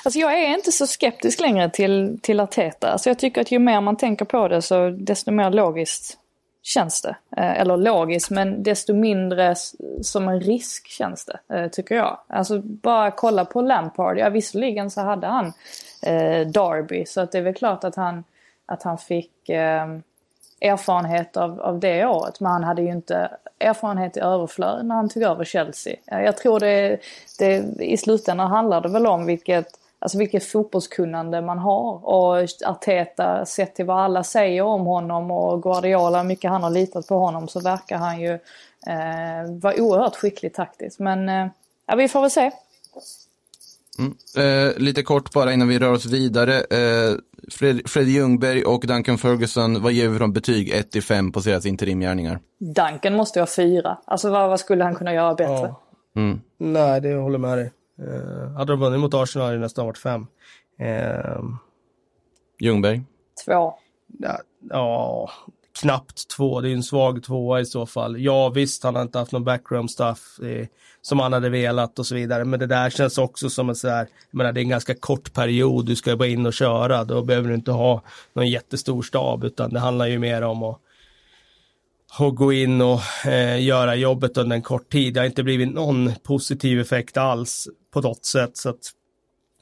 Alltså 0.04 0.20
jag 0.20 0.40
är 0.40 0.54
inte 0.54 0.72
så 0.72 0.86
skeptisk 0.86 1.40
längre 1.40 1.70
till, 1.70 2.18
till 2.22 2.40
Arteta. 2.40 2.90
Alltså 2.90 3.10
jag 3.10 3.18
tycker 3.18 3.40
att 3.40 3.50
ju 3.50 3.58
mer 3.58 3.80
man 3.80 3.96
tänker 3.96 4.24
på 4.24 4.48
det 4.48 4.62
så 4.62 4.90
desto 4.90 5.30
mer 5.30 5.50
logiskt 5.50 6.18
känns 6.62 7.02
det. 7.02 7.16
Eh, 7.36 7.60
eller 7.60 7.76
logiskt, 7.76 8.30
men 8.30 8.62
desto 8.62 8.94
mindre 8.94 9.54
som 10.02 10.28
en 10.28 10.40
risk 10.40 10.88
känns 10.88 11.24
det, 11.24 11.56
eh, 11.56 11.68
tycker 11.70 11.94
jag. 11.94 12.18
Alltså 12.28 12.58
bara 12.62 13.10
kolla 13.10 13.44
på 13.44 13.60
Lampard. 13.60 14.18
Ja 14.18 14.30
visserligen 14.30 14.90
så 14.90 15.00
hade 15.00 15.26
han 15.26 15.52
Eh, 16.02 16.46
Derby, 16.46 17.06
så 17.06 17.20
att 17.20 17.32
det 17.32 17.38
är 17.38 17.42
väl 17.42 17.54
klart 17.54 17.84
att 17.84 17.96
han, 17.96 18.24
att 18.66 18.82
han 18.82 18.98
fick 18.98 19.48
eh, 19.48 19.86
erfarenhet 20.60 21.36
av, 21.36 21.60
av 21.60 21.80
det 21.80 22.06
året. 22.06 22.40
Men 22.40 22.52
han 22.52 22.64
hade 22.64 22.82
ju 22.82 22.88
inte 22.88 23.30
erfarenhet 23.58 24.16
i 24.16 24.20
överflöd 24.20 24.86
när 24.86 24.94
han 24.94 25.08
tog 25.08 25.22
över 25.22 25.44
Chelsea. 25.44 25.96
Eh, 26.06 26.20
jag 26.20 26.36
tror 26.36 26.60
det, 26.60 26.98
det 27.38 27.56
i 27.78 27.96
slutändan 27.96 28.50
handlar 28.50 28.80
det 28.80 28.88
väl 28.88 29.06
om 29.06 29.26
vilket 29.26 29.78
Alltså 30.00 30.18
vilket 30.18 30.44
fotbollskunnande 30.44 31.40
man 31.40 31.58
har. 31.58 32.08
Och 32.08 32.48
Arteta, 32.66 33.46
sett 33.46 33.74
till 33.74 33.84
vad 33.84 34.00
alla 34.00 34.24
säger 34.24 34.62
om 34.62 34.86
honom 34.86 35.30
och 35.30 35.62
Guardiola, 35.62 36.22
mycket 36.22 36.50
han 36.50 36.62
har 36.62 36.70
litat 36.70 37.06
på 37.06 37.18
honom, 37.18 37.48
så 37.48 37.60
verkar 37.60 37.96
han 37.96 38.20
ju 38.20 38.32
eh, 38.86 39.50
vara 39.60 39.74
oerhört 39.80 40.16
skicklig 40.16 40.54
taktiskt. 40.54 40.98
Men 40.98 41.28
eh, 41.28 41.46
ja, 41.86 41.94
vi 41.94 42.08
får 42.08 42.20
väl 42.20 42.30
se. 42.30 42.50
Mm. 43.98 44.14
Eh, 44.36 44.76
lite 44.76 45.02
kort 45.02 45.32
bara 45.32 45.52
innan 45.52 45.68
vi 45.68 45.78
rör 45.78 45.92
oss 45.92 46.06
vidare. 46.06 46.54
Eh, 46.54 47.14
Fred, 47.50 47.90
Fred 47.90 48.08
Ljungberg 48.08 48.64
och 48.64 48.84
Duncan 48.86 49.18
Ferguson, 49.18 49.82
vad 49.82 49.92
ger 49.92 50.08
vi 50.08 50.18
från 50.18 50.32
betyg 50.32 50.70
1 50.70 51.04
5 51.04 51.32
på 51.32 51.40
deras 51.40 51.66
interimgärningar? 51.66 52.40
Duncan 52.58 53.14
måste 53.14 53.38
ju 53.38 53.42
ha 53.42 53.46
fyra. 53.46 53.98
Alltså 54.04 54.30
vad, 54.30 54.48
vad, 54.48 54.60
skulle 54.60 54.84
han 54.84 54.94
kunna 54.94 55.14
göra 55.14 55.34
bättre? 55.34 55.52
Ja. 55.52 55.82
Mm. 56.16 56.40
Nej, 56.58 57.00
det 57.00 57.14
håller 57.14 57.38
med 57.38 57.58
dig. 57.58 57.72
Uh, 58.02 58.56
hade 58.56 58.72
de 58.72 58.80
vunnit 58.80 59.00
mot 59.00 59.14
Arsenal 59.14 59.46
hade 59.46 59.56
det 59.58 59.62
nästan 59.62 59.86
varit 59.86 59.98
fem. 59.98 60.26
Uh, 60.80 61.44
Ljungberg? 62.58 63.02
Två. 63.44 63.74
Ja, 64.18 64.38
ja, 64.70 65.30
knappt 65.80 66.28
två. 66.28 66.60
Det 66.60 66.68
är 66.70 66.72
en 66.72 66.82
svag 66.82 67.22
tvåa 67.22 67.60
i 67.60 67.66
så 67.66 67.86
fall. 67.86 68.20
Ja, 68.20 68.48
visst, 68.48 68.84
han 68.84 68.94
har 68.94 69.02
inte 69.02 69.18
haft 69.18 69.32
någon 69.32 69.44
backroom 69.44 69.88
stuff 69.88 70.38
eh, 70.42 70.66
som 71.02 71.20
han 71.20 71.32
hade 71.32 71.48
velat 71.48 71.98
och 71.98 72.06
så 72.06 72.14
vidare. 72.14 72.44
Men 72.44 72.60
det 72.60 72.66
där 72.66 72.90
känns 72.90 73.18
också 73.18 73.50
som 73.50 73.68
en 73.68 73.76
så 73.76 73.88
här, 73.88 74.08
jag 74.30 74.38
menar, 74.38 74.52
det 74.52 74.60
är 74.60 74.62
en 74.62 74.68
ganska 74.68 74.94
kort 74.94 75.32
period. 75.32 75.86
Du 75.86 75.96
ska 75.96 76.16
bara 76.16 76.28
in 76.28 76.46
och 76.46 76.54
köra. 76.54 77.04
Då 77.04 77.22
behöver 77.22 77.48
du 77.48 77.54
inte 77.54 77.72
ha 77.72 78.02
någon 78.32 78.50
jättestor 78.50 79.02
stab, 79.02 79.44
utan 79.44 79.70
det 79.70 79.80
handlar 79.80 80.06
ju 80.06 80.18
mer 80.18 80.42
om 80.42 80.62
att 80.62 80.80
och 82.18 82.36
gå 82.36 82.52
in 82.52 82.80
och 82.80 83.26
eh, 83.26 83.62
göra 83.62 83.94
jobbet 83.94 84.36
under 84.36 84.56
en 84.56 84.62
kort 84.62 84.92
tid. 84.92 85.14
Det 85.14 85.20
har 85.20 85.26
inte 85.26 85.42
blivit 85.42 85.74
någon 85.74 86.12
positiv 86.22 86.80
effekt 86.80 87.16
alls 87.16 87.68
på 87.92 88.00
något 88.00 88.24
sätt. 88.24 88.56
Så 88.56 88.68
att 88.68 88.92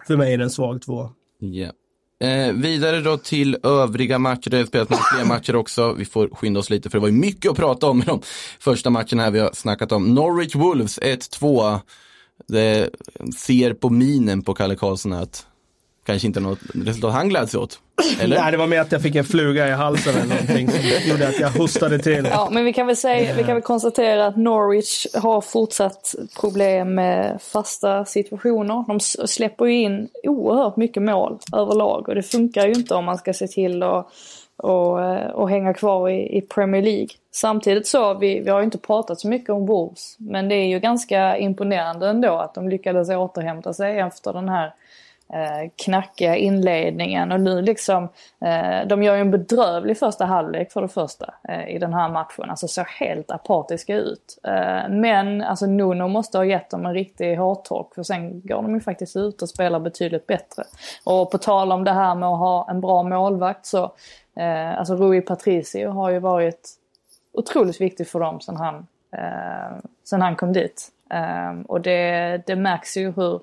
för 0.07 0.17
mig 0.17 0.33
är 0.33 0.39
det 0.39 0.45
en 0.45 0.51
svag 0.51 0.83
två. 0.83 1.11
Yeah. 1.43 1.73
Eh, 2.21 2.53
vidare 2.53 3.01
då 3.01 3.17
till 3.17 3.57
övriga 3.63 4.19
matcher. 4.19 4.51
Det 4.51 4.57
har 4.57 4.67
spelat 4.67 4.89
fler 4.89 5.25
matcher 5.25 5.57
också. 5.57 5.93
Vi 5.93 6.05
får 6.05 6.29
skynda 6.29 6.61
oss 6.61 6.71
lite 6.71 6.91
för 6.91 6.99
det 6.99 7.03
var 7.03 7.09
ju 7.09 7.15
mycket 7.15 7.51
att 7.51 7.57
prata 7.57 7.87
om 7.87 8.03
i 8.03 8.05
de 8.05 8.23
första 8.59 8.91
matcherna 8.91 9.23
här 9.23 9.31
vi 9.31 9.39
har 9.39 9.51
snackat 9.53 9.93
om. 9.93 10.15
Norwich 10.15 10.55
Wolves 10.55 10.99
1-2. 10.99 11.81
Det 12.49 12.91
ser 13.37 13.75
på 13.75 13.91
minen 13.91 14.43
på 14.43 14.55
Kalle 14.55 14.77
Karlsson 14.77 15.13
att 15.13 15.47
kanske 16.07 16.27
inte 16.27 16.41
något 16.41 16.59
resultat 16.75 17.13
han 17.13 17.29
gläds 17.29 17.55
åt. 17.55 17.79
Eller? 18.21 18.37
Nej, 18.41 18.53
det 18.53 18.59
var 18.59 18.67
mer 18.67 18.81
att 18.81 18.93
jag 18.93 19.03
fick 19.03 19.15
en 19.15 19.25
fluga 19.25 19.69
i 19.69 19.71
halsen 19.71 20.15
eller 20.15 20.29
någonting 20.29 20.71
som 20.71 21.11
gjorde 21.11 21.29
att 21.29 21.41
jag 21.41 21.51
hostade 21.51 21.99
till. 21.99 22.29
Ja, 22.31 22.49
men 22.53 22.65
vi 22.65 22.73
kan 22.73 22.87
väl 22.87 22.97
säga, 22.97 23.35
vi 23.35 23.45
kan 23.45 23.55
väl 23.55 23.63
konstatera 23.63 24.27
att 24.27 24.37
Norwich 24.37 25.07
har 25.15 25.41
fortsatt 25.41 26.15
problem 26.41 26.95
med 26.95 27.39
fasta 27.43 28.05
situationer. 28.05 28.85
De 28.89 29.01
släpper 29.29 29.65
ju 29.65 29.83
in 29.83 30.09
oerhört 30.23 30.77
mycket 30.77 31.03
mål 31.03 31.39
överlag 31.53 32.09
och 32.09 32.15
det 32.15 32.23
funkar 32.23 32.67
ju 32.67 32.73
inte 32.73 32.95
om 32.95 33.05
man 33.05 33.19
ska 33.19 33.33
se 33.33 33.49
till 33.49 33.83
att 33.83 34.09
och, 34.59 35.05
eh, 35.05 35.31
och 35.31 35.51
hänga 35.51 35.75
kvar 35.75 36.09
i, 36.09 36.39
i, 36.39 36.41
Premier 36.41 36.83
League. 36.83 37.09
Samtidigt 37.33 37.87
så, 37.87 38.15
vi, 38.15 38.41
vi 38.41 38.51
har 38.51 38.59
ju 38.59 38.65
inte 38.65 38.79
pratat 38.79 39.21
så 39.21 39.29
mycket 39.29 39.51
om 39.51 39.67
Wolves, 39.67 40.17
men 40.19 40.49
det 40.49 40.55
är 40.55 40.67
ju 40.67 40.81
ganska 40.81 41.37
imponerande 41.37 42.09
ändå 42.09 42.39
att 42.39 42.55
de 42.55 42.69
lyckades 42.69 43.09
återhämta 43.09 43.73
sig 43.73 43.99
efter 43.99 44.33
den 44.33 44.49
här 44.49 44.67
eh, 44.67 44.73
Eh, 45.33 45.71
knackiga 45.77 46.37
inledningen 46.37 47.33
och 47.33 47.41
nu 47.41 47.63
liksom, 47.63 48.09
eh, 48.41 48.87
de 48.87 49.03
gör 49.03 49.15
ju 49.15 49.21
en 49.21 49.31
bedrövlig 49.31 49.99
första 49.99 50.25
halvlek 50.25 50.73
för 50.73 50.83
det 50.83 50.89
första 50.89 51.35
eh, 51.49 51.69
i 51.69 51.79
den 51.79 51.95
här 51.95 52.09
matchen. 52.09 52.51
Alltså 52.51 52.69
ser 52.69 52.85
helt 52.85 53.31
apatiska 53.31 53.97
ut. 53.97 54.39
Men 54.89 55.43
alltså 55.43 55.67
Nuno 55.67 56.09
måste 56.09 56.39
ha 56.39 56.45
gett 56.45 56.71
dem 56.71 56.87
en 56.87 56.95
riktig 56.95 57.37
hårtork 57.37 57.95
för 57.95 58.03
sen 58.03 58.41
går 58.41 58.63
de 58.63 58.75
ju 58.75 58.81
faktiskt 58.81 59.17
ut 59.17 59.43
och 59.43 59.49
spelar 59.49 59.81
betydligt 59.81 60.27
bättre. 60.27 60.63
Och 61.05 61.31
på 61.31 61.39
tal 61.39 61.73
om 61.73 61.85
det 61.85 61.93
här 61.93 62.15
med 62.15 62.29
att 62.29 62.39
ha 62.39 62.71
en 62.71 62.81
bra 62.81 63.03
målvakt 63.03 63.67
så, 63.67 63.93
alltså 64.77 64.95
Rui 64.95 65.21
Patricio 65.21 65.89
har 65.89 66.11
ju 66.11 66.19
varit 66.19 66.71
otroligt 67.33 67.81
viktig 67.81 68.09
för 68.09 68.21
dem 68.21 68.41
sen 68.41 68.57
han, 68.57 68.87
sen 70.05 70.23
han 70.23 70.37
kom 70.37 70.53
dit. 70.53 70.93
Um, 71.11 71.63
och 71.63 71.81
det, 71.81 72.43
det 72.47 72.57
märks 72.57 72.97
ju 72.97 73.13
hur, 73.13 73.41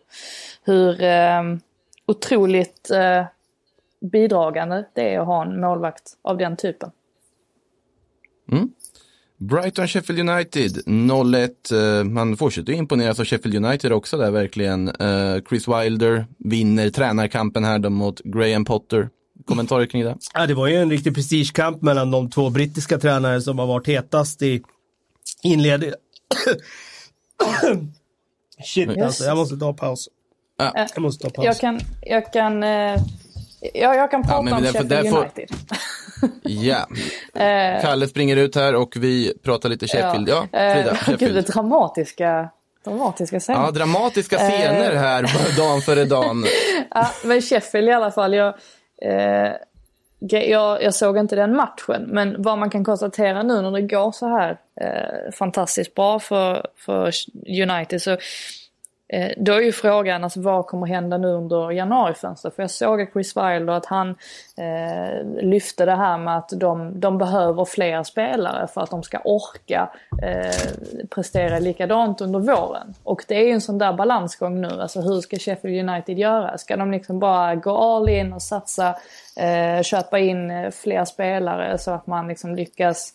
hur 0.63 1.03
um, 1.39 1.61
otroligt 2.05 2.91
eh, 2.91 3.25
bidragande 4.11 4.85
det 4.93 5.13
är 5.13 5.19
att 5.19 5.25
ha 5.25 5.45
en 5.45 5.61
målvakt 5.61 6.17
av 6.21 6.37
den 6.37 6.57
typen. 6.57 6.91
Mm. 8.51 8.69
Brighton 9.37 9.87
Sheffield 9.87 10.29
United 10.29 10.77
0-1. 10.85 11.99
Eh, 11.99 12.03
man 12.03 12.37
fortsätter 12.37 12.73
imponeras 12.73 13.19
av 13.19 13.25
Sheffield 13.25 13.65
United 13.65 13.91
också 13.91 14.17
där 14.17 14.31
verkligen. 14.31 14.87
Eh, 14.87 15.41
Chris 15.49 15.67
Wilder 15.67 16.25
vinner 16.37 16.89
tränarkampen 16.89 17.63
här 17.63 17.89
mot 17.89 18.21
Graham 18.23 18.65
Potter. 18.65 19.09
Kommentarer 19.45 19.85
kring 19.85 20.03
det? 20.03 20.17
Ja, 20.33 20.47
det 20.47 20.53
var 20.53 20.67
ju 20.67 20.75
en 20.75 20.89
riktig 20.89 21.15
prestigekamp 21.15 21.81
mellan 21.81 22.11
de 22.11 22.29
två 22.29 22.49
brittiska 22.49 22.99
tränare 22.99 23.41
som 23.41 23.59
har 23.59 23.67
varit 23.67 23.87
hetast 23.87 24.41
i 24.41 24.63
inledningen. 25.43 25.95
Shit 28.63 28.89
yes. 28.89 28.97
alltså, 28.97 29.23
jag 29.23 29.37
måste 29.37 29.57
ta 29.57 29.73
paus. 29.73 30.09
Eh, 30.61 30.85
jag 30.93 31.01
måste 31.01 31.23
ta 31.23 31.29
paus. 31.29 31.45
Jag 31.45 31.57
kan, 31.57 31.79
jag 32.01 32.33
kan, 32.33 32.63
ja, 33.73 33.95
jag 33.95 34.11
kan 34.11 34.23
prata 34.23 34.49
ja, 34.49 34.57
om 34.57 34.63
Sheffield 34.63 34.89
därför, 34.89 35.17
United. 35.17 35.49
ja. 36.43 36.87
Eh, 37.35 37.81
Kalle 37.81 38.07
springer 38.07 38.35
ut 38.35 38.55
här 38.55 38.75
och 38.75 38.95
vi 38.97 39.33
pratar 39.43 39.69
lite 39.69 39.87
Sheffield. 39.87 40.29
Ja, 40.29 40.47
ja 40.51 40.73
Frida, 40.73 40.95
Sheffield. 40.95 41.33
Gud, 41.33 41.45
dramatiska, 41.45 42.49
dramatiska 42.85 43.39
scener. 43.39 43.61
Ja, 43.61 43.71
dramatiska 43.71 44.37
scener 44.37 44.95
här 44.95 45.21
dagen 45.57 45.81
före 45.81 46.05
dagen. 46.05 46.45
ja, 46.91 47.11
men 47.23 47.41
Sheffield 47.41 47.89
i 47.89 47.91
alla 47.91 48.11
fall. 48.11 48.33
Jag, 48.33 48.53
eh, 49.01 49.51
jag, 50.19 50.83
jag, 50.83 50.93
såg 50.93 51.17
inte 51.17 51.35
den 51.35 51.55
matchen, 51.55 52.03
men 52.07 52.41
vad 52.41 52.57
man 52.57 52.69
kan 52.69 52.83
konstatera 52.83 53.43
nu 53.43 53.61
när 53.61 53.71
det 53.71 53.81
går 53.81 54.11
så 54.11 54.27
här 54.27 54.57
eh, 54.81 55.31
fantastiskt 55.33 55.95
bra 55.95 56.19
för, 56.19 56.67
för 56.77 57.11
United 57.47 58.01
så 58.01 58.11
Eh, 58.11 58.17
då 59.37 59.53
är 59.53 59.61
ju 59.61 59.71
frågan 59.71 60.23
alltså, 60.23 60.41
vad 60.41 60.65
kommer 60.65 60.87
hända 60.87 61.17
nu 61.17 61.27
under 61.27 61.71
januarifönstret? 61.71 62.55
För 62.55 62.63
jag 62.63 62.71
såg 62.71 63.01
att 63.01 63.11
Chris 63.13 63.37
Wilder 63.37 63.73
att 63.73 63.85
han 63.85 64.09
eh, 64.57 65.41
lyfte 65.41 65.85
det 65.85 65.95
här 65.95 66.17
med 66.17 66.37
att 66.37 66.49
de, 66.49 66.99
de 66.99 67.17
behöver 67.17 67.65
fler 67.65 68.03
spelare 68.03 68.67
för 68.67 68.81
att 68.81 68.89
de 68.89 69.03
ska 69.03 69.19
orka 69.23 69.89
eh, 70.21 71.07
prestera 71.09 71.59
likadant 71.59 72.21
under 72.21 72.39
våren. 72.39 72.93
Och 73.03 73.25
det 73.27 73.35
är 73.35 73.45
ju 73.45 73.51
en 73.51 73.61
sån 73.61 73.77
där 73.77 73.93
balansgång 73.93 74.61
nu. 74.61 74.81
Alltså 74.81 75.01
hur 75.01 75.21
ska 75.21 75.37
Sheffield 75.37 75.89
United 75.89 76.19
göra? 76.19 76.57
Ska 76.57 76.77
de 76.77 76.91
liksom 76.91 77.19
bara 77.19 77.55
gå 77.55 77.77
all 77.77 78.09
in 78.09 78.33
och 78.33 78.41
satsa, 78.41 78.95
eh, 79.37 79.81
köpa 79.81 80.19
in 80.19 80.51
eh, 80.51 80.71
fler 80.71 81.05
spelare 81.05 81.77
så 81.77 81.91
att 81.91 82.07
man 82.07 82.27
liksom 82.27 82.55
lyckas 82.55 83.13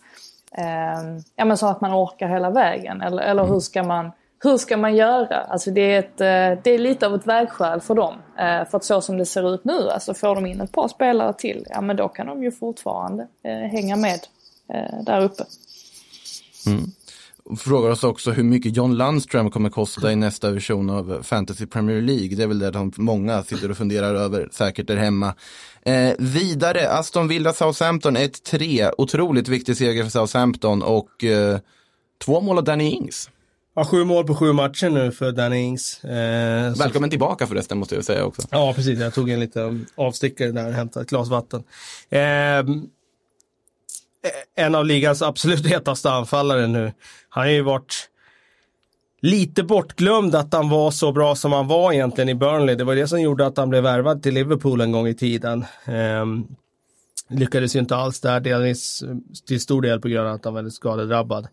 eh, 0.57 1.19
ja 1.37 1.45
men 1.45 1.57
så 1.57 1.67
att 1.67 1.81
man 1.81 1.95
orkar 1.95 2.29
hela 2.29 2.51
vägen? 2.51 3.01
Eller, 3.01 3.23
eller 3.23 3.45
hur 3.45 3.61
ska 3.61 3.83
man 3.83 4.13
hur 4.41 4.59
ska 4.59 4.77
man 4.77 4.97
göra? 4.97 5.37
Alltså 5.37 5.71
det 5.71 5.95
är, 5.95 5.99
ett, 5.99 6.21
eh, 6.21 6.63
det 6.65 6.71
är 6.71 6.79
lite 6.79 7.07
av 7.07 7.15
ett 7.15 7.27
vägskäl 7.27 7.81
för 7.81 7.95
dem. 7.95 8.15
Eh, 8.39 8.69
för 8.71 8.77
att 8.77 8.85
så 8.85 9.01
som 9.01 9.19
det 9.19 9.27
ser 9.27 9.55
ut 9.55 9.65
nu, 9.65 9.91
alltså 9.91 10.15
får 10.15 10.35
de 10.35 10.47
in 10.47 10.61
ett 10.61 10.73
par 10.73 10.89
spelare 10.89 11.33
till, 11.33 11.67
ja 11.71 11.81
men 11.81 11.97
då 11.97 12.09
kan 12.09 12.27
de 12.27 12.43
ju 12.43 12.53
fortfarande 12.53 13.27
eh, 13.45 13.71
hänga 13.71 13.97
med 13.97 14.21
där 15.07 15.21
uppe. 15.21 15.45
Mm. 16.67 16.91
Frågar 17.59 17.91
oss 17.91 18.05
också 18.05 18.31
hur 18.31 18.43
mycket 18.43 18.77
John 18.77 18.97
Landström 18.97 19.51
kommer 19.51 19.71
kosta 19.71 20.13
i 20.13 20.17
nästa 20.17 20.51
version 20.51 20.91
av 20.91 21.23
Fantasy 21.23 21.67
Premier 21.67 22.01
League. 22.01 22.37
Det 22.37 22.43
är 22.43 22.47
väl 22.47 22.59
det 22.59 22.73
som 22.73 22.93
många 22.97 23.43
sitter 23.43 23.71
och 23.71 23.77
funderar 23.77 24.15
över, 24.15 24.49
säkert 24.53 24.87
där 24.87 24.97
hemma. 24.97 25.35
Eh, 25.83 26.13
vidare, 26.19 26.91
Aston 26.91 27.29
Villa 27.29 27.53
Southampton 27.53 28.17
1-3. 28.17 28.91
Otroligt 28.99 29.49
viktig 29.49 29.77
seger 29.77 30.03
för 30.03 30.11
Southampton 30.11 30.83
och 30.83 31.25
eh, 31.25 31.59
två 32.25 32.41
mål 32.41 32.59
av 32.59 32.65
Danny 32.65 32.91
Ings. 32.91 33.31
Ja, 33.79 33.85
sju 33.85 34.05
mål 34.05 34.27
på 34.27 34.35
sju 34.35 34.53
matcher 34.53 34.91
nu 34.91 35.13
för 35.13 35.33
Danny 35.33 35.57
Ings. 35.57 36.05
Eh, 36.05 36.75
Välkommen 36.79 37.09
så... 37.09 37.11
tillbaka 37.11 37.47
förresten 37.47 37.79
måste 37.79 37.95
jag 37.95 38.05
säga 38.05 38.25
också. 38.25 38.43
Ja, 38.51 38.73
precis. 38.73 38.99
Jag 38.99 39.15
tog 39.15 39.31
en 39.31 39.41
liten 39.41 39.87
avstickare 39.95 40.53
där 40.53 40.67
och 40.67 40.73
hämtade 40.73 41.03
ett 41.03 41.11
glas 41.11 41.29
vatten. 41.29 41.65
Eh, 42.11 42.21
en 44.57 44.75
av 44.75 44.85
ligans 44.85 45.23
absolut 45.23 45.67
hetaste 45.73 46.11
anfallare 46.11 46.67
nu. 46.67 46.93
Han 47.29 47.45
har 47.45 47.51
ju 47.51 47.63
varit 47.63 48.09
lite 49.21 49.63
bortglömd 49.63 50.35
att 50.35 50.55
han 50.55 50.69
var 50.69 50.91
så 50.91 51.13
bra 51.13 51.35
som 51.35 51.53
han 51.53 51.69
var 51.69 51.93
egentligen 51.93 52.29
i 52.29 52.35
Burnley. 52.35 52.75
Det 52.75 52.85
var 52.85 52.95
det 52.95 53.09
som 53.09 53.21
gjorde 53.21 53.47
att 53.47 53.57
han 53.57 53.71
blev 53.71 53.83
värvad 53.83 54.23
till 54.23 54.35
Liverpool 54.35 54.81
en 54.81 54.93
gång 54.93 55.09
i 55.09 55.15
tiden. 55.15 55.65
Um, 56.23 56.47
lyckades 57.31 57.77
ju 57.77 57.81
inte 57.81 57.97
alls 57.97 58.21
där, 58.21 58.41
delvis 58.41 59.05
till 59.47 59.61
stor 59.61 59.83
del 59.83 60.01
på 60.01 60.09
grund 60.09 60.29
av 60.29 60.35
att 60.35 60.45
han 60.45 60.55
var 60.55 60.59
väldigt 60.59 60.75
skadedrabbad. 60.75 61.49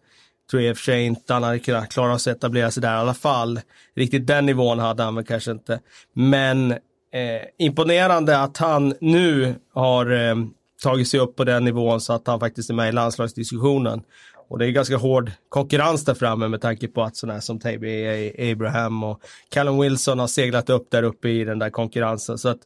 Tror 0.52 0.62
jag 0.62 0.70
i 0.70 0.74
och 0.74 0.78
för 0.78 0.84
sig 0.84 1.06
inte 1.06 1.34
han 1.34 1.43
hade 1.43 1.60
kunnat 1.60 1.93
klara 1.93 2.14
att 2.14 2.28
etablera 2.28 2.72
sig 2.72 2.82
där 2.82 2.96
i 2.96 3.00
alla 3.00 3.14
fall. 3.14 3.60
Riktigt 3.96 4.28
den 4.28 4.46
nivån 4.46 4.80
hade 4.80 5.04
han 5.04 5.16
väl 5.16 5.26
kanske 5.26 5.52
inte. 5.52 5.80
Men 6.14 6.72
eh, 6.72 7.41
imponerande 7.58 8.39
att 8.39 8.58
han 8.58 8.93
nu 9.02 9.56
har 9.74 10.12
eh, 10.12 10.36
tagit 10.84 11.08
sig 11.08 11.20
upp 11.20 11.36
på 11.36 11.43
den 11.43 11.64
nivån 11.64 12.02
så 12.02 12.14
att 12.14 12.28
han 12.28 12.39
faktiskt 12.39 12.70
är 12.70 12.74
med 12.74 12.89
i 12.89 12.91
landslagsdiskussionen. 12.91 14.04
Och 14.50 14.60
det 14.60 14.66
är 14.66 14.72
ganska 14.72 14.98
hård 14.98 15.32
konkurrens 15.50 16.06
där 16.06 16.14
framme 16.14 16.48
med 16.48 16.62
tanke 16.62 16.88
på 16.88 17.04
att 17.04 17.16
sådana 17.16 17.41
som 17.41 17.60
Taby 17.60 18.32
Abraham 18.52 19.04
och 19.04 19.22
Callum 19.50 19.80
Wilson 19.80 20.20
har 20.20 20.28
seglat 20.28 20.70
upp 20.70 20.91
där 20.91 21.04
uppe 21.04 21.30
i 21.30 21.43
den 21.43 21.60
där 21.60 21.70
konkurrensen. 21.70 22.38
Så 22.38 22.50
att 22.50 22.60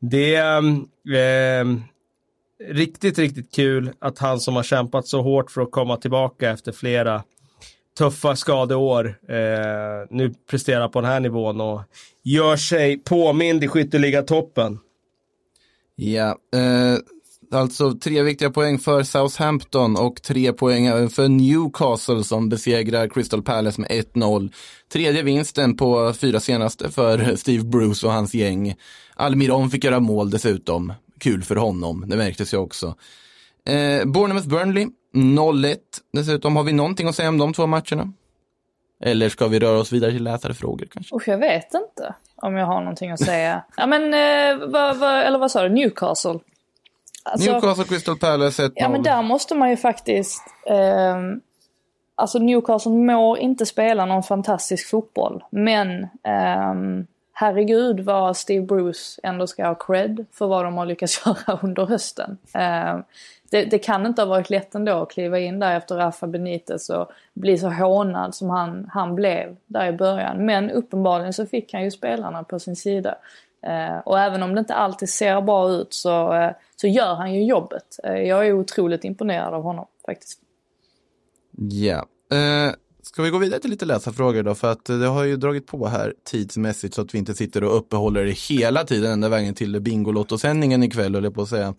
det 0.00 0.34
eh, 0.34 1.64
riktigt, 2.68 3.18
riktigt 3.18 3.54
kul 3.54 3.90
att 3.98 4.18
han 4.18 4.40
som 4.40 4.56
har 4.56 4.62
kämpat 4.62 5.06
så 5.06 5.22
hårt 5.22 5.50
för 5.50 5.60
att 5.60 5.70
komma 5.70 5.96
tillbaka 5.96 6.50
efter 6.50 6.72
flera 6.72 7.22
tuffa 7.98 8.36
skadeår 8.36 9.18
eh, 9.28 10.06
nu 10.10 10.34
presterar 10.50 10.88
på 10.88 11.00
den 11.00 11.10
här 11.10 11.20
nivån 11.20 11.60
och 11.60 11.82
gör 12.22 12.56
sig 12.56 12.98
påmind 12.98 13.64
i 13.64 13.68
skytteliga 13.68 14.22
toppen. 14.22 14.78
Ja, 15.96 16.38
eh, 16.54 16.98
Alltså 17.52 17.94
tre 17.94 18.22
viktiga 18.22 18.50
poäng 18.50 18.78
för 18.78 19.02
Southampton 19.02 19.96
och 19.96 20.22
tre 20.22 20.52
poäng 20.52 20.86
även 20.86 21.08
för 21.08 21.28
Newcastle 21.28 22.24
som 22.24 22.48
besegrar 22.48 23.08
Crystal 23.08 23.42
Palace 23.42 23.80
med 23.80 23.90
1-0. 23.90 24.52
Tredje 24.92 25.22
vinsten 25.22 25.76
på 25.76 26.12
fyra 26.12 26.40
senaste 26.40 26.90
för 26.90 27.36
Steve 27.36 27.64
Bruce 27.64 28.06
och 28.06 28.12
hans 28.12 28.34
gäng. 28.34 28.74
Almiron 29.14 29.70
fick 29.70 29.84
göra 29.84 30.00
mål 30.00 30.30
dessutom. 30.30 30.92
Kul 31.22 31.42
för 31.42 31.56
honom, 31.56 32.04
det 32.08 32.16
märktes 32.16 32.54
ju 32.54 32.58
också. 32.58 32.94
Eh, 33.66 34.04
Bournemouth 34.04 34.48
Burnley 34.48 34.86
0-1. 35.14 35.76
Dessutom 36.12 36.56
har 36.56 36.62
vi 36.62 36.72
någonting 36.72 37.08
att 37.08 37.14
säga 37.14 37.28
om 37.28 37.38
de 37.38 37.52
två 37.52 37.66
matcherna. 37.66 38.12
Eller 39.04 39.28
ska 39.28 39.48
vi 39.48 39.58
röra 39.58 39.78
oss 39.78 39.92
vidare 39.92 40.10
till 40.10 40.24
läsarfrågor 40.24 40.86
kanske? 40.92 41.16
Usch, 41.16 41.28
jag 41.28 41.38
vet 41.38 41.74
inte 41.74 42.14
om 42.36 42.56
jag 42.56 42.66
har 42.66 42.80
någonting 42.80 43.10
att 43.10 43.24
säga. 43.24 43.64
ja 43.76 43.86
men, 43.86 44.14
eh, 44.14 44.68
vad, 44.68 44.96
vad, 44.96 45.20
eller 45.20 45.38
vad 45.38 45.50
sa 45.50 45.62
du, 45.62 45.68
Newcastle? 45.68 46.38
Alltså, 47.22 47.52
Newcastle 47.52 47.84
Crystal 47.84 48.18
Palace 48.18 48.66
1-0. 48.66 48.72
Ja 48.74 48.88
men 48.88 49.02
där 49.02 49.22
måste 49.22 49.54
man 49.54 49.70
ju 49.70 49.76
faktiskt... 49.76 50.42
Eh, 50.66 51.16
alltså 52.14 52.38
Newcastle 52.38 52.92
mår 52.92 53.38
inte 53.38 53.66
spela 53.66 54.06
någon 54.06 54.22
fantastisk 54.22 54.90
fotboll. 54.90 55.44
Men 55.50 56.02
eh, 56.02 56.74
herregud 57.42 58.00
vad 58.00 58.36
Steve 58.36 58.66
Bruce 58.66 59.20
ändå 59.22 59.46
ska 59.46 59.66
ha 59.66 59.74
cred 59.74 60.26
för 60.32 60.46
vad 60.46 60.64
de 60.64 60.76
har 60.76 60.86
lyckats 60.86 61.22
göra 61.26 61.58
under 61.62 61.86
hösten. 61.86 62.38
Eh, 62.54 62.98
det, 63.50 63.64
det, 63.64 63.78
kan 63.78 64.06
inte 64.06 64.22
ha 64.22 64.26
varit 64.26 64.50
lätt 64.50 64.74
ändå 64.74 64.92
att 64.92 65.10
kliva 65.10 65.38
in 65.38 65.58
där 65.58 65.76
efter 65.76 65.96
Rafa 65.96 66.26
Benitez 66.26 66.90
och 66.90 67.10
bli 67.34 67.58
så 67.58 67.68
hånad 67.68 68.34
som 68.34 68.50
han, 68.50 68.90
han 68.92 69.14
blev 69.14 69.56
där 69.66 69.86
i 69.86 69.92
början. 69.92 70.46
Men 70.46 70.70
uppenbarligen 70.70 71.32
så 71.32 71.46
fick 71.46 71.72
han 71.72 71.84
ju 71.84 71.90
spelarna 71.90 72.44
på 72.44 72.58
sin 72.58 72.76
sida. 72.76 73.14
Eh, 73.66 73.98
och 73.98 74.20
även 74.20 74.42
om 74.42 74.54
det 74.54 74.58
inte 74.58 74.74
alltid 74.74 75.08
ser 75.08 75.40
bra 75.40 75.70
ut 75.70 75.94
så, 75.94 76.34
eh, 76.34 76.50
så 76.76 76.86
gör 76.86 77.14
han 77.14 77.34
ju 77.34 77.44
jobbet. 77.44 77.98
Eh, 78.04 78.16
jag 78.16 78.46
är 78.46 78.52
otroligt 78.52 79.04
imponerad 79.04 79.54
av 79.54 79.62
honom 79.62 79.86
faktiskt. 80.06 80.40
Ja. 81.70 82.06
Eh, 82.32 82.74
ska 83.02 83.22
vi 83.22 83.30
gå 83.30 83.38
vidare 83.38 83.60
till 83.60 83.70
lite 83.70 83.84
läsarfrågor 83.84 84.42
då? 84.42 84.54
För 84.54 84.72
att 84.72 84.88
eh, 84.88 84.98
det 84.98 85.06
har 85.06 85.24
ju 85.24 85.36
dragit 85.36 85.66
på 85.66 85.86
här 85.86 86.14
tidsmässigt 86.24 86.94
så 86.94 87.02
att 87.02 87.14
vi 87.14 87.18
inte 87.18 87.34
sitter 87.34 87.64
och 87.64 87.76
uppehåller 87.76 88.24
det 88.24 88.32
hela 88.32 88.84
tiden 88.84 89.12
ända 89.12 89.28
vägen 89.28 89.54
till 89.54 89.80
Bingolotto-sändningen 89.80 90.82
ikväll, 90.82 91.14
höll 91.14 91.24
jag 91.24 91.34
på 91.34 91.42
att 91.42 91.48
säga. 91.48 91.74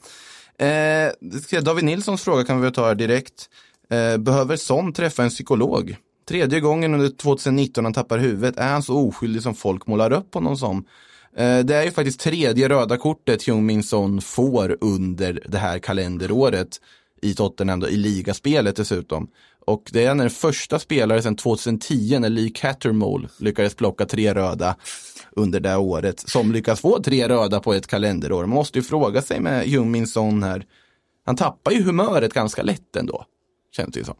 Eh, 0.58 1.62
David 1.62 1.84
Nilssons 1.84 2.22
fråga 2.22 2.44
kan 2.44 2.62
vi 2.62 2.72
ta 2.72 2.86
här 2.86 2.96
direkt. 2.96 3.50
Eh, 3.90 4.18
behöver 4.18 4.56
Son 4.56 4.94
träffa 4.94 5.24
en 5.24 5.30
psykolog? 5.30 5.98
Tredje 6.28 6.60
gången 6.60 6.94
under 6.94 7.10
2019 7.10 7.86
han 7.86 7.94
tappar 7.94 8.18
huvudet. 8.18 8.58
Är 8.58 8.68
han 8.68 8.84
så 8.84 9.08
oskyldig 9.08 9.44
som 9.44 9.56
folk 9.56 9.88
målar 9.88 10.14
upp 10.14 10.34
honom 10.34 10.58
som? 10.58 10.86
Eh, 11.36 11.60
det 11.60 11.76
är 11.76 11.84
ju 11.84 11.92
faktiskt 11.92 12.20
tredje 12.20 12.70
röda 12.70 12.98
kortet 12.98 13.48
Jung 13.48 13.66
Min 13.66 13.84
Son 13.84 14.22
får 14.22 14.78
under 14.82 15.44
det 15.46 15.58
här 15.58 15.80
kalenderåret 15.80 16.80
i 17.22 17.34
Tottenham, 17.34 17.80
då, 17.80 17.90
i 17.90 17.96
ligaspelet 17.96 18.76
dessutom. 18.76 19.28
Och 19.66 19.90
det 19.94 20.06
är 20.06 20.16
den 20.16 20.30
första 20.30 20.80
spelare 20.80 21.22
sedan 21.22 21.36
2010 21.36 22.20
när 22.20 22.30
Lee 22.30 22.50
Cattermole 22.50 23.28
lyckades 23.40 23.76
plocka 23.76 24.06
tre 24.06 24.34
röda 24.34 24.76
under 25.32 25.60
det 25.60 25.76
året 25.76 26.20
som 26.20 26.52
lyckas 26.52 26.82
få 26.82 27.04
tre 27.04 27.30
röda 27.30 27.60
på 27.60 27.74
ett 27.74 27.88
kalenderår. 27.88 28.46
Man 28.46 28.56
måste 28.56 28.80
ju 28.80 28.84
fråga 28.84 29.22
sig 29.22 29.40
med 29.40 29.68
Jung 29.68 30.08
Son 30.08 30.44
här. 30.44 30.66
Han 31.26 31.36
tappar 31.36 31.72
ju 31.72 31.84
humöret 31.84 32.34
ganska 32.34 32.64
lätt 32.64 32.96
ändå, 32.96 33.26
känns 33.76 33.94
det 33.94 34.00
ju 34.00 34.06
som. 34.06 34.16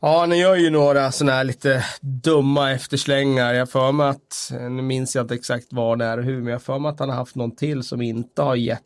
Ja, 0.00 0.18
han 0.18 0.38
gör 0.38 0.56
ju 0.56 0.70
några 0.70 1.12
sådana 1.12 1.32
här 1.32 1.44
lite 1.44 1.84
dumma 2.00 2.72
efterslängar. 2.72 3.54
Jag 3.54 3.70
för 3.70 3.92
mig 3.92 4.08
att, 4.08 4.50
nu 4.50 4.82
minns 4.82 5.14
jag 5.14 5.24
inte 5.24 5.34
exakt 5.34 5.66
var 5.70 5.96
det 5.96 6.04
är 6.04 6.18
och 6.18 6.24
hur, 6.24 6.42
men 6.42 6.52
jag 6.52 6.62
för 6.62 6.78
mig 6.78 6.88
att 6.88 7.00
han 7.00 7.08
har 7.08 7.16
haft 7.16 7.34
någon 7.34 7.56
till 7.56 7.82
som 7.82 8.02
inte 8.02 8.42
har 8.42 8.56
gett 8.56 8.80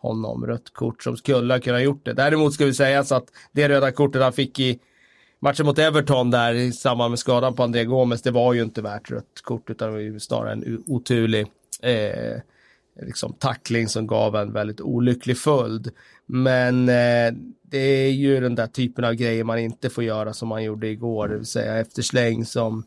honom 0.00 0.46
rött 0.46 0.72
kort 0.72 1.02
som 1.02 1.16
skulle 1.16 1.54
ha 1.54 1.60
kunnat 1.60 1.82
gjort 1.82 2.04
det. 2.04 2.12
Däremot 2.12 2.54
ska 2.54 2.64
vi 2.64 2.74
säga 2.74 3.04
så 3.04 3.14
att 3.14 3.26
det 3.52 3.68
röda 3.68 3.92
kortet 3.92 4.22
han 4.22 4.32
fick 4.32 4.60
i 4.60 4.78
matchen 5.46 5.66
mot 5.66 5.78
Everton 5.78 6.30
där 6.30 6.54
i 6.54 6.72
samband 6.72 7.10
med 7.10 7.18
skadan 7.18 7.54
på 7.54 7.62
André 7.62 7.84
Gomes, 7.84 8.22
det 8.22 8.30
var 8.30 8.52
ju 8.52 8.62
inte 8.62 8.82
värt 8.82 9.10
rött 9.10 9.40
kort 9.42 9.70
utan 9.70 9.88
det 9.88 9.94
var 9.94 10.00
ju 10.00 10.20
snarare 10.20 10.52
en 10.52 10.84
oturlig 10.86 11.46
eh, 11.82 12.40
liksom 13.02 13.32
tackling 13.32 13.88
som 13.88 14.06
gav 14.06 14.36
en 14.36 14.52
väldigt 14.52 14.80
olycklig 14.80 15.38
följd. 15.38 15.90
Men 16.26 16.88
eh, 16.88 17.32
det 17.62 17.78
är 17.78 18.10
ju 18.10 18.40
den 18.40 18.54
där 18.54 18.66
typen 18.66 19.04
av 19.04 19.14
grejer 19.14 19.44
man 19.44 19.58
inte 19.58 19.90
får 19.90 20.04
göra 20.04 20.32
som 20.32 20.48
man 20.48 20.64
gjorde 20.64 20.88
igår, 20.88 21.28
det 21.28 21.36
vill 21.36 21.46
säga 21.46 21.78
eftersläng 21.78 22.44
som, 22.44 22.84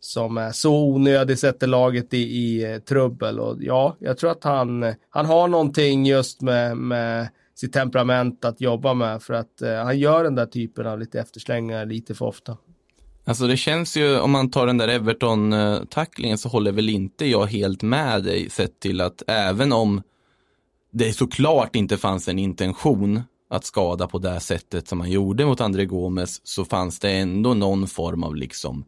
som 0.00 0.38
är 0.38 0.52
så 0.52 0.84
onödig, 0.84 1.38
sätter 1.38 1.66
laget 1.66 2.14
i, 2.14 2.18
i 2.18 2.72
eh, 2.72 2.78
trubbel. 2.78 3.40
Och 3.40 3.56
ja, 3.60 3.96
jag 3.98 4.18
tror 4.18 4.30
att 4.30 4.44
han, 4.44 4.94
han 5.10 5.26
har 5.26 5.48
någonting 5.48 6.06
just 6.06 6.40
med, 6.40 6.76
med 6.76 7.28
sitt 7.62 7.72
temperament 7.72 8.44
att 8.44 8.60
jobba 8.60 8.94
med 8.94 9.22
för 9.22 9.34
att 9.34 9.62
eh, 9.62 9.74
han 9.74 9.98
gör 9.98 10.24
den 10.24 10.34
där 10.34 10.46
typen 10.46 10.86
av 10.86 11.00
lite 11.00 11.20
efterslängar 11.20 11.86
lite 11.86 12.14
för 12.14 12.26
ofta. 12.26 12.56
Alltså 13.24 13.46
det 13.46 13.56
känns 13.56 13.96
ju, 13.96 14.18
om 14.18 14.30
man 14.30 14.50
tar 14.50 14.66
den 14.66 14.78
där 14.78 14.88
Everton-tacklingen 14.88 16.38
så 16.38 16.48
håller 16.48 16.72
väl 16.72 16.88
inte 16.88 17.26
jag 17.26 17.46
helt 17.46 17.82
med 17.82 18.22
dig 18.24 18.50
sett 18.50 18.80
till 18.80 19.00
att 19.00 19.22
även 19.26 19.72
om 19.72 20.02
det 20.92 21.12
såklart 21.12 21.76
inte 21.76 21.96
fanns 21.96 22.28
en 22.28 22.38
intention 22.38 23.22
att 23.50 23.64
skada 23.64 24.06
på 24.06 24.18
det 24.18 24.40
sättet 24.40 24.88
som 24.88 25.00
han 25.00 25.10
gjorde 25.10 25.46
mot 25.46 25.60
André 25.60 25.84
Gomes 25.84 26.46
så 26.46 26.64
fanns 26.64 26.98
det 26.98 27.10
ändå 27.10 27.54
någon 27.54 27.86
form 27.86 28.22
av 28.22 28.36
liksom 28.36 28.84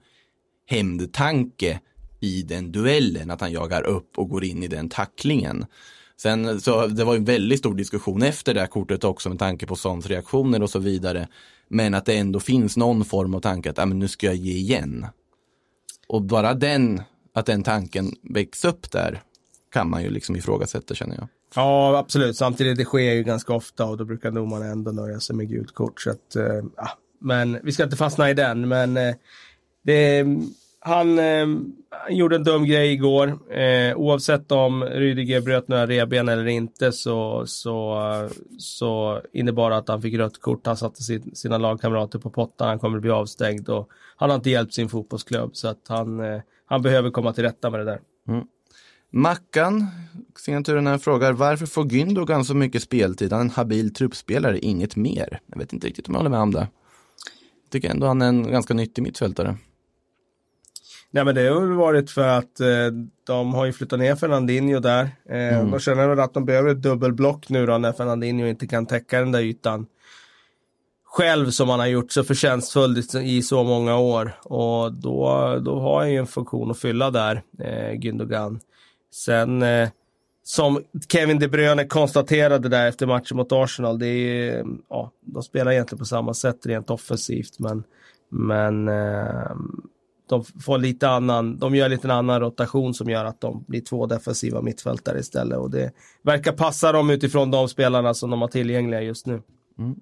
hämndtanke 0.67 1.81
i 2.21 2.43
den 2.43 2.73
duellen, 2.73 3.31
att 3.31 3.41
han 3.41 3.53
jagar 3.53 3.83
upp 3.83 4.19
och 4.19 4.29
går 4.29 4.45
in 4.45 4.63
i 4.63 4.69
den 4.69 4.89
tacklingen. 4.89 5.67
Sen 6.25 6.61
så 6.61 6.87
det 6.87 7.05
var 7.05 7.15
en 7.15 7.25
väldigt 7.25 7.59
stor 7.59 7.75
diskussion 7.75 8.23
efter 8.23 8.55
det 8.55 8.61
här 8.61 8.67
kortet 8.67 9.05
också 9.05 9.29
med 9.29 9.39
tanke 9.39 9.67
på 9.67 9.77
sånt 9.77 10.07
reaktioner 10.07 10.63
och 10.63 10.71
så 10.71 10.79
vidare. 10.79 11.29
Men 11.69 11.95
att 11.95 12.05
det 12.05 12.17
ändå 12.17 12.41
finns 12.41 12.77
någon 12.77 13.05
form 13.05 13.35
av 13.35 13.41
tanke 13.41 13.71
att 13.71 13.79
ah, 13.79 13.87
men 13.87 13.99
nu 13.99 14.09
ska 14.09 14.27
jag 14.27 14.37
ge 14.37 14.53
igen. 14.53 15.07
Och 16.09 16.23
bara 16.23 16.55
den, 16.55 17.03
att 17.35 17.47
den 17.47 17.63
tanken 17.63 18.13
väcks 18.23 18.65
upp 18.65 18.91
där 18.91 19.23
kan 19.73 19.91
man 19.91 20.03
ju 20.03 20.11
liksom 20.11 20.37
ifrågasätta 20.37 20.95
känner 20.95 21.17
jag. 21.17 21.29
Ja, 21.55 21.99
absolut. 21.99 22.37
Samtidigt, 22.37 22.79
det 22.79 22.85
sker 22.85 23.13
ju 23.13 23.23
ganska 23.23 23.53
ofta 23.53 23.85
och 23.85 23.97
då 23.97 24.05
brukar 24.05 24.31
domarna 24.31 24.67
ändå 24.67 24.91
nöja 24.91 25.21
sig 25.21 25.37
med 25.37 25.49
gult 25.49 25.75
kort. 25.75 26.01
Så 26.01 26.11
att, 26.11 26.37
eh. 26.37 26.65
Men 27.21 27.59
vi 27.63 27.73
ska 27.73 27.85
inte 27.85 27.97
fastna 27.97 28.31
i 28.31 28.35
den. 28.35 28.69
Men 28.69 28.97
eh, 28.97 29.15
det, 29.83 30.25
han, 30.87 31.19
eh, 31.19 31.47
gjorde 32.09 32.37
en 32.37 32.45
dum 32.45 32.65
grej 32.65 32.93
igår. 32.93 33.53
Eh, 33.59 33.97
oavsett 33.97 34.53
om 34.53 34.85
Rydiger 34.85 35.41
bröt 35.41 35.69
några 35.69 35.87
reben 35.87 36.29
eller 36.29 36.47
inte 36.47 36.93
så, 36.93 37.47
så, 37.47 37.99
så 38.59 39.21
innebar 39.33 39.71
det 39.71 39.77
att 39.77 39.89
han 39.89 40.03
fick 40.03 40.15
rött 40.15 40.41
kort. 40.41 40.67
Han 40.67 40.77
satte 40.77 41.03
sin, 41.03 41.35
sina 41.35 41.59
lagkamrater 41.59 42.19
på 42.19 42.31
pottan. 42.31 42.69
Han 42.69 42.79
kommer 42.79 42.97
att 42.97 43.03
bli 43.03 43.11
avstängd 43.11 43.69
och 43.69 43.89
han 44.17 44.31
har 44.31 44.37
inte 44.37 44.51
hjälpt 44.51 44.75
sin 44.75 44.89
fotbollsklubb. 44.89 45.57
Så 45.57 45.69
att 45.69 45.81
han, 45.89 46.21
eh, 46.21 46.41
han 46.67 46.83
behöver 46.83 47.11
komma 47.11 47.33
till 47.33 47.45
rätta 47.45 47.71
med 47.71 47.81
det 47.81 47.85
där. 47.85 48.01
Mm. 48.29 48.45
Mackan, 49.11 49.87
signaturen 50.39 50.87
här, 50.87 50.99
frågar 50.99 51.33
varför 51.33 51.67
får 51.67 51.85
Gündogan 51.85 52.45
så 52.45 52.55
mycket 52.55 52.83
speltid? 52.83 53.33
Han 53.33 53.41
är 53.41 53.45
en 53.45 53.51
habil 53.51 53.95
truppspelare, 53.95 54.59
inget 54.59 54.97
mer. 54.97 55.41
Jag 55.47 55.59
vet 55.59 55.73
inte 55.73 55.87
riktigt 55.87 56.09
om 56.09 56.15
jag 56.15 56.19
håller 56.19 56.31
med 56.31 56.41
om 56.41 56.53
det. 56.53 56.69
Jag 57.63 57.71
tycker 57.71 57.91
ändå 57.91 58.07
han 58.07 58.23
är 58.23 58.29
en 58.29 58.51
ganska 58.51 58.75
nyttig 58.75 59.03
mittfältare. 59.03 59.57
Nej 61.15 61.25
men 61.25 61.35
det 61.35 61.49
har 61.49 61.61
väl 61.61 61.73
varit 61.73 62.11
för 62.11 62.29
att 62.29 62.61
eh, 62.61 62.67
de 63.27 63.55
har 63.55 63.65
ju 63.65 63.73
flyttat 63.73 63.99
ner 63.99 64.17
Fernandinho 64.17 64.81
där. 64.81 65.03
Eh, 65.29 65.59
mm. 65.59 65.71
De 65.71 65.81
känner 65.81 66.09
väl 66.09 66.21
att 66.21 66.35
de 66.35 66.45
behöver 66.45 66.71
ett 66.71 66.83
dubbelblock 66.83 67.49
nu 67.49 67.67
då 67.67 67.79
när 67.79 67.93
Fernandinho 67.93 68.47
inte 68.47 68.67
kan 68.67 68.87
täcka 68.87 69.21
den 69.21 69.33
där 69.33 69.41
ytan. 69.41 69.87
själv 71.05 71.51
som 71.51 71.69
han 71.69 71.81
har 71.81 71.87
gjort 71.87 72.13
så 72.13 72.25
förtjänstfullt 72.25 73.15
i 73.15 73.43
så 73.43 73.65
många 73.65 73.97
år. 73.99 74.33
Och 74.43 74.93
då, 74.93 75.57
då 75.65 75.81
har 75.81 75.99
han 75.99 76.13
ju 76.13 76.19
en 76.19 76.27
funktion 76.27 76.71
att 76.71 76.79
fylla 76.79 77.11
där, 77.11 77.43
eh, 77.59 77.93
Gündogan. 77.99 78.61
Sen 79.13 79.63
eh, 79.63 79.89
som 80.45 80.85
Kevin 81.09 81.39
De 81.39 81.49
Bruyne 81.49 81.85
konstaterade 81.85 82.69
där 82.69 82.89
efter 82.89 83.07
matchen 83.07 83.37
mot 83.37 83.53
Arsenal, 83.53 83.99
det 83.99 84.07
är, 84.07 84.65
ja, 84.89 85.11
de 85.21 85.43
spelar 85.43 85.73
egentligen 85.73 85.99
på 85.99 86.05
samma 86.05 86.35
sätt 86.35 86.67
rent 86.67 86.91
offensivt, 86.91 87.59
men, 87.59 87.85
men 88.29 88.89
eh, 88.89 89.55
de 90.29 90.45
får 90.45 90.79
lite 90.79 91.09
annan, 91.09 91.59
de 91.59 91.75
gör 91.75 91.89
lite 91.89 92.13
annan 92.13 92.41
rotation 92.41 92.95
som 92.95 93.11
gör 93.11 93.25
att 93.25 93.41
de 93.41 93.65
blir 93.69 93.81
två 93.81 94.07
defensiva 94.07 94.63
mittfältare 94.63 95.19
istället 95.19 95.59
och 95.59 95.71
det 95.71 95.93
verkar 96.23 96.53
passa 96.53 96.93
dem 96.93 97.11
utifrån 97.11 97.51
de 97.51 97.69
spelarna 97.69 98.15
som 98.15 98.31
de 98.31 98.41
har 98.41 98.49
tillgängliga 98.49 99.01
just 99.01 99.27
nu. 99.27 99.43
Mm. 99.79 99.95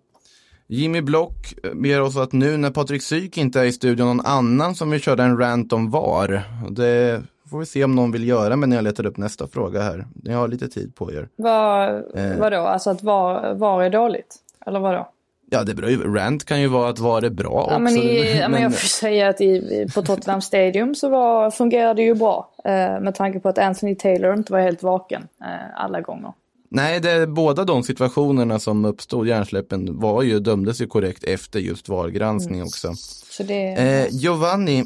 Jimmy 0.66 1.00
Block 1.00 1.54
ber 1.74 2.00
oss 2.00 2.16
att 2.16 2.32
nu 2.32 2.56
när 2.56 2.70
Patrik 2.70 3.02
Syk 3.02 3.38
inte 3.38 3.60
är 3.60 3.64
i 3.64 3.72
studion, 3.72 4.06
någon 4.06 4.26
annan 4.26 4.74
som 4.74 4.90
vill 4.90 5.00
köra 5.00 5.24
en 5.24 5.38
rant 5.38 5.72
om 5.72 5.90
VAR. 5.90 6.42
Det 6.70 7.22
får 7.50 7.58
vi 7.58 7.66
se 7.66 7.84
om 7.84 7.94
någon 7.94 8.12
vill 8.12 8.28
göra 8.28 8.56
men 8.56 8.68
när 8.68 8.76
jag 8.76 8.82
letar 8.82 9.06
upp 9.06 9.16
nästa 9.16 9.48
fråga 9.48 9.82
här. 9.82 10.06
Ni 10.14 10.32
har 10.32 10.48
lite 10.48 10.68
tid 10.68 10.94
på 10.94 11.12
er. 11.12 11.28
Vad, 11.36 11.88
eh. 12.18 12.38
Vadå, 12.38 12.56
alltså 12.56 12.90
att 12.90 13.02
VAR, 13.02 13.54
VAR 13.54 13.82
är 13.82 13.90
dåligt? 13.90 14.36
Eller 14.66 14.80
vadå? 14.80 15.08
Ja, 15.52 15.64
det 15.64 15.74
beror 15.74 15.90
ju, 15.90 16.14
rant 16.14 16.44
kan 16.44 16.60
ju 16.60 16.66
vara 16.66 16.88
att 16.88 16.98
VAR 16.98 17.22
är 17.22 17.30
bra 17.30 17.52
ja, 17.52 17.62
också. 17.62 17.78
Men, 17.78 17.96
i, 17.96 18.36
men... 18.40 18.50
men 18.50 18.62
jag 18.62 18.72
får 18.72 18.88
säga 18.88 19.28
att 19.28 19.40
i, 19.40 19.86
på 19.94 20.02
Tottenham 20.02 20.42
Stadium 20.42 20.94
så 20.94 21.08
var, 21.08 21.50
fungerade 21.50 21.94
det 21.94 22.02
ju 22.02 22.14
bra. 22.14 22.50
Eh, 22.64 23.00
med 23.00 23.14
tanke 23.14 23.40
på 23.40 23.48
att 23.48 23.58
Anthony 23.58 23.94
Taylor 23.94 24.34
inte 24.34 24.52
var 24.52 24.60
helt 24.60 24.82
vaken 24.82 25.28
eh, 25.40 25.82
alla 25.84 26.00
gånger. 26.00 26.32
Nej, 26.68 27.00
det, 27.00 27.26
båda 27.26 27.64
de 27.64 27.82
situationerna 27.82 28.58
som 28.58 28.84
uppstod, 28.84 29.26
hjärnsläppen, 29.26 30.00
var 30.00 30.22
ju, 30.22 30.40
dömdes 30.40 30.80
ju 30.80 30.86
korrekt 30.86 31.24
efter 31.24 31.60
just 31.60 31.88
VAR-granskning 31.88 32.54
mm. 32.54 32.66
också. 32.66 32.92
Så 33.30 33.42
det... 33.42 33.72
eh, 33.72 34.06
Giovanni 34.10 34.84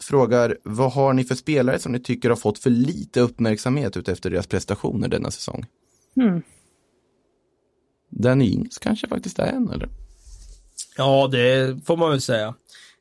frågar, 0.00 0.56
vad 0.62 0.92
har 0.92 1.12
ni 1.12 1.24
för 1.24 1.34
spelare 1.34 1.78
som 1.78 1.92
ni 1.92 2.00
tycker 2.00 2.28
har 2.28 2.36
fått 2.36 2.58
för 2.58 2.70
lite 2.70 3.20
uppmärksamhet 3.20 3.96
ut 3.96 4.08
efter 4.08 4.30
deras 4.30 4.46
prestationer 4.46 5.08
denna 5.08 5.30
säsong? 5.30 5.66
Mm. 6.16 6.42
Danny 8.18 8.50
Ings 8.50 8.78
kanske 8.78 9.08
faktiskt 9.08 9.38
är 9.38 9.46
en, 9.46 9.70
eller? 9.70 9.88
Ja, 10.96 11.28
det 11.32 11.76
får 11.86 11.96
man 11.96 12.10
väl 12.10 12.20
säga. 12.20 12.54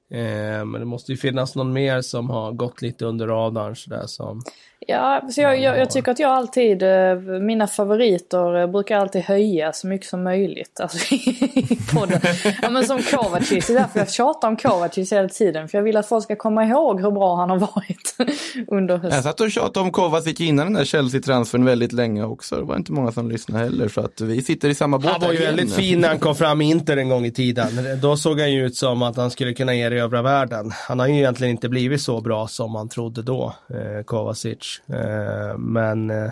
Eh, 0.10 0.66
men 0.66 0.74
det 0.74 0.86
måste 0.86 1.12
ju 1.12 1.18
finnas 1.18 1.56
någon 1.56 1.74
mer 1.74 2.02
som 2.02 2.30
har 2.30 2.52
gått 2.52 2.82
lite 2.82 3.06
under 3.06 3.28
radarn 3.28 3.76
sådär 3.76 4.04
som... 4.08 4.44
Ja, 4.90 5.22
så 5.32 5.42
jag, 5.42 5.62
jag, 5.62 5.80
jag, 5.80 5.90
tycker 5.90 6.12
att 6.12 6.20
jag 6.20 6.32
alltid, 6.32 6.84
eh, 6.84 7.16
mina 7.42 7.68
favoriter 7.68 8.62
eh, 8.62 8.68
brukar 8.68 8.98
alltid 8.98 9.22
höja 9.22 9.74
så 9.74 9.88
mycket 9.88 10.08
som 10.08 10.24
möjligt. 10.24 10.80
Alltså 10.88 11.16
i 11.16 11.78
podden. 11.94 12.22
Ja 12.62 12.70
men 12.70 12.86
som 12.86 13.02
Kovacic, 13.02 13.68
det 13.68 13.74
är 13.74 13.80
därför 13.80 14.00
jag 14.00 14.10
tjatar 14.12 14.48
om 14.48 14.58
Kovacic 14.58 15.12
hela 15.12 15.30
tiden. 15.30 15.68
För 15.68 15.78
jag 15.78 15.84
vill 15.84 15.98
att 15.98 16.08
folk 16.08 16.24
ska 16.24 16.36
komma 16.36 16.66
ihåg 16.66 17.02
hur 17.02 17.12
bra 17.12 17.36
han 17.36 17.50
har 17.50 17.60
varit 17.60 18.16
under 18.68 18.98
hösten. 18.98 19.16
Jag 19.16 19.24
satt 19.24 19.42
och 19.42 19.52
tjatade 19.52 19.80
om 19.80 19.92
Kovacic 19.92 20.40
innan 20.40 20.66
den 20.66 20.74
där 20.74 20.86
Chelsea-transfern 20.86 21.66
väldigt 21.66 21.92
länge 21.92 22.24
också. 22.24 22.56
Det 22.56 22.64
var 22.64 22.76
inte 22.76 22.92
många 22.92 23.12
som 23.12 23.32
lyssnade 23.32 23.64
heller. 23.64 23.88
Så 23.88 24.02
att 24.02 24.22
vi 24.22 24.42
sitter 24.42 24.70
i 24.70 24.76
samma 24.76 24.98
båt 24.98 25.12
Han 25.12 25.22
var 25.22 25.34
ju 25.34 25.40
väldigt 25.40 25.74
fin 25.74 26.00
när 26.00 26.08
han 26.08 26.20
kom 26.20 26.36
fram 26.36 26.62
i 26.62 26.70
Inter 26.70 26.98
en 26.98 27.10
gång 27.10 27.26
i 27.26 27.32
tiden. 27.32 27.68
Då 28.02 28.18
såg 28.18 28.40
han 28.40 28.52
ju 28.52 28.66
ut 28.66 28.76
som 28.76 29.02
att 29.02 29.18
han 29.18 29.32
skulle 29.32 29.54
kunna 29.54 29.76
erövra 29.98 30.22
världen. 30.22 30.72
Han 30.72 31.00
har 31.00 31.08
ju 31.08 31.14
egentligen 31.14 31.52
inte 31.52 31.70
blivit 31.70 32.02
så 32.02 32.22
bra 32.22 32.48
som 32.48 32.72
man 32.72 32.90
trodde 32.90 33.22
då, 33.22 33.56
eh, 33.70 34.04
Kovacic. 34.04 34.82
Eh, 34.88 35.58
men 35.58 36.10
jag 36.10 36.32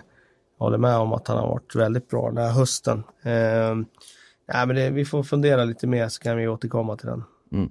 håller 0.60 0.78
med 0.78 0.98
om 0.98 1.14
att 1.14 1.28
han 1.28 1.38
har 1.38 1.48
varit 1.48 1.76
väldigt 1.76 2.10
bra 2.10 2.30
den 2.30 2.38
här 2.38 2.52
hösten. 2.52 3.04
Eh, 3.24 3.76
nej, 4.54 4.68
men 4.68 4.76
det, 4.76 4.90
vi 4.90 5.06
får 5.06 5.24
fundera 5.24 5.64
lite 5.64 5.88
mer 5.88 6.10
så 6.10 6.22
kan 6.22 6.38
vi 6.38 6.48
återkomma 6.48 6.98
till 6.98 7.08
den. 7.08 7.24
Mm. 7.52 7.70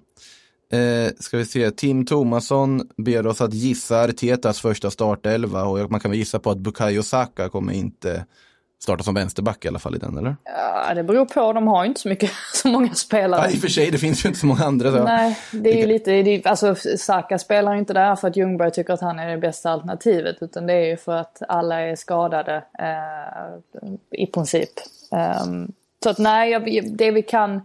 Eh, 0.72 1.12
ska 1.18 1.36
vi 1.38 1.44
se, 1.44 1.70
Tim 1.70 2.06
Thomasson 2.06 2.88
ber 2.96 3.26
oss 3.26 3.40
att 3.40 3.54
gissa 3.54 4.04
Artetas 4.04 4.60
första 4.60 4.90
startelva 4.90 5.64
och 5.64 5.90
man 5.90 6.00
kan 6.00 6.10
väl 6.10 6.18
gissa 6.18 6.38
på 6.38 6.50
att 6.50 6.58
Bukayo 6.58 7.02
Saka 7.02 7.48
kommer 7.48 7.72
inte 7.72 8.26
starta 8.84 9.02
som 9.02 9.14
vänsterback 9.14 9.64
i 9.64 9.68
alla 9.68 9.78
fall 9.78 9.94
i 9.94 9.98
den, 9.98 10.18
eller? 10.18 10.36
Ja, 10.44 10.94
det 10.94 11.02
beror 11.02 11.24
på. 11.24 11.52
De 11.52 11.68
har 11.68 11.84
ju 11.84 11.88
inte 11.88 12.00
så 12.00 12.08
mycket, 12.08 12.30
så 12.54 12.68
många 12.68 12.94
spelare. 12.94 13.40
Ja, 13.44 13.50
i 13.50 13.56
och 13.56 13.60
för 13.60 13.68
sig, 13.68 13.90
det 13.90 13.98
finns 13.98 14.24
ju 14.24 14.28
inte 14.28 14.40
så 14.40 14.46
många 14.46 14.64
andra. 14.64 14.90
Så. 14.90 15.04
Nej, 15.04 15.38
det 15.52 15.70
är 15.70 15.76
ju 15.76 15.86
lite, 15.86 16.22
det, 16.22 16.46
alltså 16.46 16.74
Saka 16.98 17.38
spelar 17.38 17.72
ju 17.72 17.78
inte 17.78 17.92
där 17.92 18.16
för 18.16 18.28
att 18.28 18.36
Ljungberg 18.36 18.70
tycker 18.70 18.92
att 18.92 19.00
han 19.00 19.18
är 19.18 19.28
det 19.28 19.38
bästa 19.38 19.70
alternativet. 19.70 20.36
Utan 20.40 20.66
det 20.66 20.72
är 20.72 20.86
ju 20.86 20.96
för 20.96 21.16
att 21.16 21.42
alla 21.48 21.80
är 21.80 21.96
skadade 21.96 22.64
eh, 22.78 23.80
i 24.10 24.26
princip. 24.26 24.70
Um, 25.44 25.72
så 26.02 26.10
att 26.10 26.18
nej, 26.18 26.82
det 26.82 27.10
vi 27.10 27.22
kan, 27.22 27.60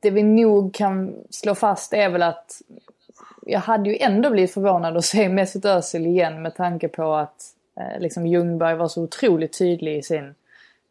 det 0.00 0.10
vi 0.10 0.22
nog 0.22 0.74
kan 0.74 1.14
slå 1.30 1.54
fast 1.54 1.92
är 1.92 2.08
väl 2.08 2.22
att 2.22 2.62
jag 3.46 3.60
hade 3.60 3.90
ju 3.90 3.96
ändå 3.96 4.30
blivit 4.30 4.54
förvånad 4.54 4.96
att 4.96 5.04
se 5.04 5.28
Mesut 5.28 5.64
Özil 5.64 6.06
igen 6.06 6.42
med 6.42 6.54
tanke 6.54 6.88
på 6.88 7.14
att 7.14 7.54
eh, 7.78 8.00
liksom 8.00 8.26
Ljungberg 8.26 8.76
var 8.76 8.88
så 8.88 9.02
otroligt 9.02 9.58
tydlig 9.58 9.96
i 9.96 10.02
sin 10.02 10.34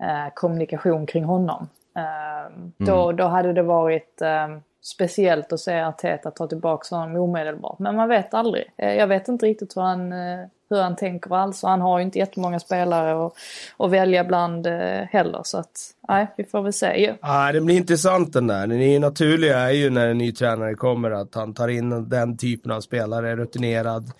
eh, 0.03 0.33
kommunikation 0.33 1.05
kring 1.05 1.23
honom. 1.23 1.69
Eh, 1.95 2.45
mm. 2.45 2.71
då, 2.77 3.11
då 3.11 3.23
hade 3.23 3.53
det 3.53 3.63
varit 3.63 4.21
eh, 4.21 4.47
speciellt 4.81 5.53
att 5.53 5.59
se 5.59 5.81
Arteta 5.81 6.31
ta 6.31 6.47
tillbaka 6.47 6.95
honom 6.95 7.15
omedelbart. 7.15 7.79
Men 7.79 7.95
man 7.95 8.09
vet 8.09 8.33
aldrig. 8.33 8.63
Eh, 8.77 8.93
jag 8.93 9.07
vet 9.07 9.27
inte 9.27 9.45
riktigt 9.45 9.77
hur 9.77 9.81
han, 9.81 10.11
eh, 10.11 10.45
hur 10.69 10.81
han 10.81 10.95
tänker 10.95 11.35
alls. 11.35 11.63
Och 11.63 11.69
han 11.69 11.81
har 11.81 11.99
ju 11.99 12.05
inte 12.05 12.19
jättemånga 12.19 12.59
spelare 12.59 13.25
att, 13.25 13.33
att 13.77 13.91
välja 13.91 14.23
bland 14.23 14.67
heller. 15.09 15.41
Så 15.43 15.57
att, 15.57 15.79
nej, 16.07 16.27
vi 16.37 16.43
får 16.43 16.61
väl 16.61 16.73
se. 16.73 17.15
Ja, 17.21 17.51
det 17.51 17.61
blir 17.61 17.77
intressant 17.77 18.33
den 18.33 18.47
där. 18.47 18.67
Det 18.67 18.99
naturliga 18.99 19.57
är 19.57 19.71
ju 19.71 19.89
när 19.89 20.07
en 20.07 20.17
ny 20.17 20.31
tränare 20.31 20.73
kommer 20.73 21.11
att 21.11 21.35
han 21.35 21.53
tar 21.53 21.67
in 21.67 22.09
den 22.09 22.37
typen 22.37 22.71
av 22.71 22.81
spelare, 22.81 23.35
rutinerad 23.35 24.11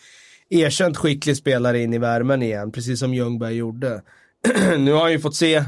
erkänt 0.50 0.98
skicklig 0.98 1.38
spelare 1.38 1.80
in 1.80 1.94
i 1.94 1.98
värmen 1.98 2.42
igen, 2.42 2.72
precis 2.72 3.00
som 3.00 3.14
Ljungberg 3.14 3.56
gjorde. 3.56 4.02
nu 4.78 4.92
har 4.92 5.02
han 5.02 5.12
ju 5.12 5.20
fått 5.20 5.36
se 5.36 5.64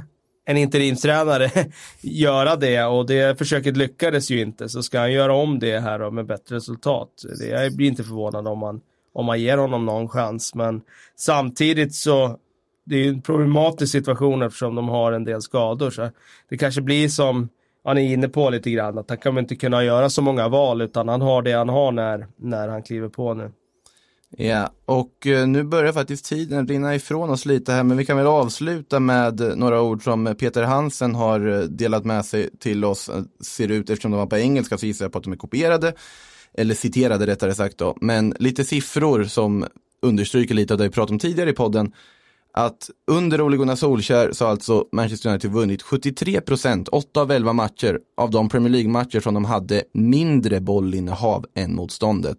en 0.45 0.57
interimstränare 0.57 1.51
göra 2.01 2.55
det 2.55 2.84
och 2.84 3.05
det 3.05 3.38
försöket 3.38 3.77
lyckades 3.77 4.32
ju 4.32 4.41
inte. 4.41 4.69
Så 4.69 4.84
ska 4.84 4.99
han 4.99 5.11
göra 5.11 5.34
om 5.34 5.59
det 5.59 5.80
här 5.80 5.99
då 5.99 6.11
med 6.11 6.25
bättre 6.25 6.55
resultat. 6.55 7.09
Det, 7.39 7.47
jag 7.47 7.75
blir 7.75 7.88
inte 7.88 8.03
förvånad 8.03 8.47
om 8.47 8.59
man, 8.59 8.82
om 9.13 9.25
man 9.25 9.41
ger 9.41 9.57
honom 9.57 9.86
någon 9.86 10.09
chans. 10.09 10.55
Men 10.55 10.82
samtidigt 11.15 11.95
så 11.95 12.38
det 12.86 12.95
är 12.95 13.03
ju 13.03 13.09
en 13.09 13.21
problematisk 13.21 13.91
situation 13.91 14.41
eftersom 14.41 14.75
de 14.75 14.89
har 14.89 15.11
en 15.11 15.23
del 15.23 15.41
skador. 15.41 15.89
Så 15.89 16.09
det 16.49 16.57
kanske 16.57 16.82
blir 16.82 17.09
som 17.09 17.49
han 17.84 17.97
är 17.97 18.13
inne 18.13 18.30
på 18.30 18.49
lite 18.49 18.71
grann, 18.71 18.97
att 18.97 19.09
han 19.09 19.17
kommer 19.17 19.41
inte 19.41 19.55
kunna 19.55 19.84
göra 19.84 20.09
så 20.09 20.21
många 20.21 20.47
val 20.47 20.82
utan 20.82 21.07
han 21.07 21.21
har 21.21 21.41
det 21.41 21.51
han 21.51 21.69
har 21.69 21.91
när, 21.91 22.27
när 22.38 22.67
han 22.67 22.84
kliver 22.84 23.09
på 23.09 23.34
nu. 23.34 23.51
Ja, 24.38 24.73
och 24.86 25.27
eh, 25.27 25.47
nu 25.47 25.63
börjar 25.63 25.93
faktiskt 25.93 26.25
tiden 26.25 26.67
rinna 26.67 26.95
ifrån 26.95 27.30
oss 27.30 27.45
lite 27.45 27.71
här, 27.71 27.84
men 27.84 27.97
vi 27.97 28.05
kan 28.05 28.17
väl 28.17 28.27
avsluta 28.27 28.99
med 28.99 29.57
några 29.57 29.82
ord 29.82 30.03
som 30.03 30.36
Peter 30.39 30.63
Hansen 30.63 31.15
har 31.15 31.47
eh, 31.47 31.59
delat 31.59 32.05
med 32.05 32.25
sig 32.25 32.49
till 32.59 32.86
oss. 32.86 33.09
Eh, 33.09 33.23
ser 33.41 33.71
ut, 33.71 33.89
eftersom 33.89 34.11
de 34.11 34.17
var 34.17 34.27
på 34.27 34.38
engelska 34.38 34.77
så 34.77 34.86
gissar 34.86 35.05
jag 35.05 35.11
på 35.11 35.17
att 35.17 35.23
de 35.23 35.34
är 35.34 35.38
kopierade, 35.38 35.93
eller 36.53 36.75
citerade 36.75 37.27
rättare 37.27 37.55
sagt 37.55 37.77
då. 37.77 37.97
Men 38.01 38.34
lite 38.39 38.63
siffror 38.63 39.23
som 39.23 39.65
understryker 40.01 40.55
lite 40.55 40.73
av 40.73 40.77
det 40.77 40.84
vi 40.84 40.89
pratade 40.89 41.13
om 41.13 41.19
tidigare 41.19 41.49
i 41.49 41.53
podden. 41.53 41.93
Att 42.53 42.89
under 43.07 43.41
Ole 43.41 43.57
Gunnar 43.57 43.75
Solskär 43.75 44.32
så 44.32 44.45
har 44.45 44.51
alltså 44.51 44.86
Manchester 44.91 45.30
United 45.30 45.51
vunnit 45.51 45.82
73 45.82 46.41
procent, 46.41 46.88
8 46.88 47.21
av 47.21 47.32
11 47.32 47.53
matcher 47.53 47.99
av 48.17 48.32
de 48.32 48.49
Premier 48.49 48.71
League-matcher 48.71 49.19
som 49.19 49.34
de 49.34 49.45
hade 49.45 49.84
mindre 49.93 50.59
bollinnehav 50.61 51.45
än 51.55 51.75
motståndet 51.75 52.38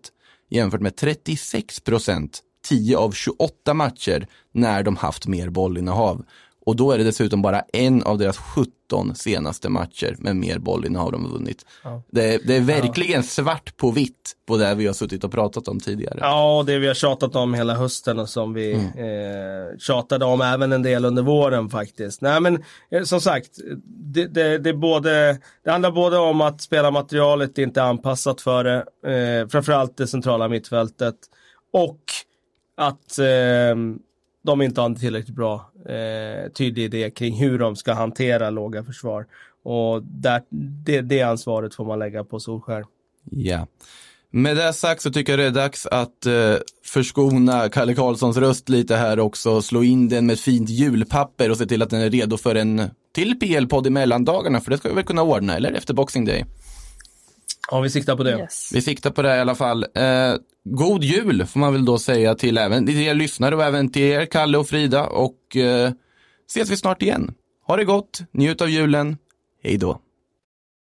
jämfört 0.50 0.80
med 0.80 0.96
36 0.96 1.80
procent 1.80 2.40
10 2.68 2.96
av 2.96 3.12
28 3.12 3.74
matcher 3.74 4.26
när 4.52 4.82
de 4.82 4.96
haft 4.96 5.26
mer 5.26 5.48
bollinnehav. 5.50 6.24
Och 6.66 6.76
då 6.76 6.92
är 6.92 6.98
det 6.98 7.04
dessutom 7.04 7.42
bara 7.42 7.60
en 7.72 8.02
av 8.02 8.18
deras 8.18 8.36
17 8.38 9.14
senaste 9.14 9.68
matcher 9.68 10.16
med 10.18 10.36
mer 10.36 10.58
bollinnehav 10.58 11.12
de 11.12 11.24
har 11.24 11.32
vunnit. 11.32 11.66
Ja. 11.84 12.02
Det, 12.10 12.46
det, 12.46 12.56
är 12.56 12.60
verkligen 12.60 13.20
ja. 13.20 13.22
svart 13.22 13.76
på 13.76 13.90
vitt 13.90 14.32
på 14.46 14.56
det 14.56 14.74
vi 14.74 14.86
har 14.86 14.94
suttit 14.94 15.24
och 15.24 15.32
pratat 15.32 15.68
om 15.68 15.80
tidigare. 15.80 16.18
Ja, 16.20 16.64
det 16.66 16.78
vi 16.78 16.86
har 16.86 16.94
tjatat 16.94 17.36
om 17.36 17.54
hela 17.54 17.74
hösten 17.74 18.18
och 18.18 18.28
som 18.28 18.52
vi 18.54 18.72
mm. 18.72 18.86
eh, 18.86 19.78
tjatade 19.78 20.24
om 20.24 20.40
även 20.40 20.72
en 20.72 20.82
del 20.82 21.04
under 21.04 21.22
våren 21.22 21.68
faktiskt. 21.68 22.20
Nej 22.20 22.40
men 22.40 22.62
eh, 22.90 23.02
som 23.02 23.20
sagt, 23.20 23.50
det, 23.86 24.26
det, 24.26 24.58
det, 24.58 24.74
både, 24.74 25.38
det 25.64 25.70
handlar 25.70 25.90
både 25.90 26.18
om 26.18 26.40
att 26.40 26.60
spelarmaterialet 26.60 27.58
inte 27.58 27.80
är 27.80 27.84
anpassat 27.84 28.40
för 28.40 28.64
det, 28.64 28.84
eh, 29.06 29.48
framförallt 29.48 29.96
det 29.96 30.06
centrala 30.06 30.48
mittfältet, 30.48 31.16
och 31.72 32.00
att 32.76 33.18
eh, 33.18 33.76
de 34.42 34.62
inte 34.62 34.80
har 34.80 34.86
en 34.86 34.96
tillräckligt 34.96 35.36
bra 35.36 35.70
eh, 35.88 36.52
tydlig 36.52 36.84
idé 36.84 37.10
kring 37.10 37.34
hur 37.34 37.58
de 37.58 37.76
ska 37.76 37.92
hantera 37.92 38.50
låga 38.50 38.84
försvar. 38.84 39.26
Och 39.62 40.02
där, 40.02 40.42
det, 40.84 41.00
det 41.00 41.22
ansvaret 41.22 41.74
får 41.74 41.84
man 41.84 41.98
lägga 41.98 42.24
på 42.24 42.40
Solskär. 42.40 42.84
Ja. 43.30 43.66
Med 44.32 44.56
det 44.56 44.72
sagt 44.72 45.02
så 45.02 45.12
tycker 45.12 45.32
jag 45.32 45.38
det 45.38 45.46
är 45.46 45.62
dags 45.62 45.86
att 45.86 46.26
eh, 46.26 46.54
förskona 46.84 47.68
Kalle 47.68 47.94
Karlssons 47.94 48.36
röst 48.36 48.68
lite 48.68 48.96
här 48.96 49.20
också, 49.20 49.62
slå 49.62 49.82
in 49.82 50.08
den 50.08 50.26
med 50.26 50.34
ett 50.34 50.40
fint 50.40 50.68
julpapper 50.68 51.50
och 51.50 51.56
se 51.56 51.66
till 51.66 51.82
att 51.82 51.90
den 51.90 52.00
är 52.00 52.10
redo 52.10 52.36
för 52.36 52.54
en 52.54 52.90
till 53.12 53.38
PL-podd 53.40 53.86
i 53.86 53.90
mellandagarna, 53.90 54.60
för 54.60 54.70
det 54.70 54.78
ska 54.78 54.88
vi 54.88 54.94
väl 54.94 55.04
kunna 55.04 55.22
ordna, 55.22 55.56
eller 55.56 55.72
efter 55.72 55.94
Boxing 55.94 56.24
Day? 56.24 56.44
Ja, 57.70 57.80
vi 57.80 57.90
siktar 57.90 58.16
på 58.16 58.22
det. 58.22 58.38
Yes. 58.38 58.70
Vi 58.72 58.82
siktar 58.82 59.10
på 59.10 59.22
det 59.22 59.36
i 59.36 59.40
alla 59.40 59.54
fall. 59.54 59.86
Eh, 59.94 60.34
god 60.64 61.04
jul 61.04 61.46
får 61.46 61.60
man 61.60 61.72
väl 61.72 61.84
då 61.84 61.98
säga 61.98 62.34
till 62.34 62.58
även 62.58 62.86
till 62.86 63.00
er 63.00 63.14
lyssnare 63.14 63.56
och 63.56 63.64
även 63.64 63.88
till 63.88 64.02
er, 64.02 64.26
Kalle 64.26 64.58
och 64.58 64.68
Frida. 64.68 65.06
Och 65.06 65.56
eh, 65.56 65.92
ses 66.50 66.70
vi 66.70 66.76
snart 66.76 67.02
igen. 67.02 67.34
Ha 67.66 67.76
det 67.76 67.84
gott, 67.84 68.20
njut 68.32 68.60
av 68.60 68.70
julen. 68.70 69.16
Hej 69.62 69.78
då. 69.78 70.00